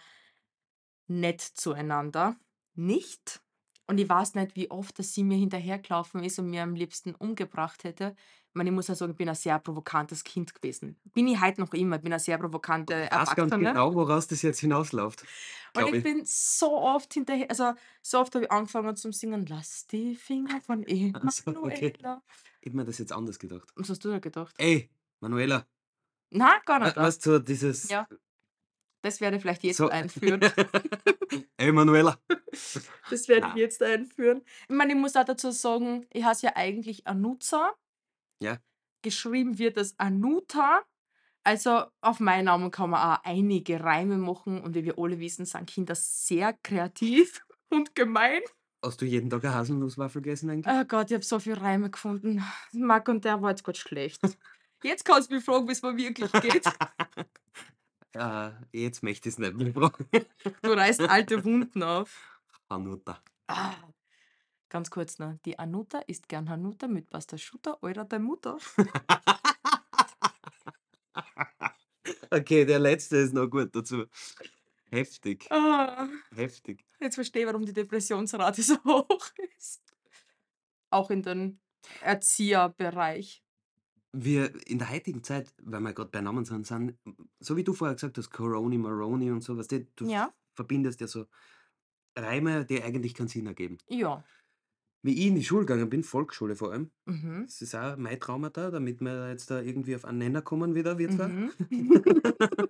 nett 1.06 1.40
zueinander. 1.40 2.36
Nicht? 2.74 3.40
Und 3.86 3.98
ich 3.98 4.08
weiß 4.08 4.34
nicht, 4.34 4.54
wie 4.54 4.70
oft, 4.70 4.98
dass 4.98 5.14
sie 5.14 5.24
mir 5.24 5.38
hinterhergelaufen 5.38 6.22
ist 6.22 6.38
und 6.38 6.50
mir 6.50 6.62
am 6.62 6.74
liebsten 6.74 7.14
umgebracht 7.14 7.84
hätte. 7.84 8.14
Ich 8.50 8.54
meine, 8.54 8.70
ich 8.70 8.74
muss 8.74 8.88
ja 8.88 8.94
sagen, 8.94 9.12
ich 9.12 9.18
bin 9.18 9.28
ein 9.28 9.34
sehr 9.34 9.58
provokantes 9.58 10.24
Kind 10.24 10.54
gewesen. 10.54 10.98
Bin 11.14 11.28
ich 11.28 11.40
heute 11.40 11.60
noch 11.60 11.72
immer, 11.74 11.96
ich 11.96 12.02
bin 12.02 12.12
eine 12.12 12.20
sehr 12.20 12.38
provokante 12.38 12.94
Ich 12.94 13.00
weiß 13.00 13.10
ganz 13.10 13.38
Erwachsene. 13.38 13.68
genau, 13.72 13.94
woraus 13.94 14.26
das 14.26 14.42
jetzt 14.42 14.60
hinausläuft. 14.60 15.22
Und 15.74 15.82
Glaube 15.82 15.98
ich 15.98 16.02
bin 16.02 16.22
so 16.24 16.78
oft 16.78 17.12
hinterher, 17.12 17.46
also 17.50 17.74
so 18.02 18.18
oft 18.20 18.34
habe 18.34 18.46
ich 18.46 18.50
angefangen 18.50 18.96
zum 18.96 19.12
Singen, 19.12 19.46
lass 19.46 19.86
die 19.86 20.14
Finger 20.16 20.60
von 20.62 20.84
Ach 21.14 21.30
so, 21.30 21.50
okay. 21.50 21.92
Emanuela. 21.98 22.22
Ich 22.60 22.68
hab 22.68 22.74
mir 22.74 22.84
das 22.84 22.98
jetzt 22.98 23.12
anders 23.12 23.38
gedacht. 23.38 23.68
Was 23.76 23.90
hast 23.90 24.04
du 24.04 24.10
da 24.10 24.18
gedacht? 24.18 24.54
Ey, 24.58 24.90
Manuela, 25.20 25.66
Nein, 26.30 26.60
gar 26.64 26.80
nicht. 26.80 26.96
weißt 26.96 27.26
du, 27.26 27.38
dieses 27.40 27.88
Ja. 27.88 28.08
Das 29.02 29.20
werde 29.20 29.36
ich 29.36 29.42
vielleicht 29.42 29.62
jetzt 29.62 29.76
so 29.76 29.88
einführen. 29.88 30.40
Ey, 31.56 31.70
Manuela. 31.70 32.18
Das 33.10 33.28
werde 33.28 33.48
ich 33.48 33.54
jetzt 33.54 33.82
einführen. 33.82 34.42
Ich 34.68 34.74
meine, 34.74 34.92
ich 34.92 34.98
muss 34.98 35.14
auch 35.14 35.24
dazu 35.24 35.50
sagen, 35.52 36.06
ich 36.12 36.24
heiße 36.24 36.46
ja 36.46 36.52
eigentlich 36.56 37.06
Anuza. 37.06 37.74
Ja. 38.40 38.58
Geschrieben 39.02 39.58
wird 39.58 39.76
es 39.76 39.98
Anuta. 39.98 40.82
Also 41.44 41.84
auf 42.00 42.20
meinen 42.20 42.46
Namen 42.46 42.70
kann 42.70 42.90
man 42.90 43.00
auch 43.00 43.24
einige 43.24 43.82
Reime 43.82 44.18
machen 44.18 44.60
und 44.60 44.74
wie 44.74 44.84
wir 44.84 44.98
alle 44.98 45.18
wissen, 45.18 45.46
sind 45.46 45.66
Kinder 45.66 45.94
sehr 45.94 46.52
kreativ 46.62 47.44
und 47.70 47.94
gemein. 47.94 48.42
Hast 48.84 49.00
du 49.00 49.06
jeden 49.06 49.30
Tag 49.30 49.44
eine 49.44 49.54
Haselnusswaffel 49.54 50.22
gegessen 50.22 50.50
eigentlich? 50.50 50.72
Oh 50.72 50.84
Gott, 50.84 51.10
ich 51.10 51.14
habe 51.14 51.24
so 51.24 51.38
viele 51.40 51.60
Reime 51.60 51.90
gefunden. 51.90 52.44
Marc 52.72 53.08
und 53.08 53.24
der 53.24 53.42
war 53.42 53.50
jetzt 53.50 53.64
gerade 53.64 53.78
schlecht. 53.78 54.20
Jetzt 54.84 55.04
kannst 55.04 55.30
du 55.30 55.34
mich 55.34 55.44
fragen, 55.44 55.66
wie 55.66 55.72
es 55.72 55.82
mir 55.82 55.96
wirklich 55.96 56.30
geht. 56.32 56.66
Äh, 58.12 58.50
jetzt 58.72 59.02
möchte 59.02 59.28
ich 59.28 59.34
es 59.34 59.38
nicht 59.38 59.56
mehr 59.56 59.72
fragen. 59.72 60.06
Du 60.62 60.72
reißt 60.72 61.00
alte 61.00 61.44
Wunden 61.44 61.82
auf. 61.82 62.40
Hanuta. 62.70 63.20
Ah, 63.48 63.74
ganz 64.68 64.90
kurz 64.90 65.18
noch. 65.18 65.34
Die 65.44 65.58
Anuta 65.58 65.98
isst 66.00 66.28
gern 66.28 66.48
Hanuta 66.48 66.88
mit 66.88 67.10
Pasta 67.10 67.38
Schutter 67.38 67.82
oder 67.82 68.04
der 68.04 68.18
Mutter. 68.18 68.58
okay, 72.30 72.64
der 72.64 72.78
letzte 72.78 73.16
ist 73.18 73.34
noch 73.34 73.48
gut 73.48 73.74
dazu. 73.74 74.04
Heftig, 74.90 75.46
Ah, 75.50 76.08
heftig. 76.34 76.84
jetzt 77.00 77.16
verstehe 77.16 77.42
ich, 77.42 77.46
warum 77.48 77.66
die 77.66 77.74
Depressionsrate 77.74 78.62
so 78.62 78.76
hoch 78.84 79.28
ist. 79.56 79.82
Auch 80.90 81.10
in 81.10 81.22
den 81.22 81.60
Erzieherbereich. 82.00 83.42
Wir 84.12 84.50
in 84.66 84.78
der 84.78 84.90
heutigen 84.90 85.22
Zeit, 85.22 85.52
weil 85.62 85.80
wir 85.80 85.92
gerade 85.92 86.10
bei 86.10 86.22
Namen 86.22 86.46
sind, 86.46 86.66
sind, 86.66 86.96
so 87.40 87.56
wie 87.58 87.64
du 87.64 87.74
vorher 87.74 87.94
gesagt 87.94 88.16
hast, 88.16 88.30
Coroni, 88.30 88.78
Maroni 88.78 89.30
und 89.30 89.42
so, 89.42 89.58
was 89.58 89.68
du, 89.68 89.84
du 89.96 90.06
Ja. 90.06 90.32
verbindest 90.54 91.02
ja 91.02 91.06
so 91.06 91.26
Reime, 92.16 92.64
die 92.64 92.82
eigentlich 92.82 93.14
keinen 93.14 93.28
Sinn 93.28 93.46
ergeben. 93.46 93.76
Ja. 93.88 94.24
Wie 95.02 95.12
ich 95.12 95.26
in 95.26 95.36
die 95.36 95.44
Schule 95.44 95.64
gegangen 95.64 95.88
bin, 95.88 96.02
Volksschule 96.02 96.56
vor 96.56 96.72
allem, 96.72 96.90
Mhm. 97.06 97.44
das 97.46 97.62
ist 97.62 97.74
auch 97.74 97.96
mein 97.96 98.18
Trauma 98.18 98.50
da, 98.50 98.70
damit 98.70 99.00
wir 99.00 99.30
jetzt 99.30 99.50
da 99.50 99.60
irgendwie 99.60 99.94
auf 99.94 100.04
einen 100.04 100.18
Nenner 100.18 100.42
kommen 100.42 100.74
wieder, 100.74 100.98
wir 100.98 101.08
zwei. 101.10 101.28
Mhm. 101.28 101.52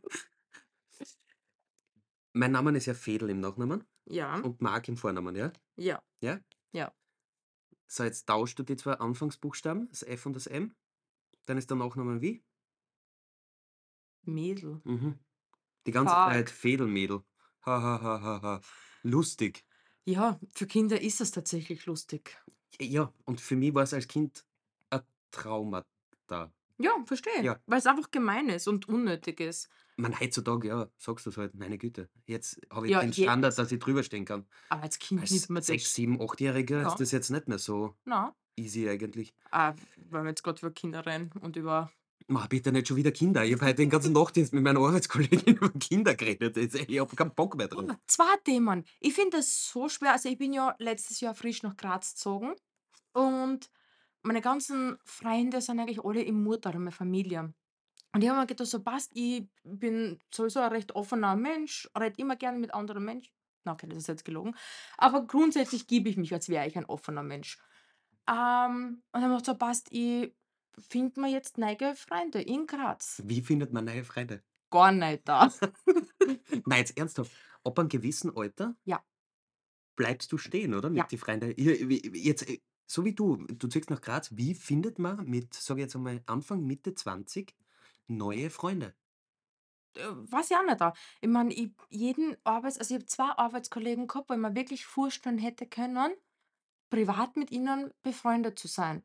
mein 2.35 2.53
Name 2.53 2.77
ist 2.77 2.87
ja 2.87 2.95
Fedel 2.95 3.31
im 3.31 3.41
Nachnamen 3.41 3.85
ja. 4.07 4.39
und 4.41 4.61
Mark 4.61 4.89
im 4.89 4.97
Vornamen, 4.97 5.35
ja? 5.37 5.53
Ja. 5.77 6.03
Ja? 6.21 6.39
Ja. 6.73 6.93
So, 7.87 8.05
jetzt 8.05 8.27
tauschst 8.27 8.59
du 8.59 8.63
die 8.63 8.77
zwei 8.77 8.93
Anfangsbuchstaben, 8.95 9.89
das 9.89 10.03
F 10.03 10.27
und 10.27 10.35
das 10.37 10.47
M. 10.47 10.75
Dann 11.47 11.57
ist 11.57 11.71
der 11.71 11.79
Nachname 11.79 12.21
wie? 12.21 12.45
Mädel. 14.23 14.83
Mhm. 14.85 15.19
Die 15.87 15.93
ganze 15.93 16.15
Fuck. 16.15 16.33
Zeit 16.33 16.51
Fädelmädel. 16.51 17.23
Ha, 17.65 17.83
ha, 17.83 18.03
ha, 18.03 18.21
ha, 18.21 18.43
ha. 18.43 18.61
Lustig. 19.03 19.65
Ja, 20.09 20.41
für 20.55 20.67
Kinder 20.67 20.99
ist 21.01 21.21
das 21.21 21.33
tatsächlich 21.33 21.85
lustig. 21.85 22.35
Ja, 22.81 23.13
und 23.27 23.43
für 23.43 23.57
mich 23.57 23.75
war 23.75 23.83
es 23.83 23.93
als 23.93 24.09
Kind 24.09 24.43
ein 24.89 25.03
Trauma 25.31 25.85
da. 26.27 26.51
Ja, 26.79 26.93
verstehe. 27.05 27.43
Ja. 27.43 27.61
Weil 27.67 27.79
es 27.81 27.87
einfach 27.87 28.11
gemein 28.11 28.49
ist 28.49 28.69
und 28.69 28.89
unnötig 28.89 29.39
ist. 29.41 29.69
Man 29.99 30.19
heutzutage, 30.19 30.69
ja, 30.69 30.89
sagst 30.97 31.27
du 31.27 31.31
es 31.31 31.37
halt, 31.37 31.55
meine 31.55 31.77
Güte. 31.77 32.09
Jetzt 32.25 32.59
habe 32.71 32.87
ich 32.87 32.93
Ja, 32.93 33.01
den 33.01 33.11
je- 33.13 33.25
Standard, 33.25 33.59
dass 33.59 33.71
ich 33.71 33.81
drüber 33.81 34.03
stehen 34.03 34.25
kann. 34.25 34.47
Aber 34.71 34.83
als 34.85 34.99
Kind 34.99 35.21
Als 35.21 35.31
nimmt 35.33 35.51
man 35.51 35.63
6, 35.63 35.83
das. 35.83 35.95
7, 35.95 36.19
8-Jähriger 36.21 36.83
Ja. 36.83 36.89
ist 36.89 37.01
das 37.01 37.11
jetzt 37.11 37.29
nicht 37.31 37.49
mehr 37.49 37.59
so 37.59 37.95
Na, 38.07 38.35
easy 38.57 38.89
eigentlich. 38.89 39.35
ah, 39.51 39.75
weil 40.09 40.23
wir 40.23 40.31
jetzt 40.31 40.43
gerade 40.45 40.61
über 40.61 40.71
Kinder 40.71 41.05
reden 41.05 41.33
und 41.41 41.57
über 41.57 41.91
Ma, 42.31 42.47
bitte 42.47 42.71
nicht 42.73 42.87
schon 42.87 42.99
wieder 42.99 43.11
Kinder. 43.11 43.43
Ich 43.43 43.55
habe 43.55 43.65
heute 43.65 43.77
den 43.77 43.89
ganzen 43.89 44.13
Nachtdienst 44.13 44.53
mit 44.53 44.63
meiner 44.63 44.81
Arbeitskollegin 44.81 45.41
über 45.57 45.71
Kinder 45.71 46.15
geredet. 46.15 46.59
Ich 46.59 47.01
habe 47.01 47.17
keinen 47.17 47.35
Bock 47.35 47.57
mehr 47.57 47.69
drauf. 47.69 47.91
Zwei 48.07 48.37
Themen. 48.45 48.85
Ich 49.01 49.15
finde 49.15 49.39
das 49.39 49.71
so 49.71 49.89
schwer. 49.89 50.13
Also, 50.13 50.29
ich 50.29 50.37
bin 50.37 50.53
ja 50.53 50.75
letztes 50.79 51.21
Jahr 51.21 51.35
frisch 51.35 51.63
nach 51.63 51.75
Graz 51.79 52.13
gezogen 52.13 52.55
und 53.15 53.71
meine 54.23 54.43
ganzen 54.43 54.99
Freunde 55.05 55.63
sind 55.63 55.81
eigentlich 55.81 56.05
alle 56.05 56.21
im 56.23 56.43
Murtal, 56.43 56.75
meine 56.75 56.93
Familie. 56.93 57.55
Und 58.13 58.23
ich 58.23 58.29
habe 58.29 58.41
mir 58.41 58.47
gedacht, 58.47 58.69
so 58.69 58.83
passt, 58.83 59.13
ich 59.15 59.49
bin 59.65 60.19
sowieso 60.31 60.61
ein 60.61 60.73
recht 60.73 60.95
offener 60.95 61.35
Mensch, 61.35 61.89
rede 61.99 62.21
immer 62.21 62.37
gerne 62.37 62.59
mit 62.59 62.75
anderen 62.75 63.05
Menschen. 63.05 63.33
Na, 63.65 63.73
okay, 63.73 63.87
das 63.89 63.99
ist 63.99 64.09
jetzt 64.09 64.25
gelogen. 64.27 64.55
Aber 64.99 65.27
grundsätzlich 65.27 65.87
gebe 65.87 66.11
ich 66.11 66.19
mich, 66.19 66.35
als 66.35 66.51
wäre 66.51 66.67
ich 66.67 66.77
ein 66.77 66.87
offener 66.87 67.23
Mensch. 67.23 67.59
Ähm, 68.29 69.03
und 69.13 69.23
dann 69.23 69.23
habe 69.25 69.35
ich 69.35 69.39
gedacht, 69.39 69.47
so 69.47 69.55
passt, 69.55 69.89
ich 69.93 70.35
finde 70.81 71.21
mir 71.21 71.29
jetzt 71.31 71.59
neue 71.59 71.95
Freunde 71.97 72.41
in 72.43 72.67
Graz. 72.67 73.23
Wie 73.25 73.43
findet 73.43 73.73
man 73.73 73.85
neue 73.85 74.05
Freunde? 74.05 74.43
Gar 74.71 74.93
nicht 74.93 75.27
da. 75.29 75.51
Nein, 76.67 76.79
jetzt 76.81 76.97
ernsthaft. 76.99 77.33
Ab 77.65 77.79
einem 77.79 77.89
gewissen 77.89 78.37
Alter 78.37 78.77
Ja. 78.85 79.03
bleibst 79.97 80.31
du 80.33 80.39
stehen, 80.39 80.75
oder? 80.75 80.91
Mit 80.91 80.99
Ja. 80.99 81.05
die 81.07 81.19
Freunde. 81.19 81.53
Ihr- 81.53 81.89
wie- 81.89 82.03
Jetzt, 82.19 82.49
äh, 82.49 82.61
so 82.87 83.05
wie 83.05 83.15
du, 83.15 83.37
du 83.47 83.69
ziehst 83.69 83.91
nach 83.91 84.01
Graz, 84.01 84.31
wie 84.37 84.55
findet 84.55 84.99
man 84.99 85.25
mit, 85.29 85.55
sage 85.55 85.81
ich 85.81 85.85
jetzt 85.85 85.97
einmal, 85.97 86.23
Anfang, 86.27 86.65
Mitte 86.67 86.95
20 86.95 87.55
neue 88.07 88.51
Freunde? 88.51 88.95
Äh, 89.97 90.03
weiß 90.11 90.51
ich 90.51 90.57
auch 90.57 90.65
nicht 90.65 90.81
da. 90.81 90.93
Ich 91.21 91.29
meine, 91.29 91.53
ich 91.53 91.73
jeden 91.91 92.37
Arbeits 92.45 92.79
also, 92.79 92.95
ich 92.95 93.01
habe 93.01 93.07
2 93.07 93.25
Arbeitskollegen 93.33 94.07
gehabt, 94.07 94.29
wo 94.31 94.35
ich 94.35 94.41
mir 94.41 94.55
wirklich 94.55 94.87
vorstellen 94.87 95.39
hätte 95.39 95.67
können, 95.67 96.13
privat 96.91 97.37
mit 97.37 97.51
ihnen 97.51 97.93
befreundet 98.03 98.59
zu 98.59 98.69
sein. 98.69 99.03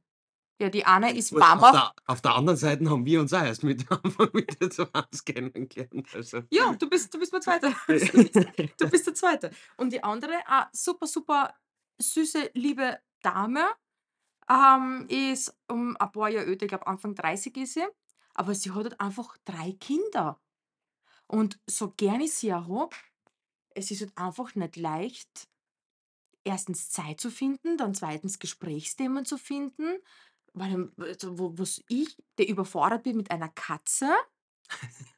Ja, 0.60 0.70
die 0.70 0.86
eine 0.86 1.16
ist 1.16 1.32
Gut, 1.32 1.42
auf, 1.42 1.48
Mama. 1.60 1.72
der, 1.72 1.94
auf 2.06 2.22
der 2.22 2.36
anderen 2.36 2.58
Seite 2.58 2.90
haben 2.90 3.06
wir 3.06 3.20
uns 3.20 3.34
auch 3.34 3.44
erst 3.44 3.64
mit 3.64 3.90
Anfang, 3.92 4.30
Mitte 4.34 4.70
20 4.70 5.26
kennengelernt. 5.26 6.08
Also. 6.14 6.42
Ja, 6.52 6.74
du 6.74 6.90
bist 6.90 7.14
du 7.14 7.20
bist 7.20 7.34
mein 7.34 7.42
Zweiter. 7.42 7.74
Du 8.78 8.90
bist 8.90 9.08
der 9.08 9.14
Zweite. 9.14 9.52
Und 9.78 9.92
die 9.92 10.04
andere, 10.04 10.34
ah, 10.46 10.70
super, 10.72 11.08
super 11.08 11.54
süße, 12.00 12.52
liebe 12.54 13.00
Dame, 13.22 13.66
ähm, 14.50 15.08
ist 15.10 15.58
um 15.68 15.96
ein 15.98 16.12
paar 16.12 16.30
Jahre 16.30 16.46
älter, 16.48 16.66
ich 16.66 16.70
glaube 16.70 16.88
Anfang 16.88 17.16
30 17.16 17.56
ist 17.58 17.74
sie, 17.76 17.86
aber 18.34 18.54
sie 18.54 18.72
hat 18.72 18.84
halt 18.84 19.02
einfach 19.02 19.38
3 19.46 19.74
Kinder. 19.74 20.40
Und 21.28 21.60
so 21.68 21.92
gern 21.96 22.22
ich 22.22 22.34
sie 22.34 22.54
auch 22.54 22.68
habe, 22.68 22.96
es 23.76 23.92
ist 23.92 24.02
halt 24.02 24.18
einfach 24.18 24.54
nicht 24.56 24.76
leicht, 24.76 25.48
erstens 26.44 26.90
Zeit 26.90 27.22
zu 27.22 27.32
finden, 27.32 27.78
dann 27.78 27.96
zweitens 27.96 28.40
Gesprächsthemen 28.40 29.26
zu 29.26 29.38
finden, 29.38 29.98
weil 30.54 30.92
also, 30.98 31.38
wo 31.40 31.58
was 31.58 31.84
ich, 31.88 32.18
der 32.38 32.48
überfordert 32.48 33.04
bin 33.04 33.18
mit 33.18 33.32
einer 33.32 33.50
Katze 33.50 34.10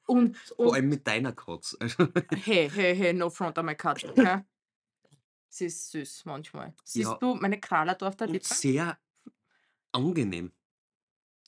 und 0.08 0.38
Vor 0.62 0.74
und 0.74 0.76
allem 0.76 0.90
mit 0.90 1.08
deiner 1.08 1.34
Katze. 1.34 1.78
Also, 1.80 2.08
Hey, 2.34 2.70
hey, 2.70 2.94
hey, 2.96 3.14
no 3.14 3.30
front 3.32 3.58
an 3.58 3.66
my 3.66 3.74
cat, 3.76 4.04
okay? 4.10 4.44
Sie 5.50 5.66
ist 5.66 5.90
süß 5.92 6.26
manchmal. 6.26 6.76
Siehst 6.84 7.12
Ja. 7.12 7.20
du 7.22 7.34
meine 7.36 7.60
Krallerl 7.60 7.96
da 7.98 8.08
auf 8.08 8.16
der 8.16 8.28
und 8.28 8.34
Lippe? 8.34 8.56
sehr 8.60 9.00
angenehm. 9.94 10.54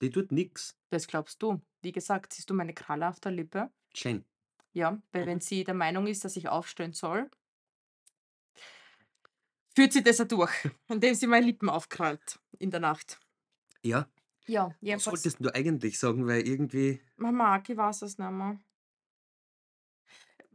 Die 0.01 0.09
tut 0.11 0.31
nix. 0.31 0.77
Das 0.89 1.07
glaubst 1.07 1.41
du. 1.41 1.61
Wie 1.81 1.91
gesagt, 1.93 2.33
siehst 2.33 2.49
du 2.49 2.53
meine 2.53 2.73
Kralle 2.73 3.07
auf 3.07 3.19
der 3.21 3.31
Lippe? 3.31 3.71
Schön. 3.93 4.25
Ja, 4.73 5.01
weil 5.11 5.25
Mhm. 5.25 5.27
wenn 5.27 5.41
sie 5.41 5.63
der 5.65 5.73
Meinung 5.73 6.07
ist, 6.07 6.23
dass 6.23 6.37
ich 6.37 6.47
aufstehen 6.47 6.93
soll, 6.93 7.29
führt 9.75 9.93
sie 9.93 10.03
das 10.03 10.17
ja 10.17 10.25
durch, 10.25 10.51
indem 10.89 11.13
sie 11.15 11.27
meine 11.27 11.45
Lippen 11.45 11.69
aufkrallt 11.69 12.39
in 12.59 12.71
der 12.71 12.79
Nacht. 12.79 13.19
Ja, 13.83 14.09
Ja, 14.47 14.65
was 14.65 14.81
jedenfalls, 14.81 15.23
wolltest 15.23 15.39
du 15.45 15.53
eigentlich 15.55 15.99
sagen? 15.99 16.27
Weil 16.27 16.47
irgendwie. 16.47 17.01
Mama, 17.17 17.61
ich 17.67 17.77
weiß 17.77 18.01
es 18.03 18.17
nicht 18.17 18.31
mehr. 18.31 18.59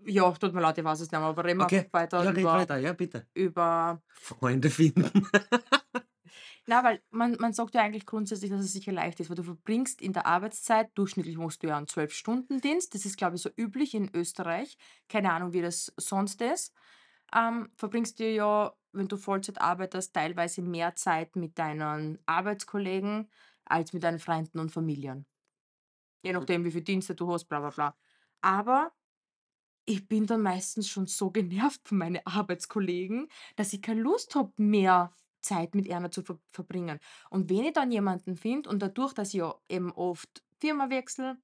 Ja, 0.05 0.31
tut 0.33 0.53
mir 0.53 0.61
leid, 0.61 0.79
ich 0.79 0.85
weiß 0.85 1.01
es 1.01 1.11
nicht 1.13 1.19
mehr, 1.21 1.29
aber 1.29 1.45
reden 1.45 1.59
wir 1.61 1.65
Okay, 1.65 1.89
weiter 1.93 2.25
ja, 2.25 2.31
red 2.31 2.39
über, 2.39 2.53
weiter, 2.53 2.77
ja, 2.79 2.93
bitte. 2.93 3.27
über 3.35 4.03
Freunde 4.09 4.69
finden. 4.71 5.11
Na, 6.67 6.85
weil 6.85 7.03
man 7.11 7.37
man 7.41 7.53
sagt 7.53 7.75
ja 7.75 7.83
eigentlich 7.83 8.07
grundsätzlich, 8.07 8.51
dass 8.51 8.61
es 8.61 8.73
sicher 8.73 8.93
leicht 8.93 9.21
ist, 9.21 9.31
weil 9.31 9.37
du 9.37 9.43
verbringst 9.43 10.01
in 10.01 10.13
der 10.13 10.27
Arbeitszeit 10.27 10.91
durchschnittlich 10.95 11.37
machst 11.37 11.63
du 11.63 11.69
ja 11.69 11.77
einen 11.77 11.87
12-Stunden-Dienst. 11.87 12.95
Das 12.95 13.05
ist, 13.05 13.17
glaube 13.17 13.37
ich, 13.37 13.43
so 13.43 13.51
üblich 13.57 13.95
in 13.95 14.11
Österreich. 14.15 14.77
Keine 15.09 15.33
Ahnung, 15.33 15.53
wie 15.53 15.63
das 15.63 15.93
sonst 15.97 16.41
ist. 16.41 16.73
Ähm, 17.35 17.71
verbringst 17.77 18.19
du 18.21 18.31
ja, 18.31 18.73
wenn 18.93 19.09
du 19.09 19.17
Vollzeit 19.17 19.61
arbeitest, 19.61 20.15
teilweise 20.15 20.63
mehr 20.63 20.95
Zeit 20.97 21.37
mit 21.37 21.59
deinen 21.59 22.19
Arbeitskollegen 22.27 23.31
als 23.65 23.93
mit 23.93 24.03
deinen 24.05 24.19
Freunden 24.19 24.59
und 24.59 24.71
Familien. 24.71 25.27
Je 26.25 26.33
nachdem, 26.33 26.65
wie 26.65 26.71
viele 26.71 26.85
Dienste 26.85 27.15
du 27.15 27.33
hast, 27.33 27.47
bla 27.47 27.61
bla 27.61 27.71
bla. 27.71 27.97
Aber 28.43 28.93
ich 29.85 30.09
bin 30.09 30.27
dann 30.27 30.43
meistens 30.43 30.89
schon 30.89 31.07
so 31.07 31.31
genervt 31.31 31.89
von 31.89 31.99
meinen 31.99 32.23
Arbeitskollegen, 32.27 33.29
dass 33.57 33.73
ich 33.73 33.83
keine 33.83 34.03
Lust 34.03 34.35
habe, 34.35 34.53
mehr 34.57 35.13
Zeit 35.41 35.75
mit 35.75 35.87
ihnen 35.89 36.13
zu 36.13 36.23
ver 36.23 36.39
verbringen. 36.53 37.01
Und 37.31 37.51
wenn 37.51 37.65
ich 37.65 37.73
dann 37.73 37.91
jemanden 37.93 38.37
finde 38.37 38.71
und 38.71 38.81
dadurch, 38.81 39.13
dass 39.15 39.29
ich 39.29 39.35
ja 39.41 39.55
eben 39.69 39.93
oft 39.93 40.45
Firma 40.61 40.91
wechsle, 40.91 41.39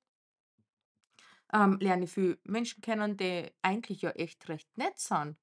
ähm, 1.52 1.78
lerne 1.80 2.04
ich 2.04 2.10
viele 2.12 2.38
Menschen 2.44 2.80
kennen, 2.82 3.16
die 3.16 3.50
eigentlich 3.62 4.02
ja 4.02 4.10
echt 4.10 4.48
recht 4.48 4.76
nett 4.76 4.98
sind. 4.98 5.36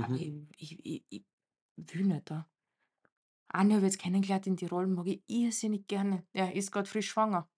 Aber 0.00 0.14
Mhm. 0.14 0.48
ich 0.58 0.80
ich 0.84 1.04
ich 1.10 1.24
ich 1.76 1.94
will 1.94 2.04
nicht 2.06 2.30
da. 2.30 2.48
Eine 3.48 3.74
habe 3.76 3.86
ich 3.86 3.92
jetzt 3.92 4.02
kennengelernt 4.02 4.46
in 4.46 4.56
Tirol, 4.56 4.86
mag 4.86 5.06
ich 5.06 5.22
irrsinnig 5.28 5.86
gerne. 5.86 6.26
Ja, 6.34 6.46
ist 6.48 6.72
grad 6.72 6.88
frisch 6.88 7.08
schwanger. 7.10 7.48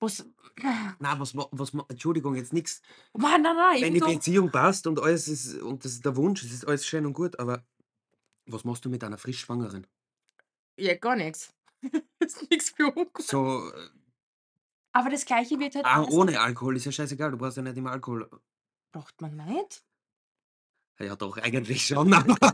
Was 0.00 0.24
Na, 1.00 1.18
was, 1.18 1.34
was, 1.34 1.72
Entschuldigung, 1.88 2.34
jetzt 2.36 2.52
nichts. 2.52 2.82
Nein, 3.14 3.42
nein, 3.42 3.76
ich 3.76 3.82
Wenn 3.82 3.94
die 3.94 4.00
Beziehung 4.00 4.50
passt 4.50 4.86
und 4.86 5.00
alles 5.00 5.28
ist, 5.28 5.54
und 5.60 5.84
das 5.84 5.92
ist 5.92 6.04
der 6.04 6.16
Wunsch, 6.16 6.42
es 6.42 6.52
ist 6.52 6.66
alles 6.66 6.86
schön 6.86 7.06
und 7.06 7.12
gut, 7.14 7.38
aber 7.38 7.64
was 8.46 8.64
machst 8.64 8.84
du 8.84 8.90
mit 8.90 9.04
einer 9.04 9.18
frisch 9.18 9.40
Schwangeren? 9.40 9.86
ja, 10.78 10.94
gar 10.94 11.16
nix. 11.16 11.52
Ist 12.20 12.50
nix 12.50 12.70
für 12.70 12.86
ungut. 12.94 13.22
So, 13.22 13.70
äh, 13.72 13.90
Aber 14.92 15.10
das 15.10 15.24
Gleiche 15.26 15.58
wird 15.60 15.74
halt 15.76 15.84
ah, 15.86 16.02
ohne 16.10 16.40
Alkohol 16.40 16.76
ist 16.76 16.84
ja 16.86 16.92
scheißegal, 16.92 17.30
du 17.30 17.38
brauchst 17.38 17.56
ja 17.56 17.62
nicht 17.62 17.76
immer 17.76 17.92
Alkohol. 17.92 18.28
braucht 18.92 19.20
man 19.20 19.36
nicht? 19.36 19.84
Ja, 20.98 21.16
doch, 21.16 21.36
eigentlich 21.38 21.86
schon. 21.86 22.12
aber 22.14 22.52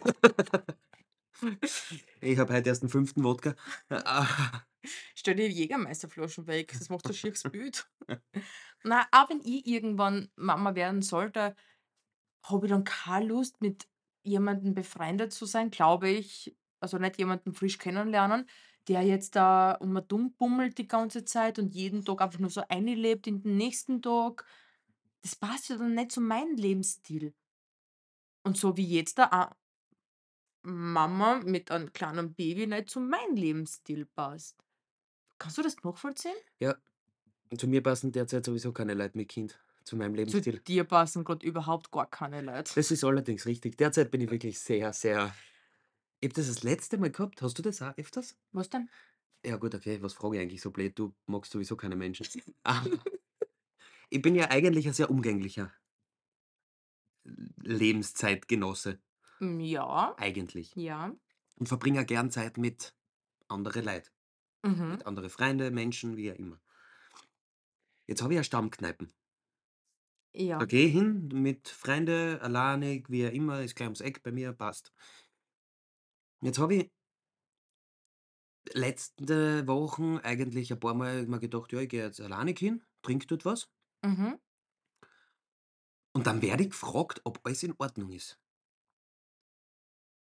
ich 2.20 2.38
habe 2.38 2.54
heute 2.54 2.68
erst 2.68 2.82
den 2.82 2.88
fünften 2.88 3.22
Wodka. 3.24 3.54
Stell 5.14 5.36
dir 5.36 5.48
Jägermeisterflaschen 5.48 6.46
weg, 6.46 6.74
das 6.76 6.88
macht 6.88 7.06
ein 7.06 7.14
schieres 7.14 7.42
Bild. 7.50 7.88
Na, 8.82 9.06
auch 9.12 9.30
wenn 9.30 9.40
ich 9.40 9.66
irgendwann 9.66 10.30
Mama 10.36 10.74
werden 10.74 11.02
sollte, 11.02 11.54
habe 12.42 12.66
ich 12.66 12.70
dann 12.70 12.84
keine 12.84 13.26
Lust, 13.26 13.60
mit 13.60 13.86
jemandem 14.24 14.74
befreundet 14.74 15.32
zu 15.32 15.46
sein, 15.46 15.70
glaube 15.70 16.08
ich. 16.08 16.56
Also 16.80 16.98
nicht 16.98 17.18
jemanden 17.18 17.54
frisch 17.54 17.78
kennenlernen, 17.78 18.48
der 18.88 19.02
jetzt 19.02 19.36
da 19.36 19.72
um 19.72 19.94
und 19.94 20.10
dumm 20.10 20.32
bummelt 20.32 20.78
die 20.78 20.88
ganze 20.88 21.24
Zeit 21.24 21.60
und 21.60 21.74
jeden 21.74 22.04
Tag 22.04 22.20
einfach 22.20 22.40
nur 22.40 22.50
so 22.50 22.62
einlebt 22.68 23.28
in 23.28 23.42
den 23.42 23.56
nächsten 23.56 24.02
Tag. 24.02 24.44
Das 25.22 25.36
passt 25.36 25.68
ja 25.68 25.76
dann 25.76 25.94
nicht 25.94 26.10
zu 26.10 26.20
meinem 26.20 26.56
Lebensstil. 26.56 27.34
Und 28.44 28.56
so 28.56 28.76
wie 28.76 28.86
jetzt 28.86 29.18
da 29.18 29.24
a 29.30 29.56
Mama 30.64 31.40
mit 31.44 31.70
einem 31.70 31.92
kleinen 31.92 32.34
Baby 32.34 32.66
nicht 32.66 32.90
zu 32.90 33.00
meinem 33.00 33.34
Lebensstil 33.34 34.06
passt. 34.06 34.64
Kannst 35.38 35.58
du 35.58 35.62
das 35.62 35.76
nachvollziehen? 35.82 36.36
ja, 36.60 36.76
zu 37.56 37.66
mir 37.66 37.82
passen 37.82 38.12
derzeit 38.12 38.44
sowieso 38.46 38.72
keine 38.72 38.94
Leute 38.94 39.18
mit 39.18 39.28
Kind, 39.28 39.60
zu 39.84 39.96
meinem 39.96 40.12
Zu 40.14 40.18
Lebensstil. 40.38 40.60
dir 40.60 40.84
passen 40.84 41.24
grad 41.24 41.42
überhaupt 41.42 41.90
gar 41.90 42.08
keine 42.08 42.40
Leute. 42.40 42.72
Das 42.74 42.90
ist 42.90 43.04
allerdings 43.04 43.44
richtig. 43.46 43.76
Derzeit 43.76 44.10
bin 44.10 44.20
ich 44.20 44.30
wirklich 44.30 44.58
sehr, 44.58 44.92
sehr. 44.92 45.34
Ich 46.20 46.28
habe 46.28 46.34
das 46.34 46.46
das 46.46 46.62
letzte 46.62 46.96
Mal 46.98 47.10
gehabt. 47.10 47.42
Hast 47.42 47.58
du 47.58 47.62
das 47.62 47.82
auch 47.82 47.96
öfters? 47.98 48.36
Was 48.52 48.70
denn? 48.70 48.88
Ja, 49.44 49.56
gut, 49.56 49.74
okay. 49.74 50.00
Was 50.00 50.12
frage 50.14 50.36
ich 50.36 50.42
eigentlich 50.42 50.62
so 50.62 50.70
blöd? 50.70 50.96
Du 50.98 51.12
magst 51.26 51.50
sowieso 51.52 51.76
keine 51.76 51.96
Menschen. 51.96 52.26
Aber 52.62 52.88
ich 54.10 54.22
bin 54.22 54.36
ja 54.36 54.48
eigentlich 54.50 54.86
ein 54.86 54.94
sehr 54.94 55.10
umgänglicher 55.10 55.72
Lebenszeitgenosse. 57.24 59.00
Hm, 59.40 59.60
ja, 59.60 60.16
Eigentlich. 60.16 60.74
ja. 60.74 61.14
Und 61.56 61.68
verbringe 61.68 62.02
auch 62.02 62.06
gern 62.06 62.30
Zeit 62.30 62.58
mit 62.58 62.96
anderen 63.48 63.84
Leuten. 63.86 64.10
Mhm. 64.64 64.98
Mit 64.98 65.06
anderen 65.06 65.30
Freunde, 65.30 65.70
Menschen, 65.72 66.16
wie 66.16 66.32
auch 66.32 66.36
immer. 66.36 66.60
Jetzt 68.06 68.22
habe 68.22 68.32
ich 68.32 68.36
ja 68.36 68.44
Stammkneipen. 68.44 69.12
Da 70.56 70.64
Ja. 70.64 70.66
gehe 70.66 70.86
ich 70.86 70.92
hin 70.94 71.28
mit 71.28 71.68
Freunden, 71.68 72.38
alleinig, 72.40 73.10
wie 73.10 73.26
auch 73.26 73.32
immer, 73.32 73.60
ist 73.62 73.74
gleich 73.76 73.88
ums 73.88 74.00
Eck 74.00 74.22
bei 74.22 74.32
mir, 74.32 74.52
passt. 74.54 74.92
Jetzt 76.40 76.58
habe 76.58 76.74
ich 76.74 76.92
letzte 78.74 79.66
Wochen 79.68 80.18
eigentlich 80.18 80.72
ein 80.72 80.80
paar 80.80 80.94
Mal 80.94 81.26
mir 81.26 81.38
gedacht, 81.40 81.72
ja, 81.72 81.80
ich 81.80 81.88
gehe 81.88 82.04
jetzt 82.04 82.20
alleinig 82.20 82.58
hin, 82.58 82.82
trinke 83.02 83.26
dort 83.28 83.44
was. 83.44 83.70
Mhm. 84.04 84.36
Und 86.14 86.26
dann 86.26 86.40
werde 86.40 86.62
ich 86.62 86.70
gefragt, 86.70 87.20
ob 87.24 87.40
alles 87.44 87.62
in 87.64 87.74
Ordnung 87.78 88.12
ist. 88.12 88.40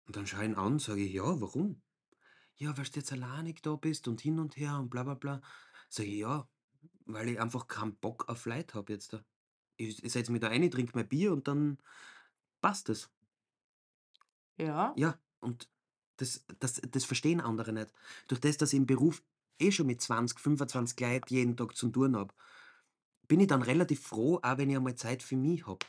Und 0.05 0.15
dann 0.15 0.27
schaue 0.27 0.43
ich 0.43 0.49
ihn 0.49 0.55
an, 0.55 0.79
sage 0.79 1.01
ich, 1.01 1.13
ja, 1.13 1.39
warum? 1.41 1.81
Ja, 2.57 2.77
weil 2.77 2.85
du 2.85 2.91
jetzt 2.99 3.11
alleinig 3.11 3.61
da 3.61 3.75
bist 3.75 4.07
und 4.07 4.21
hin 4.21 4.39
und 4.39 4.57
her 4.57 4.77
und 4.79 4.89
bla 4.89 5.03
bla 5.03 5.15
bla. 5.15 5.41
Sage 5.89 6.09
ich: 6.09 6.19
„Ja, 6.19 6.49
weil 7.05 7.29
ich 7.29 7.39
einfach 7.41 7.67
keinen 7.67 7.97
Bock 7.99 8.29
auf 8.29 8.45
Leute 8.45 8.75
habe 8.75 8.93
jetzt 8.93 9.13
da. 9.13 9.25
Ich 9.77 10.03
ich 10.03 10.13
setze 10.13 10.31
mich 10.31 10.41
da 10.41 10.49
rein, 10.49 10.69
trinke 10.71 10.93
mein 10.95 11.09
Bier 11.09 11.33
und 11.33 11.47
dann 11.47 11.79
passt 12.61 12.89
es.“ 12.89 13.11
Ja. 14.57 14.97
Ja, 14.97 15.19
und 15.39 15.69
das 16.17 16.45
das 16.59 16.81
das 16.89 17.05
verstehen 17.05 17.41
andere 17.41 17.73
nicht. 17.73 17.93
Durch 18.27 18.39
das, 18.41 18.57
dass 18.57 18.73
ich 18.73 18.77
im 18.77 18.85
Beruf 18.85 19.23
eh 19.59 19.71
schon 19.71 19.87
mit 19.87 20.01
20, 20.01 20.39
25 20.39 20.99
Leuten 20.99 21.33
jeden 21.33 21.57
Tag 21.57 21.75
zu 21.75 21.89
tun 21.89 22.15
habe, 22.15 22.33
bin 23.33 23.39
ich 23.39 23.47
dann 23.47 23.63
relativ 23.63 24.01
froh, 24.03 24.39
auch 24.43 24.59
wenn 24.59 24.69
ich 24.69 24.75
einmal 24.77 24.93
Zeit 24.93 25.23
für 25.23 25.35
mich 25.35 25.65
habe. 25.65 25.79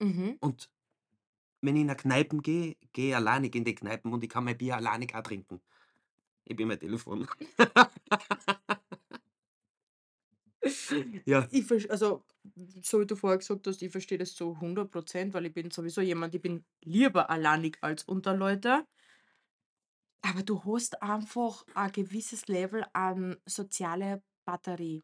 Mhm. 0.00 0.38
Und 0.42 0.70
wenn 1.62 1.76
ich 1.76 1.82
in 1.82 1.86
'ne 1.88 1.96
Kneipen 1.96 2.42
gehe, 2.42 2.76
gehe 2.92 3.10
ich 3.10 3.16
alleinig 3.16 3.54
in 3.56 3.64
die 3.64 3.74
Kneipen 3.74 4.12
und 4.12 4.24
ich 4.24 4.30
kann 4.30 4.44
mein 4.44 4.58
Bier 4.58 4.76
alleinig 4.76 5.14
auch 5.14 5.22
trinken. 5.22 5.60
Ich 6.44 6.56
bin 6.56 6.68
mein 6.68 6.80
Telefon. 6.80 7.28
Ja. 11.26 11.48
Ich 11.50 11.90
also, 11.90 12.24
so 12.82 13.00
wie 13.00 13.06
du 13.06 13.16
vorher 13.16 13.38
gesagt 13.38 13.66
hast, 13.66 13.82
ich 13.82 13.90
verstehe 13.92 14.18
das 14.18 14.34
zu 14.34 14.60
100% 14.60 15.34
weil 15.34 15.46
ich 15.46 15.54
bin 15.54 15.70
sowieso 15.70 16.00
jemand 16.00 16.34
ich 16.34 16.42
bin 16.42 16.64
lieber 16.84 17.30
alleinig 17.30 17.78
als 17.82 18.04
unter 18.04 18.34
Leute. 18.36 18.84
Aber 20.26 20.42
du 20.42 20.64
hast 20.64 21.02
einfach 21.02 21.66
ein 21.74 21.92
gewisses 21.92 22.48
Level 22.48 22.84
an 22.94 23.36
soziale 23.44 24.22
Batterie. 24.46 25.02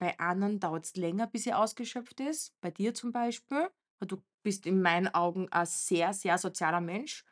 Bei 0.00 0.18
anderen 0.18 0.58
dauert's 0.58 0.96
länger, 0.96 1.26
bis 1.26 1.44
sie 1.44 1.52
ausgeschöpft 1.52 2.20
ist, 2.20 2.58
bei 2.62 2.70
dir 2.70 2.94
zum 2.94 3.12
Beispiel. 3.12 3.68
Du 4.00 4.22
bist 4.42 4.64
in 4.64 4.80
meinen 4.80 5.08
Augen 5.08 5.46
ein 5.52 5.66
sehr, 5.66 6.14
sehr 6.14 6.38
sozialer 6.38 6.80
Mensch. 6.80 7.22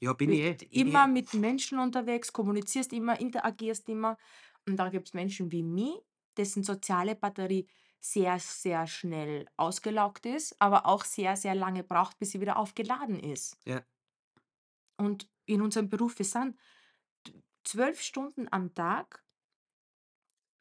Ja, 0.00 0.12
bin 0.12 0.30
ich 0.30 0.42
Bist 0.42 0.62
eh, 0.62 0.66
bin 0.66 0.68
ich 0.70 0.80
immer 0.82 1.04
eh. 1.04 1.08
mit 1.08 1.32
Menschen 1.32 1.78
unterwegs, 1.78 2.30
kommunizierst 2.30 2.92
immer, 2.92 3.18
interagierst 3.18 3.88
immer. 3.88 4.18
Und 4.68 4.76
dann 4.76 4.90
gibt's 4.90 5.14
Menschen 5.14 5.50
wie 5.50 5.62
mich, 5.62 5.94
dessen 6.36 6.62
soziale 6.62 7.14
Batterie 7.14 7.66
sehr, 8.00 8.38
sehr 8.38 8.86
schnell 8.86 9.46
ausgelaugt 9.56 10.26
ist, 10.26 10.54
aber 10.58 10.84
auch 10.84 11.06
sehr, 11.06 11.36
sehr 11.36 11.54
lange 11.54 11.84
braucht, 11.84 12.18
bis 12.18 12.32
sie 12.32 12.40
wieder 12.42 12.58
aufgeladen 12.58 13.18
ist. 13.18 13.56
Ja. 13.64 13.82
Und 14.98 15.26
in 15.46 15.62
unserem 15.62 15.88
Beruf, 15.88 16.18
wir 16.18 16.26
sind 16.26 16.58
12 17.64 18.02
Stunden 18.02 18.48
am 18.50 18.74
Tag 18.74 19.24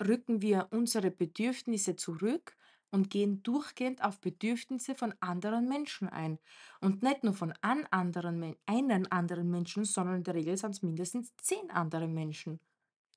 rücken 0.06 0.42
wir 0.42 0.68
unsere 0.72 1.12
Bedürfnisse 1.12 1.96
zurück 1.96 2.56
und 2.92 3.10
gehen 3.10 3.44
durchgehend 3.44 4.04
auf 4.04 4.20
Bedürfnisse 4.20 4.96
von 4.96 5.14
anderen 5.20 5.68
Menschen 5.68 6.10
ein. 6.10 6.40
Und 6.82 7.04
nicht 7.04 7.24
nur 7.24 7.34
von 7.34 7.54
an 7.62 7.86
anderen 7.92 8.56
einen 8.66 9.12
anderen 9.12 9.52
Menschen, 9.52 9.86
sondern 9.86 10.18
in 10.18 10.24
der 10.24 10.34
Regel 10.34 10.58
sind's 10.58 10.82
mindestens 10.82 11.36
10 11.38 11.70
andere 11.72 12.08
Menschen. 12.08 12.60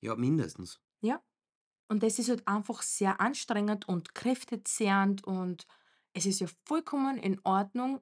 Ja, 0.00 0.14
mindestens. 0.16 0.80
Ja. 1.00 1.22
Und 1.88 2.02
das 2.02 2.18
ist 2.18 2.28
halt 2.28 2.46
einfach 2.46 2.82
sehr 2.82 3.20
anstrengend 3.20 3.88
und 3.88 4.14
kräftezehrend 4.14 5.24
und 5.24 5.66
es 6.14 6.26
ist 6.26 6.40
ja 6.40 6.46
vollkommen 6.64 7.18
in 7.18 7.40
Ordnung, 7.44 8.00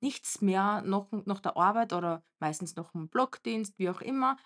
nichts 0.00 0.40
mehr 0.40 0.82
nach 0.82 1.06
nach 1.24 1.40
der 1.40 1.56
Arbeit 1.56 1.92
oder 1.92 2.24
meistens 2.40 2.76
nach 2.76 2.92
dem 2.92 3.08
Blockdienst, 3.08 3.78
wie 3.78 3.88
auch 3.88 4.00
immer, 4.00 4.36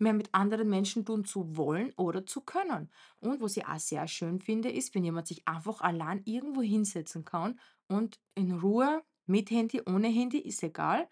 mehr 0.00 0.12
mit 0.12 0.34
anderen 0.34 0.68
Menschen 0.68 1.04
tun 1.04 1.24
zu 1.24 1.56
wollen 1.56 1.92
oder 1.96 2.26
zu 2.26 2.42
können. 2.42 2.90
Und 3.20 3.40
was 3.40 3.56
ich 3.56 3.66
auch 3.66 3.78
sehr 3.78 4.06
schön 4.08 4.40
finde, 4.40 4.70
ist, 4.70 4.94
wenn 4.94 5.04
jemand 5.04 5.26
sich 5.26 5.46
einfach 5.48 5.80
allein 5.80 6.22
irgendwo 6.24 6.62
hinsetzen 6.62 7.24
kann 7.24 7.58
und 7.88 8.20
in 8.34 8.52
Ruhe 8.52 9.02
mit 9.26 9.50
Handy, 9.50 9.82
ohne 9.86 10.08
Handy, 10.08 10.38
ist 10.38 10.62
egal, 10.62 11.08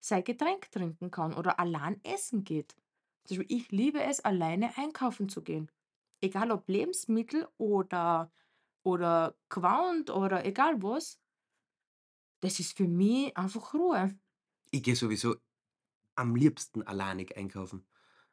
sein 0.00 0.24
Getränk 0.24 0.70
trinken 0.70 1.10
kann 1.10 1.34
oder 1.34 1.58
allein 1.58 2.00
essen 2.04 2.44
geht. 2.44 2.76
Ich 3.28 3.72
liebe 3.72 4.02
es, 4.02 4.20
alleine 4.24 4.76
einkaufen 4.78 5.28
zu 5.28 5.42
gehen. 5.42 5.70
Egal 6.20 6.50
ob 6.52 6.68
Lebensmittel 6.68 7.48
oder 7.58 8.32
oder 8.84 9.36
Qualm 9.48 10.04
oder 10.10 10.44
egal 10.46 10.82
was. 10.82 11.20
Das 12.40 12.60
ist 12.60 12.76
für 12.76 12.88
mich 12.88 13.36
einfach 13.36 13.74
Ruhe. 13.74 14.18
Ich 14.70 14.82
gehe 14.82 14.94
sowieso 14.96 15.36
am 16.16 16.36
liebsten 16.36 16.82
alleinig 16.82 17.36
einkaufen. 17.36 17.86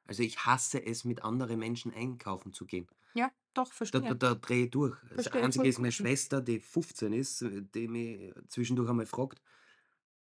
Also, 0.07 0.23
ich 0.23 0.45
hasse 0.45 0.85
es, 0.85 1.05
mit 1.05 1.23
anderen 1.23 1.59
Menschen 1.59 1.93
einkaufen 1.93 2.53
zu 2.53 2.65
gehen. 2.65 2.87
Ja, 3.15 3.31
doch, 3.53 3.71
Da 3.91 4.01
da 4.01 4.13
verstehe. 4.13 4.15
da 4.15 4.33
drehe 4.35 4.65
ich 4.65 4.71
durch. 4.71 4.97
Das 5.11 5.27
Verstehe 5.27 5.41
Einzige 5.41 5.67
ist 5.67 5.77
meine. 5.79 5.91
Schwester, 5.91 6.41
die 6.41 6.59
15 6.59 7.13
ist, 7.13 7.43
äh, 7.43 7.61
die 7.61 7.87
mich 7.87 8.33
zwischendurch 8.49 8.89
einmal 8.89 9.05
fragt 9.05 9.39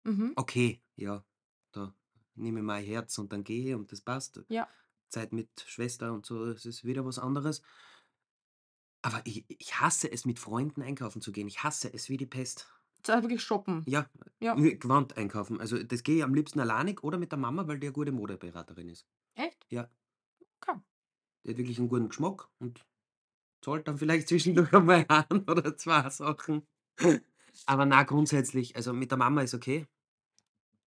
Mhm. 0.06 0.36
okay, 0.38 0.82
ja, 0.96 1.26
da 1.72 1.94
nehme 2.36 2.60
ich 2.60 2.66
mein 2.66 2.84
Herz 2.84 3.18
und 3.18 3.34
dann 3.34 3.44
gehe 3.44 3.78
und 3.78 3.92
das 3.92 4.02
passt. 4.02 4.42
Ja. 4.50 4.70
Zeit 5.10 5.34
mit 5.34 5.50
Schwester 5.68 6.14
und 6.14 6.26
so, 6.26 6.46
das 6.54 6.66
ist 6.66 6.86
wieder 6.86 7.06
was 7.06 7.20
anderes. 7.20 7.62
Aber 9.06 9.22
ich 9.26 9.46
ich 9.48 9.80
hasse 9.80 10.12
es, 10.12 10.26
mit 10.26 10.40
Freunden 10.40 10.82
einkaufen 10.82 11.22
zu 11.22 11.32
gehen. 11.32 11.48
Ich 11.48 11.64
hasse 11.64 11.94
es 11.94 12.10
wie 12.10 12.18
die 12.18 12.26
Pest. 12.26 12.68
Da 13.04 13.22
wirklich 13.24 13.42
shoppen. 13.44 13.88
Ja, 13.88 14.10
Ja. 14.40 14.56
äh, 14.56 14.76
gewandt 14.78 15.18
einkaufen. 15.18 15.60
Also, 15.60 15.82
das 15.84 16.04
gehe 16.04 16.18
ich 16.18 16.24
am 16.24 16.34
liebsten 16.34 16.60
alleinig 16.60 17.04
oder 17.04 17.18
mit 17.18 17.32
der 17.32 17.40
Mama, 17.40 17.68
weil 17.68 17.80
die 17.80 17.88
'ne 17.88 17.94
gute 17.94 18.12
Modeberaterin 18.12 18.90
ist. 18.90 19.06
Echt? 19.38 19.59
Ja. 19.72 19.90
Okay. 20.64 20.80
Die 21.46 21.52
hat 21.52 21.58
wirklich 21.58 21.80
'n 21.80 21.88
guten 21.90 22.10
Geschmack 22.10 22.50
und 22.60 22.86
zahlt 23.64 23.88
dann 23.88 23.98
vielleicht 24.00 24.28
zwischendurch 24.30 24.74
einmal 24.74 25.06
1 25.10 25.48
oder 25.50 25.78
2 25.78 26.10
Sachen. 26.10 26.68
Aber 27.66 27.86
na, 27.86 28.04
grundsätzlich 28.04 28.76
also, 28.76 28.94
mit 28.94 29.12
der 29.12 29.18
Mama 29.18 29.42
ist 29.42 29.54
okay. 29.54 29.88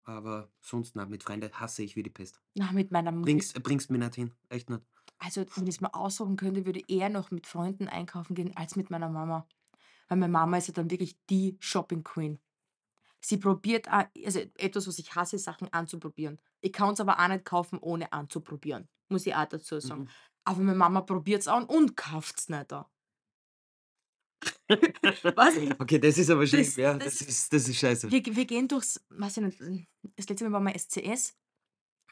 Aber 0.04 0.50
sonst 0.60 0.96
na, 0.96 1.06
mit 1.06 1.22
Freunde 1.22 1.50
hasse 1.52 1.82
ich 1.82 1.96
wie 1.96 2.02
die 2.02 2.10
Pest. 2.10 2.40
Na, 2.56 2.72
mit 2.72 2.90
meiner 2.90 3.12
Mutti 3.12 3.32
Bringst 3.32 3.62
bringst 3.62 3.90
mich 3.90 4.00
nicht 4.00 4.14
hin, 4.16 4.32
echt 4.48 4.70
nicht. 4.70 4.82
Also, 5.18 5.44
wenn 5.54 5.66
ich's 5.66 5.80
mir 5.82 5.94
aussuchen 5.94 6.36
könnte, 6.36 6.64
würde 6.66 6.80
ich 6.80 6.90
eher 6.90 7.10
noch 7.10 7.30
mit 7.30 7.46
Freunden 7.46 7.88
einkaufen 7.88 8.34
gehen 8.34 8.56
als 8.56 8.76
mit 8.76 8.90
meiner 8.90 9.08
Mama. 9.10 9.46
Weil 10.08 10.18
meine 10.18 10.32
Mama 10.32 10.58
ist 10.58 10.68
ja 10.68 10.74
dann 10.74 10.90
wirklich 10.90 11.18
die 11.30 11.56
Shopping 11.60 12.04
Queen. 12.04 12.40
Sie 13.20 13.36
probiert 13.36 13.88
a 13.88 14.08
also, 14.24 14.40
etwas, 14.56 14.86
was 14.86 14.98
ich 14.98 15.14
hasse, 15.14 15.38
Sachen 15.38 15.72
anzuprobieren. 15.72 16.40
Ich 16.60 16.72
kann's 16.72 17.00
aber 17.00 17.18
auch 17.18 17.28
nicht 17.28 17.44
kaufen, 17.44 17.78
ohne 17.78 18.12
anzuprobieren, 18.12 18.88
muss 19.10 19.26
ich 19.26 19.34
auch 19.34 19.46
dazu 19.46 19.78
sagen. 19.80 20.02
Mhm. 20.02 20.08
Aber 20.44 20.60
meine 20.60 20.78
Mama 20.78 21.02
probiert's 21.02 21.48
an 21.48 21.64
und 21.64 21.96
kauft's 21.96 22.48
nicht 22.48 22.72
da. 22.72 22.90
Was? 25.36 25.54
Okay, 25.78 25.98
das 25.98 26.18
ist 26.18 26.30
aber 26.30 26.46
schlimm, 26.46 26.64
Das 26.64 26.76
ja. 26.76 26.94
das 26.94 27.18
Das 27.18 27.20
ist 27.28 27.52
das 27.52 27.68
ist 27.68 27.76
scheiße. 27.76 28.10
Wir 28.10 28.24
wir 28.24 28.46
gehen 28.46 28.68
durchs 28.68 29.04
weiß 29.10 29.38
ich 29.38 29.60
nicht, 29.60 29.88
das 30.16 30.28
letzte 30.28 30.48
Mal 30.48 30.52
waren 30.52 30.64
wir 30.64 30.78
SCS 30.78 31.36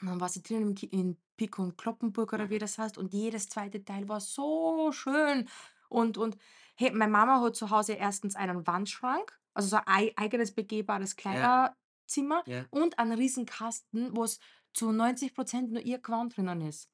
und 0.00 0.09
dann 0.09 0.20
war 0.20 0.28
sie 0.28 0.42
drinnen 0.42 0.76
in 0.76 1.16
Pick 1.36 1.59
und 1.59 1.76
Cloppenburg 1.78 2.32
oder 2.32 2.50
wie 2.50 2.59
das 2.59 2.78
heißt 2.78 2.98
und 2.98 3.12
jedes 3.12 3.48
zweite 3.48 3.84
Teil 3.84 4.09
war 4.09 4.20
so 4.20 4.92
schön. 4.92 5.48
Und 5.88 6.18
und 6.18 6.36
hey, 6.76 6.92
meine 6.92 7.11
Mama 7.11 7.40
hat 7.40 7.56
zu 7.56 7.70
Hause 7.70 7.94
erstens 7.94 8.36
einen 8.36 8.66
Wandschrank, 8.66 9.38
also 9.59 9.68
so 9.70 9.76
ein 9.76 9.82
ei 9.86 10.12
eigenes 10.16 10.52
begehbares. 10.52 11.16
Kleiderzimmer 11.16 12.42
Ja. 12.46 12.64
und 12.70 12.98
einen 12.98 13.12
Riesenkasten, 13.18 14.16
wo's 14.16 14.38
zu 14.72 14.92
90 14.92 15.34
% 15.34 15.72
nur 15.72 15.82
ihr 15.82 15.98
Gewand 15.98 16.36
drinnen 16.36 16.61
ist. 16.62 16.88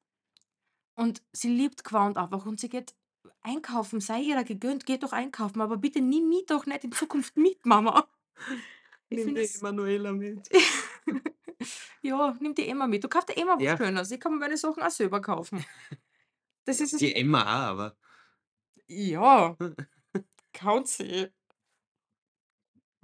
Und 0.97 1.21
sie 1.31 1.49
liebt 1.49 1.83
Gewand 1.83 2.17
einfach 2.17 2.45
und 2.45 2.59
sie 2.59 2.69
geht 2.69 2.95
einkaufen, 3.41 3.99
sei 4.01 4.21
ihr 4.21 4.43
gegönnt, 4.43 4.85
geh 4.85 4.97
doch 4.97 5.13
einkaufen, 5.13 5.61
aber 5.61 5.77
bitte 5.77 6.01
nimm 6.01 6.29
mich 6.29 6.45
doch 6.47 6.65
nicht 6.65 6.83
in 6.83 6.91
Zukunft 6.91 7.37
mit, 7.37 7.65
Mama. 7.65 8.07
Ich 9.07 9.23
Nimm 9.23 9.35
die 9.35 9.41
es 9.41 9.57
Emanuela 9.61 10.11
mit. 10.11 10.49
Ja, 12.01 12.35
nimm 12.39 12.55
die 12.55 12.67
Emma 12.67 12.87
mit. 12.87 13.03
Du 13.03 13.07
kauf 13.07 13.25
dir 13.25 13.37
Emma 13.37 13.55
was 13.55 13.63
Ja. 13.63 13.77
Schönes. 13.77 14.11
Ich 14.11 14.19
kann 14.19 14.33
mir 14.33 14.39
meine 14.39 14.57
Sachen 14.57 14.81
auch 14.83 14.89
selber 14.91 15.21
kaufen. 15.21 15.63
Das 16.65 16.81
ist 16.81 16.93
es 16.93 16.99
Die 16.99 17.15
Emma 17.15 17.41
auch, 17.43 17.69
aber 17.71 17.95
Ja, 18.87 19.55
kaut 20.53 20.87
sie. 20.87 21.27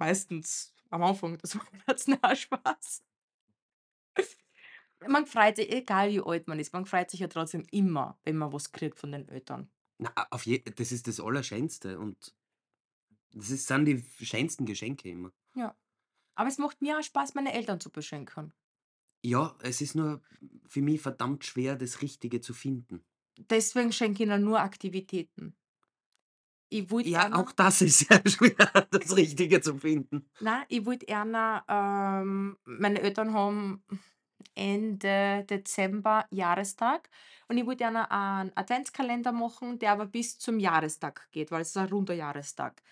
Meistens 0.02 0.74
am 0.90 1.04
Anfang 1.04 1.38
des 1.38 1.54
Monats. 1.54 2.08
Na, 2.08 2.34
Spaß. 2.34 3.04
Man 5.06 5.26
freut 5.26 5.54
sich, 5.54 5.70
egal 5.70 6.10
wie 6.10 6.20
alt 6.20 6.48
man 6.48 6.58
ist, 6.58 6.72
man 6.72 6.86
freut 6.86 7.08
sich 7.08 7.20
ja 7.20 7.28
trotzdem 7.28 7.64
immer, 7.70 8.18
wenn 8.24 8.36
man 8.36 8.52
was 8.52 8.72
kriegt 8.72 8.98
von 8.98 9.12
den 9.12 9.28
Eltern. 9.28 9.70
Na, 9.98 10.12
auf 10.30 10.44
je 10.44 10.58
das 10.58 10.90
ist 10.90 11.06
das 11.06 11.20
Allerschönste 11.20 12.00
und 12.00 12.34
das 13.30 13.50
ist 13.50 13.68
sind 13.68 13.84
die 13.84 14.04
schönsten 14.24 14.66
Geschenke 14.66 15.08
immer. 15.08 15.30
Ja. 15.54 15.76
Aber 16.34 16.48
es 16.48 16.58
macht 16.58 16.82
mir 16.82 16.98
auch 16.98 17.02
Spaß, 17.04 17.34
meine 17.34 17.52
Eltern 17.52 17.78
zu 17.78 17.90
beschenken. 17.90 18.52
Ja, 19.22 19.56
es 19.60 19.80
ist 19.80 19.94
nur 19.94 20.20
für 20.66 20.82
mich 20.82 21.00
verdammt 21.00 21.44
schwer, 21.44 21.76
das 21.76 22.02
Richtige 22.02 22.40
zu 22.40 22.54
finden. 22.54 23.04
Deswegen 23.38 23.92
schenke 23.92 24.24
ich 24.24 24.28
ihnen 24.28 24.42
nur 24.42 24.58
Aktivitäten. 24.58 25.54
Ich 26.72 26.90
wollte 26.90 27.10
Ja, 27.10 27.24
einer 27.26 27.38
auch 27.38 27.52
das 27.52 27.82
ist 27.82 27.98
sehr 28.08 28.22
schwer, 28.26 28.86
das 28.90 29.14
Richtige 29.14 29.60
zu 29.60 29.76
finden. 29.76 30.26
Nein, 30.40 30.64
ich 30.68 30.86
wollte 30.86 31.14
einer 31.14 31.64
ähm, 31.68 32.56
meine 32.64 33.02
Eltern 33.02 33.34
haben 33.34 33.84
Ende 34.54 35.44
Dezember 35.48 36.24
Jahrestag 36.30 37.10
und 37.48 37.58
ich 37.58 37.66
wollte 37.66 37.86
einer 37.86 38.10
einen 38.10 38.52
Adventskalender 38.54 39.32
machen, 39.32 39.78
der 39.78 39.92
aber 39.92 40.06
bis 40.06 40.38
zum 40.38 40.58
Jahrestag 40.58 41.28
geht, 41.30 41.50
weil 41.50 41.60
es 41.60 41.68
ist 41.68 41.76
ein 41.76 41.88
runder 41.88 42.14
Jahrestag. 42.14 42.82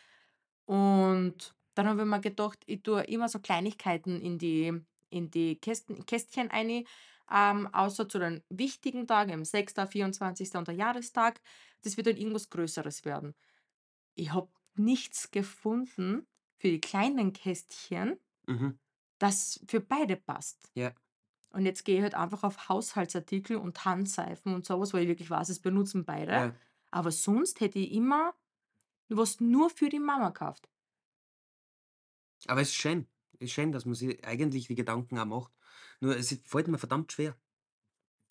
Und 0.67 1.55
dann 1.75 1.89
habe 1.89 2.03
ich 2.03 2.07
mir 2.07 2.21
gedacht, 2.21 2.59
ich 2.67 2.83
tue 2.83 3.03
immer 3.05 3.29
so 3.31 3.39
Kleinigkeiten 3.39 4.21
in 4.21 4.39
die 4.39 4.79
in 5.09 5.31
die 5.31 5.57
Kästen 5.59 6.05
Kästchen 6.05 6.49
rein, 6.49 6.85
ähm, 7.33 7.67
außer 7.73 8.09
zu 8.09 8.19
den 8.19 8.43
wichtigen 8.51 9.07
Tagen, 9.07 9.33
eben 9.33 9.45
6., 9.45 9.75
24. 9.89 10.55
und 10.55 10.69
der 10.69 10.75
Jahrestag. 10.75 11.41
Das 11.83 11.97
wird 11.97 12.09
dann 12.09 12.17
irgendwas 12.19 12.51
Größeres 12.51 13.07
werden. 13.07 13.35
Ich 14.15 14.33
habe 14.33 14.51
nichts 14.75 15.31
gefunden 15.31 16.27
für 16.59 16.69
die 16.69 16.81
kleinen 16.81 17.33
Kästchen, 17.33 18.19
Mhm. 18.49 18.79
das 19.19 19.61
für 19.69 19.81
beide 19.81 20.17
passt. 20.17 20.73
Ja. 20.75 20.95
Und 21.53 21.67
jetzt 21.67 21.85
gehe 21.85 21.97
ich 21.99 22.03
halt 22.03 22.15
einfach 22.15 22.45
auf 22.45 22.69
Haushaltsartikel 22.69 23.57
und 23.57 23.85
Handseifen 23.85 24.55
und 24.55 24.67
so 24.67 24.81
was, 24.81 24.95
weil 24.95 25.03
ich 25.05 25.09
wirklich 25.09 25.31
weiß, 25.31 25.49
es 25.49 25.61
benutzen 25.61 26.05
beide. 26.05 26.33
Ja. 26.33 26.55
Aber 26.93 27.11
sonst 27.13 27.61
hätte 27.61 27.79
ich 27.79 27.93
immer 27.93 28.35
was 29.11 29.41
nur 29.41 29.71
für 29.71 29.89
die 29.91 30.01
Mama 30.01 30.31
gekauft. 30.31 30.71
Aber 32.47 32.61
es 32.61 32.69
ist 32.71 32.75
schön. 32.75 33.09
Ist 33.39 33.53
schön, 33.53 33.73
dass 33.73 33.85
man 33.87 33.95
sich 33.95 34.25
eigentlich 34.27 34.67
die 34.67 34.75
Gedanken 34.75 35.19
auch 35.19 35.25
macht. 35.25 35.53
Nur 36.01 36.17
es 36.17 36.35
fällt 36.45 36.69
mir 36.69 36.79
verdammt 36.79 37.13
schwer. 37.13 37.39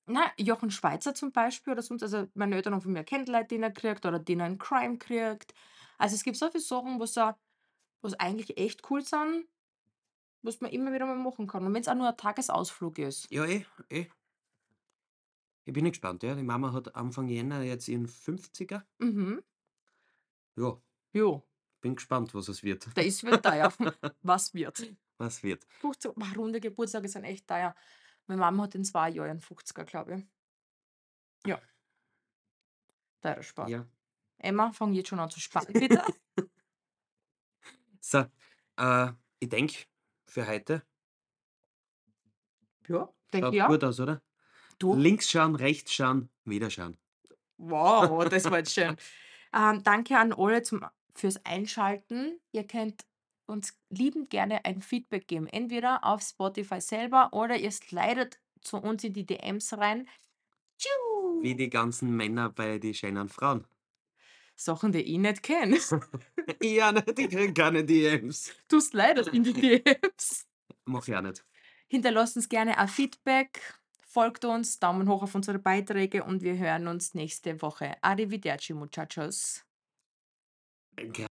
Na, 0.09 0.31
Jochen 0.37 0.71
Schweizer 0.71 1.13
zum 1.13 1.31
Beispiel 1.31 1.73
oder 1.73 1.83
sonst 1.83 2.01
also, 2.03 2.27
meine 2.33 2.55
Eltern 2.55 2.73
haben 2.73 2.81
von 2.81 2.93
mir 2.93 3.03
Candlelight-Dinner 3.03 3.69
gekriegt 3.69 4.05
oder 4.05 4.17
Dinner 4.19 4.47
in 4.47 4.57
Crime 4.57 4.97
gekriegt. 4.97 5.53
Also, 5.97 6.15
es 6.15 6.23
gibt 6.23 6.37
so 6.37 6.49
viele 6.49 6.63
Sachen, 6.63 6.99
was 6.99 7.17
auch 7.17 7.33
was 8.01 8.13
eigentlich 8.13 8.57
echt 8.57 8.89
cool 8.89 9.03
sind, 9.03 9.45
was 10.41 10.61
man 10.61 10.71
immer 10.71 10.93
wieder 10.93 11.05
mal 11.05 11.15
machen 11.15 11.47
kann. 11.47 11.65
Und 11.65 11.73
wenn's 11.73 11.87
auch 11.87 11.95
nur 11.95 12.07
ein 12.07 12.17
Tagesausflug 12.17 12.97
ist. 12.99 13.29
Ja, 13.31 13.45
eh, 13.45 13.65
eh. 13.89 14.07
Ich 15.65 15.73
bin 15.73 15.85
gespannt, 15.85 16.23
ja. 16.23 16.33
Die 16.33 16.43
Mama 16.43 16.73
hat 16.73 16.95
Anfang 16.95 17.27
Jänner 17.27 17.61
jetzt 17.61 17.87
ihren 17.87 18.07
50er. 18.07 18.83
Mhm. 18.97 19.43
Ja, 20.55 20.81
Jo, 21.13 21.43
bin 21.81 21.95
gespannt, 21.95 22.33
was 22.33 22.47
es 22.49 22.63
wird. 22.63 22.87
das 22.95 23.23
wird 23.23 23.43
teuer. 23.43 23.71
Was 24.21 24.53
wird? 24.53 24.95
Was 25.17 25.43
wird. 25.43 25.65
50 25.81 26.13
boah, 26.15 26.33
runde 26.35 26.59
Geburtstage 26.59 27.07
sind 27.09 27.23
echt 27.23 27.47
teuer. 27.47 27.75
Meine 28.29 28.41
Mama 28.41 28.63
hat 28.63 28.75
in 28.75 28.85
2 28.85 29.09
Jahren 29.09 29.31
einen 29.31 29.41
50er, 29.41 29.85
glaube 29.85 30.17
ich. 30.19 30.27
Ja. 31.49 31.59
Teurer 33.21 33.41
Sport. 33.41 33.69
Ja. 33.69 33.87
Emma, 34.37 34.71
fang 34.71 34.93
jetzt 34.93 35.09
schon 35.09 35.19
an 35.19 35.31
zu 35.31 35.39
sparen, 35.39 35.73
bitte. 35.73 36.03
So, 37.99 38.25
äh, 38.77 39.11
ich 39.39 39.49
denke, 39.49 39.85
für 40.27 40.47
heute 40.47 40.83
Ja, 42.87 43.11
denke 43.33 43.55
ich 43.55 43.63
auch. 43.63 43.67
gut 43.67 43.83
aus, 43.83 43.99
oder? 43.99 44.21
Du? 44.77 44.95
Links 44.95 45.27
schauen, 45.29 45.55
rechts 45.55 45.91
schauen, 45.91 46.29
wieder 46.45 46.69
schauen. 46.69 46.99
Wow, 47.57 48.29
das 48.29 48.45
war 48.45 48.59
jetzt 48.59 48.73
schön. 48.75 48.95
Ähm, 49.53 49.81
danke 49.83 50.19
an 50.19 50.33
alle 50.33 50.61
zum, 50.61 50.85
fürs 51.15 51.43
Einschalten. 51.45 52.39
Ihr 52.51 52.67
könnt 52.67 53.05
uns 53.49 53.77
liebend 53.89 54.29
gerne 54.29 54.63
ein 54.65 54.81
Feedback 54.81 55.27
geben. 55.27 55.47
Entweder 55.47 56.03
auf 56.03 56.21
Spotify 56.21 56.79
selber 56.79 57.33
oder 57.33 57.57
ihr 57.57 57.71
slidet 57.71 58.39
zu 58.61 58.77
uns 58.77 59.03
in 59.03 59.13
die 59.13 59.25
DMs 59.25 59.73
rein. 59.73 60.07
Tschiu! 60.77 61.41
Wie 61.41 61.55
die 61.55 61.69
ganzen 61.69 62.15
Männer 62.15 62.49
bei 62.49 62.79
die 62.79 62.93
schönen 62.93 63.27
Frauen. 63.29 63.65
Sachen, 64.55 64.91
die 64.91 65.01
ich 65.01 65.17
nicht 65.17 65.41
kenne. 65.41 65.77
ja, 66.61 66.91
ne, 66.91 67.01
die 67.01 67.27
kriegen 67.27 67.53
keine 67.53 67.83
DMs. 67.83 68.53
Du 68.67 68.79
slidest 68.79 69.29
in 69.29 69.43
die 69.43 69.53
DMs. 69.83 70.47
Mach 70.85 71.07
ich 71.07 71.15
auch 71.15 71.21
nicht. 71.21 71.45
Hinterlasst 71.87 72.35
uns 72.35 72.49
gerne 72.49 72.77
ein 72.77 72.87
Feedback. 72.87 73.61
Folgt 74.05 74.43
uns, 74.43 74.79
Daumen 74.79 75.07
hoch 75.07 75.23
auf 75.23 75.35
unsere 75.35 75.59
Beiträge 75.59 76.23
und 76.23 76.41
wir 76.41 76.57
hören 76.57 76.87
uns 76.87 77.13
nächste 77.13 77.61
Woche. 77.61 77.95
Arrivederci, 78.01 78.73
muchachos. 78.73 79.63
Ge 80.97 81.28